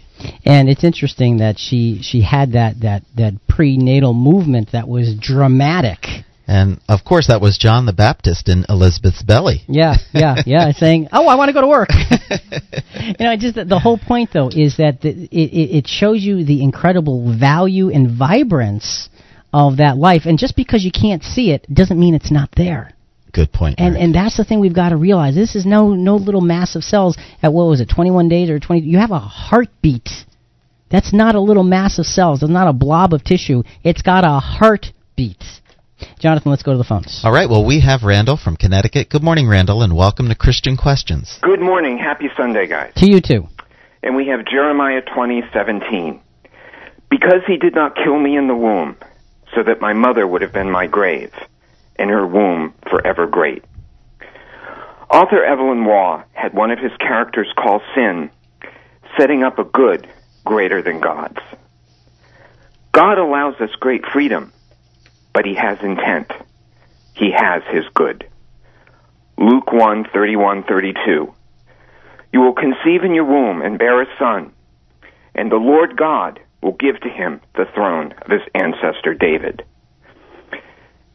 [0.46, 6.26] And it's interesting that she she had that that that prenatal movement that was dramatic
[6.52, 9.62] and of course, that was John the Baptist in Elizabeth's belly.
[9.70, 11.88] Yeah, yeah, yeah, saying, "Oh, I want to go to work."
[13.20, 16.44] you know, just the, the, whole point though is that the, it, it shows you
[16.44, 19.08] the incredible value and vibrance
[19.54, 22.92] of that life, and just because you can't see it doesn't mean it's not there.
[23.32, 23.76] Good point.
[23.80, 25.36] And and that's the thing we've got to realize.
[25.36, 28.60] This is no no little mass of cells at what was it, 21 days or
[28.60, 28.82] 20?
[28.82, 30.10] You have a heartbeat.
[30.90, 32.44] That's not a little mass of cells.
[32.44, 33.64] It's not a blob of tissue.
[33.86, 35.61] It's got a heartbeat.
[36.20, 37.22] Jonathan, let's go to the phones.
[37.24, 37.50] All right.
[37.50, 39.10] Well, we have Randall from Connecticut.
[39.10, 41.40] Good morning, Randall, and welcome to Christian Questions.
[41.42, 41.98] Good morning.
[41.98, 42.94] Happy Sunday, guys.
[42.98, 43.48] To you too.
[44.04, 46.20] And we have Jeremiah 20:17.
[47.10, 48.96] Because he did not kill me in the womb,
[49.54, 51.34] so that my mother would have been my grave,
[51.98, 53.64] and her womb forever great.
[55.10, 58.30] Author Evelyn Waugh had one of his characters call sin,
[59.18, 60.08] setting up a good
[60.46, 61.40] greater than God's.
[62.94, 64.54] God allows us great freedom
[65.34, 66.32] but he has intent.
[67.16, 68.28] He has his good.
[69.38, 71.34] Luke 1, 31, 32.
[72.34, 74.54] You will conceive in your womb and bear a son,
[75.36, 79.64] and the Lord God will give to him the throne of his ancestor David.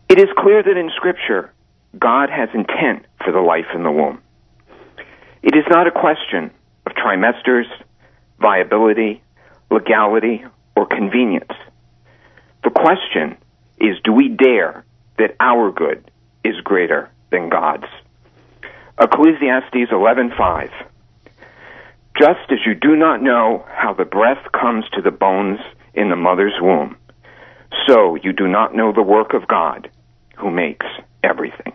[0.09, 1.53] It is clear that in Scripture,
[1.99, 4.21] God has intent for the life in the womb.
[5.43, 6.51] It is not a question
[6.85, 7.67] of trimesters,
[8.39, 9.23] viability,
[9.71, 10.45] legality,
[10.77, 11.53] or convenience.
[12.65, 13.37] The question
[13.79, 14.85] is do we dare
[15.19, 16.11] that our good
[16.45, 17.87] is greater than God's?
[19.01, 20.71] Ecclesiastes 11:5
[22.19, 25.59] Just as you do not know how the breath comes to the bones
[25.95, 26.97] in the mother's womb,
[27.87, 29.91] so you do not know the work of God
[30.37, 30.87] who makes
[31.23, 31.73] everything.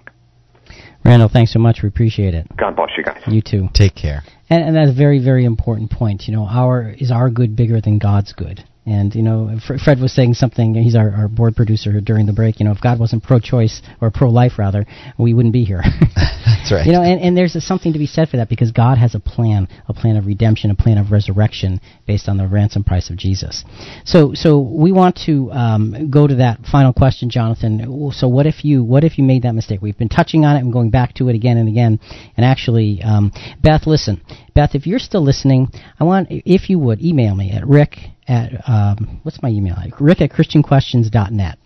[1.03, 1.79] Randall, thanks so much.
[1.81, 2.47] We appreciate it.
[2.57, 3.23] God bless you guys.
[3.27, 3.69] You too.
[3.73, 4.23] Take care.
[4.49, 6.27] And, and that's a very, very important point.
[6.27, 8.63] You know, our is our good bigger than God's good?
[8.83, 10.73] And you know, Fred was saying something.
[10.73, 12.59] He's our, our board producer during the break.
[12.59, 14.85] You know, if God wasn't pro-choice or pro-life, rather,
[15.19, 15.83] we wouldn't be here.
[16.15, 16.85] That's right.
[16.85, 19.13] You know, and, and there's a, something to be said for that because God has
[19.13, 23.11] a plan, a plan of redemption, a plan of resurrection based on the ransom price
[23.11, 23.63] of Jesus.
[24.03, 28.11] So, so we want to um, go to that final question, Jonathan.
[28.13, 29.79] So, what if you, what if you made that mistake?
[29.83, 31.99] We've been touching on it and going back to it again and again.
[32.35, 33.31] And actually, um,
[33.61, 34.21] Beth, listen,
[34.55, 35.67] Beth, if you're still listening,
[35.99, 37.97] I want, if you would, email me at rick
[38.27, 39.75] at um, what's my email?
[39.99, 41.57] Rick at christianquestions.net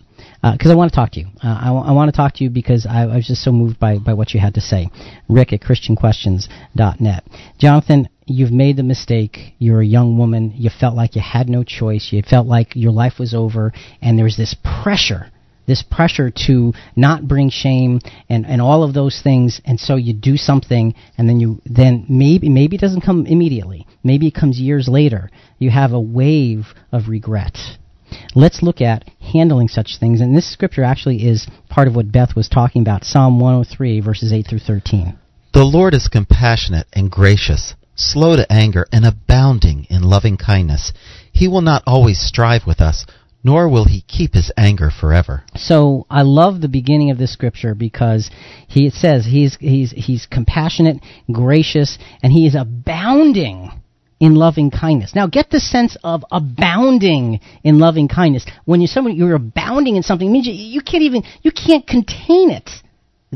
[0.52, 1.26] because uh, I want to talk to you.
[1.42, 3.52] Uh, I, w- I want to talk to you because I, I was just so
[3.52, 4.88] moved by, by what you had to say.
[5.28, 7.24] Rick at christianquestions.net.
[7.58, 9.54] Jonathan, you've made the mistake.
[9.58, 10.52] You're a young woman.
[10.54, 12.10] You felt like you had no choice.
[12.12, 15.30] You felt like your life was over, and there's this pressure.
[15.66, 20.12] This pressure to not bring shame and, and all of those things, and so you
[20.12, 24.58] do something, and then you then maybe maybe it doesn't come immediately, maybe it comes
[24.58, 25.30] years later.
[25.58, 27.58] You have a wave of regret
[28.34, 30.20] Let's look at handling such things.
[30.20, 34.32] And this scripture actually is part of what Beth was talking about Psalm 103, verses
[34.32, 35.18] 8 through 13.
[35.52, 40.92] The Lord is compassionate and gracious, slow to anger, and abounding in loving kindness.
[41.32, 43.06] He will not always strive with us,
[43.42, 45.44] nor will he keep his anger forever.
[45.54, 48.30] So I love the beginning of this scripture because
[48.68, 50.98] he says he's he's he's compassionate,
[51.30, 53.70] gracious, and he is abounding
[54.18, 55.14] in loving kindness.
[55.14, 58.46] Now get the sense of abounding in loving kindness.
[58.64, 61.86] When you're someone you're abounding in something, it means you, you can't even you can't
[61.86, 62.70] contain it.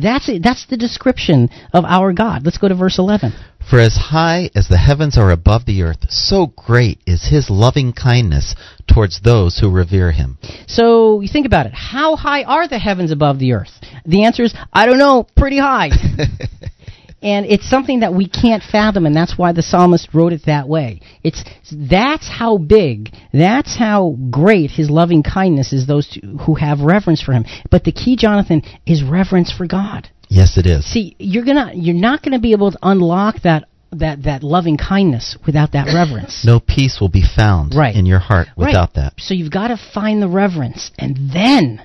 [0.02, 0.43] That's it.
[0.43, 2.44] That's the description of our God.
[2.44, 3.32] Let's go to verse 11.
[3.68, 7.93] For as high as the heavens are above the earth, so great is his loving
[7.93, 8.56] kindness
[8.93, 10.39] towards those who revere him.
[10.66, 11.72] So you think about it.
[11.74, 13.70] How high are the heavens above the earth?
[14.05, 15.90] The answer is, I don't know, pretty high.
[17.23, 20.69] and it's something that we can't fathom and that's why the psalmist wrote it that
[20.69, 26.81] way it's that's how big that's how great his loving kindness is those who have
[26.81, 31.15] reverence for him but the key jonathan is reverence for god yes it is see
[31.19, 35.73] you're gonna you're not gonna be able to unlock that that that loving kindness without
[35.73, 36.45] that reverence.
[36.45, 37.95] No peace will be found right.
[37.95, 38.95] in your heart without right.
[38.95, 39.15] that.
[39.19, 41.83] So you've got to find the reverence and then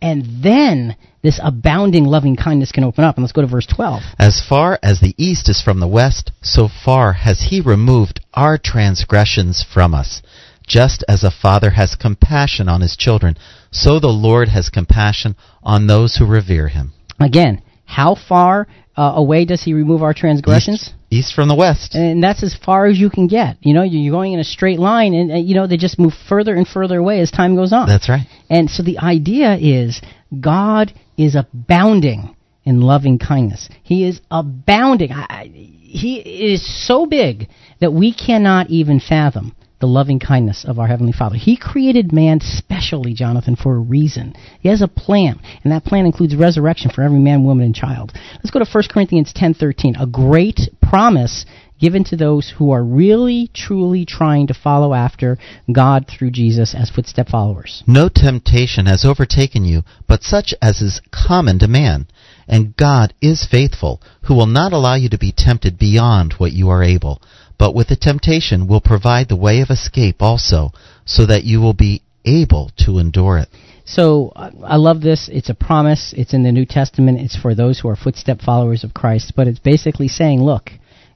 [0.00, 3.16] and then this abounding loving kindness can open up.
[3.16, 4.02] And let's go to verse 12.
[4.18, 8.58] As far as the east is from the west, so far has he removed our
[8.58, 10.22] transgressions from us.
[10.66, 13.36] Just as a father has compassion on his children,
[13.70, 16.92] so the Lord has compassion on those who revere him.
[17.18, 20.92] Again, how far uh, away does he remove our transgressions?
[21.10, 21.94] East, east, from the west.
[21.94, 23.56] And that's as far as you can get.
[23.60, 26.12] You know, you're going in a straight line, and, uh, you know, they just move
[26.28, 27.88] further and further away as time goes on.
[27.88, 28.26] That's right.
[28.50, 30.02] And so the idea is
[30.38, 33.70] God is abounding in loving kindness.
[33.82, 35.12] He is abounding.
[35.12, 36.18] I, he
[36.52, 37.48] is so big
[37.80, 41.36] that we cannot even fathom the loving kindness of our Heavenly Father.
[41.36, 44.34] He created man specially, Jonathan, for a reason.
[44.60, 48.12] He has a plan, and that plan includes resurrection for every man, woman, and child.
[48.36, 51.44] Let's go to 1 Corinthians 10.13, a great promise
[51.78, 55.38] given to those who are really, truly trying to follow after
[55.72, 57.82] God through Jesus as footstep followers.
[57.86, 62.08] No temptation has overtaken you, but such as is common to man.
[62.48, 66.68] And God is faithful, who will not allow you to be tempted beyond what you
[66.70, 67.22] are able,
[67.58, 70.70] but with the temptation will provide the way of escape also,
[71.04, 73.48] so that you will be able to endure it.
[73.84, 75.30] So I love this.
[75.32, 76.12] It's a promise.
[76.16, 77.20] It's in the New Testament.
[77.20, 79.32] It's for those who are footstep followers of Christ.
[79.34, 80.70] But it's basically saying, look,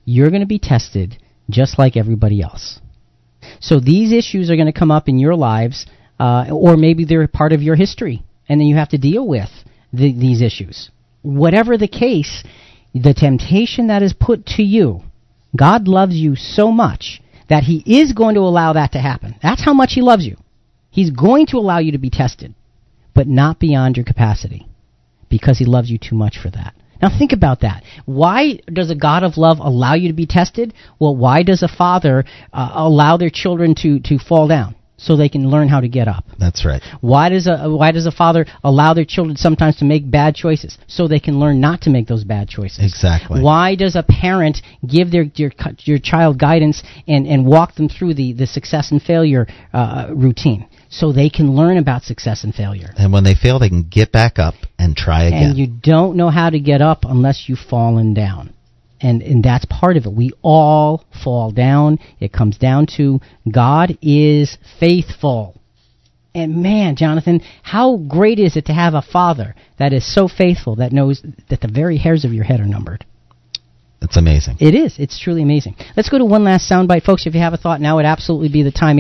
[0.06, 1.19] you're going to be tested
[1.51, 2.81] just like everybody else.
[3.60, 5.86] So these issues are going to come up in your lives,
[6.19, 9.51] uh, or maybe they're part of your history, and then you have to deal with
[9.93, 10.90] the, these issues.
[11.20, 12.43] Whatever the case,
[12.94, 15.02] the temptation that is put to you,
[15.57, 19.35] God loves you so much that He is going to allow that to happen.
[19.43, 20.37] That's how much He loves you.
[20.91, 22.55] He's going to allow you to be tested,
[23.15, 24.69] but not beyond your capacity,
[25.29, 26.74] because He loves you too much for that.
[27.01, 27.83] Now think about that.
[28.05, 30.73] Why does a God of love allow you to be tested?
[31.01, 34.77] Well, why does a father uh, allow their children to, to fall down?
[35.03, 36.24] So they can learn how to get up.
[36.39, 36.81] That's right.
[37.01, 40.79] Why does a why does a father allow their children sometimes to make bad choices
[40.87, 42.85] so they can learn not to make those bad choices?
[42.85, 43.43] Exactly.
[43.43, 45.51] Why does a parent give their your,
[45.81, 50.69] your child guidance and, and walk them through the, the success and failure uh, routine
[50.89, 52.93] so they can learn about success and failure?
[52.97, 55.51] And when they fail, they can get back up and try again.
[55.51, 58.55] And you don't know how to get up unless you've fallen down.
[59.03, 60.12] And, and that's part of it.
[60.12, 61.99] We all fall down.
[62.20, 63.20] It comes down to
[63.51, 65.61] God is faithful.
[66.35, 70.77] And man, Jonathan, how great is it to have a father that is so faithful
[70.77, 73.05] that knows that the very hairs of your head are numbered?
[74.03, 74.57] It's amazing.
[74.59, 74.99] It is.
[74.99, 75.77] It's truly amazing.
[75.97, 77.24] Let's go to one last soundbite, folks.
[77.24, 78.97] If you have a thought now, would absolutely be the time.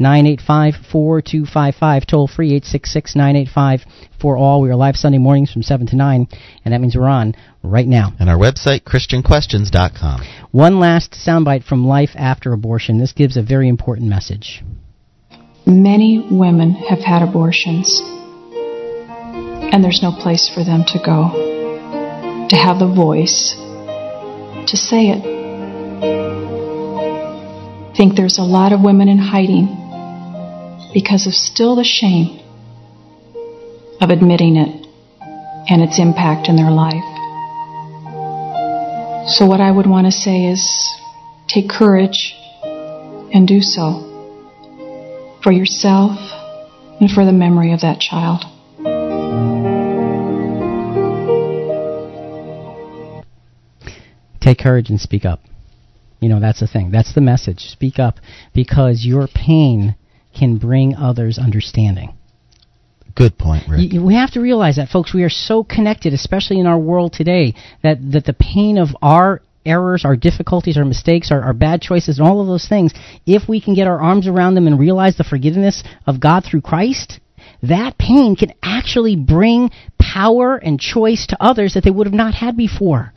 [0.00, 2.06] 866-985-4255.
[2.06, 4.62] Toll free, 866-985-4ALL.
[4.62, 6.26] We are live Sunday mornings from 7 to 9,
[6.64, 8.14] and that means we're on right now.
[8.18, 10.22] And our website, ChristianQuestions.com.
[10.52, 12.98] One last soundbite from Life After Abortion.
[12.98, 14.62] This gives a very important message.
[15.66, 18.00] Many women have had abortions,
[19.70, 21.28] and there's no place for them to go,
[22.48, 23.54] to have the voice
[24.68, 25.22] to say it.
[27.92, 29.66] I think there's a lot of women in hiding
[30.92, 32.40] because of still the shame
[34.00, 34.86] of admitting it
[35.68, 37.04] and its impact in their life.
[39.28, 40.66] So, what I would want to say is
[41.48, 42.34] take courage
[42.64, 44.08] and do so
[45.42, 46.18] for yourself
[47.00, 48.44] and for the memory of that child.
[54.52, 55.40] Take courage and speak up.
[56.20, 56.90] You know, that's the thing.
[56.90, 57.60] That's the message.
[57.60, 58.16] Speak up
[58.54, 59.96] because your pain
[60.38, 62.12] can bring others understanding.
[63.14, 63.92] Good point, Rick.
[63.92, 65.14] We have to realize that, folks.
[65.14, 69.40] We are so connected, especially in our world today, that, that the pain of our
[69.64, 72.92] errors, our difficulties, our mistakes, our, our bad choices, and all of those things,
[73.24, 76.60] if we can get our arms around them and realize the forgiveness of God through
[76.60, 77.20] Christ,
[77.62, 82.34] that pain can actually bring power and choice to others that they would have not
[82.34, 83.12] had before.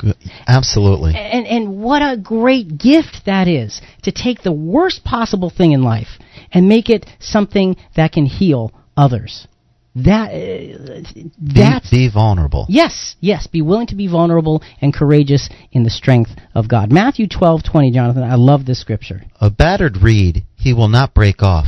[0.47, 1.13] Absolutely.
[1.15, 5.83] And and what a great gift that is to take the worst possible thing in
[5.83, 6.19] life
[6.51, 9.47] and make it something that can heal others.
[9.95, 11.01] That uh,
[11.39, 12.65] that's be, be vulnerable.
[12.67, 16.91] Yes, yes, be willing to be vulnerable and courageous in the strength of God.
[16.91, 19.23] Matthew 12:20 Jonathan, I love this scripture.
[19.39, 21.67] A battered reed he will not break off,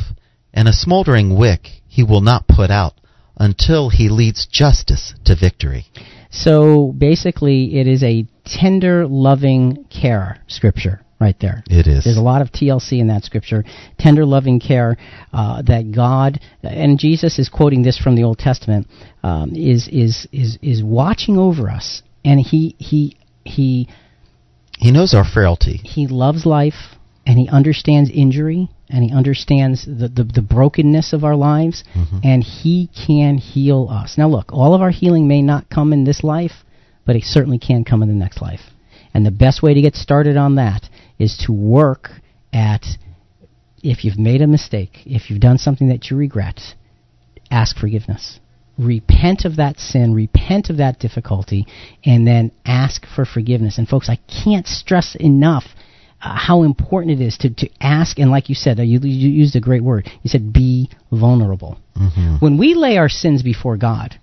[0.53, 2.93] and a smoldering wick he will not put out
[3.37, 5.87] until he leads justice to victory.
[6.29, 11.63] So basically, it is a tender, loving care scripture right there.
[11.67, 12.03] It is.
[12.03, 13.63] There's a lot of TLC in that scripture.
[13.97, 14.95] Tender, loving care
[15.33, 18.85] uh, that God and Jesus is quoting this from the Old Testament
[19.23, 23.89] um, is is is is watching over us, and he he he
[24.77, 25.77] he knows our frailty.
[25.77, 26.95] He loves life,
[27.25, 32.19] and he understands injury, and he understands the, the, the brokenness of our lives, mm-hmm.
[32.23, 34.17] and he can heal us.
[34.17, 36.63] Now, look, all of our healing may not come in this life,
[37.05, 38.61] but it certainly can come in the next life.
[39.13, 40.89] And the best way to get started on that
[41.19, 42.09] is to work
[42.53, 42.85] at
[43.83, 46.59] if you've made a mistake, if you've done something that you regret,
[47.51, 48.39] ask forgiveness.
[48.77, 51.65] Repent of that sin, repent of that difficulty,
[52.05, 53.77] and then ask for forgiveness.
[53.77, 55.63] And folks, I can't stress enough
[56.21, 59.29] uh, how important it is to, to ask, and like you said, uh, you, you
[59.29, 60.09] used a great word.
[60.23, 61.79] You said be vulnerable.
[61.95, 62.37] Mm-hmm.
[62.39, 64.19] When we lay our sins before God,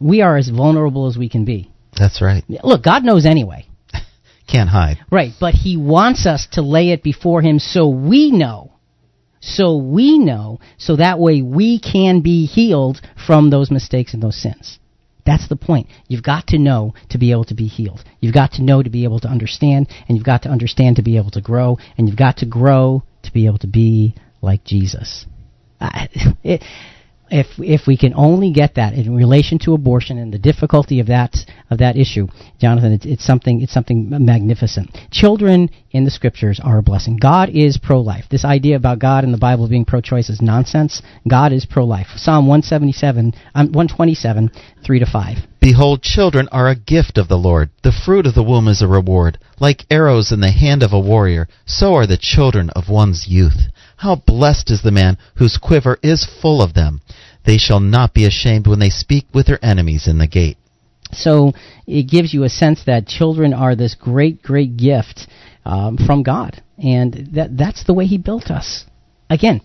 [0.00, 1.70] we are as vulnerable as we can be.
[1.96, 2.44] That's right.
[2.62, 3.66] Look, God knows anyway.
[4.50, 4.98] Can't hide.
[5.10, 8.72] Right, but He wants us to lay it before Him so we know.
[9.40, 14.40] So we know, so that way we can be healed from those mistakes and those
[14.40, 14.78] sins.
[15.26, 15.88] That's the point.
[16.08, 18.04] You've got to know to be able to be healed.
[18.20, 21.02] You've got to know to be able to understand, and you've got to understand to
[21.02, 24.64] be able to grow, and you've got to grow to be able to be like
[24.64, 25.26] Jesus.
[26.42, 26.62] It,
[27.30, 31.06] if if we can only get that in relation to abortion and the difficulty of
[31.08, 31.36] that
[31.70, 32.28] of that issue,
[32.60, 34.96] Jonathan, it's, it's something it's something magnificent.
[35.10, 37.16] Children in the scriptures are a blessing.
[37.16, 38.26] God is pro-life.
[38.30, 41.02] This idea about God and the Bible being pro-choice is nonsense.
[41.28, 42.08] God is pro-life.
[42.16, 44.50] Psalm 177, um, 127,
[44.84, 45.38] three to five.
[45.60, 47.70] Behold, children are a gift of the Lord.
[47.82, 49.38] The fruit of the womb is a reward.
[49.58, 53.66] Like arrows in the hand of a warrior, so are the children of one's youth.
[53.96, 57.00] How blessed is the man whose quiver is full of them.
[57.44, 60.58] They shall not be ashamed when they speak with their enemies in the gate.
[61.12, 61.52] So
[61.86, 65.28] it gives you a sense that children are this great, great gift
[65.64, 68.84] um, from God, and that that's the way He built us.
[69.30, 69.60] Again,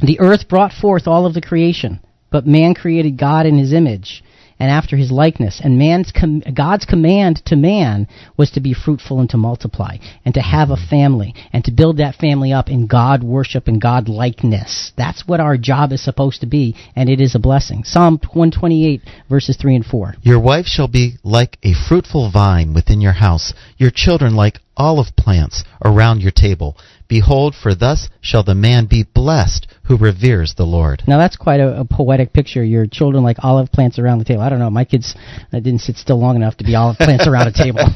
[0.00, 2.00] the earth brought forth all of the creation,
[2.30, 4.22] but man created God in His image.
[4.62, 5.60] And after his likeness.
[5.62, 8.06] And man's com- God's command to man
[8.36, 11.96] was to be fruitful and to multiply and to have a family and to build
[11.96, 14.92] that family up in God worship and God likeness.
[14.96, 17.82] That's what our job is supposed to be, and it is a blessing.
[17.82, 20.14] Psalm 128 verses 3 and 4.
[20.22, 25.16] Your wife shall be like a fruitful vine within your house, your children like olive
[25.16, 26.76] plants around your table.
[27.12, 31.02] Behold, for thus shall the man be blessed who reveres the Lord.
[31.06, 32.64] Now that's quite a, a poetic picture.
[32.64, 34.40] Your children like olive plants around the table.
[34.40, 34.70] I don't know.
[34.70, 35.14] My kids
[35.52, 37.80] uh, didn't sit still long enough to be olive plants around a table.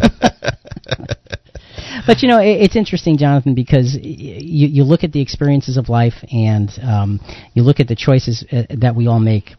[2.07, 5.79] but you know, it, it's interesting, Jonathan, because y- you, you look at the experiences
[5.79, 7.19] of life and um,
[7.55, 9.53] you look at the choices uh, that we all make.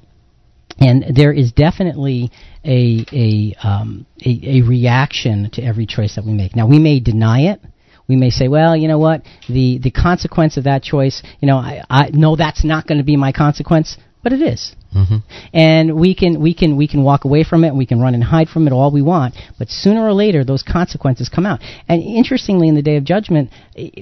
[0.78, 2.30] And there is definitely
[2.64, 6.56] a a, um, a a reaction to every choice that we make.
[6.56, 7.60] Now we may deny it,
[8.08, 11.58] we may say, well, you know what, the the consequence of that choice, you know,
[11.58, 14.76] I, I no, that's not going to be my consequence, but it is.
[14.96, 15.18] Mm-hmm.
[15.54, 18.24] And we can we can we can walk away from it, we can run and
[18.24, 21.60] hide from it all we want, but sooner or later those consequences come out.
[21.88, 23.52] And interestingly, in the day of judgment,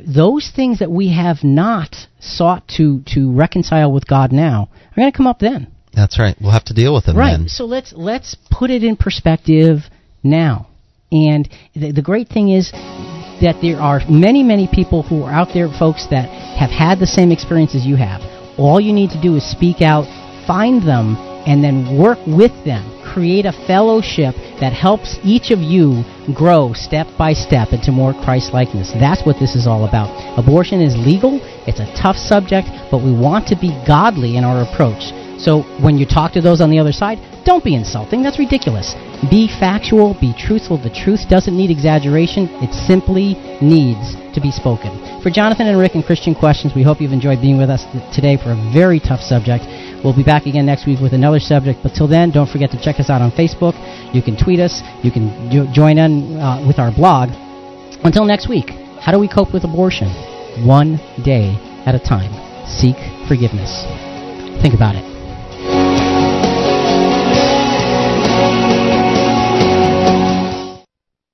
[0.05, 5.11] those things that we have not sought to to reconcile with God now are going
[5.11, 5.67] to come up then.
[5.93, 6.35] That's right.
[6.39, 7.37] We'll have to deal with them Right.
[7.37, 7.47] then.
[7.47, 9.79] So let's let's put it in perspective
[10.23, 10.67] now.
[11.11, 12.71] And the, the great thing is
[13.41, 16.29] that there are many many people who are out there, folks, that
[16.59, 18.21] have had the same experience as you have.
[18.57, 20.05] All you need to do is speak out,
[20.47, 22.83] find them, and then work with them.
[23.03, 26.03] Create a fellowship that helps each of you
[26.33, 28.91] grow step by step into more Christ likeness.
[28.91, 30.09] That's what this is all about.
[30.37, 34.63] Abortion is legal, it's a tough subject, but we want to be godly in our
[34.63, 35.13] approach.
[35.37, 38.23] So when you talk to those on the other side, don't be insulting.
[38.23, 38.95] That's ridiculous.
[39.29, 40.77] Be factual, be truthful.
[40.77, 45.21] The truth doesn't need exaggeration, it simply needs to be spoken.
[45.21, 47.83] For Jonathan and Rick and Christian Questions, we hope you've enjoyed being with us
[48.13, 49.65] today for a very tough subject.
[50.03, 52.81] We'll be back again next week with another subject, but till then, don't forget to
[52.81, 53.73] check us out on Facebook.
[54.13, 57.29] You can tweet us, you can jo- join in uh, with our blog.
[58.03, 58.69] Until next week,
[59.01, 60.09] how do we cope with abortion?
[60.65, 62.31] One day at a time.
[62.67, 62.97] Seek
[63.27, 63.85] forgiveness.
[64.61, 65.14] Think about it.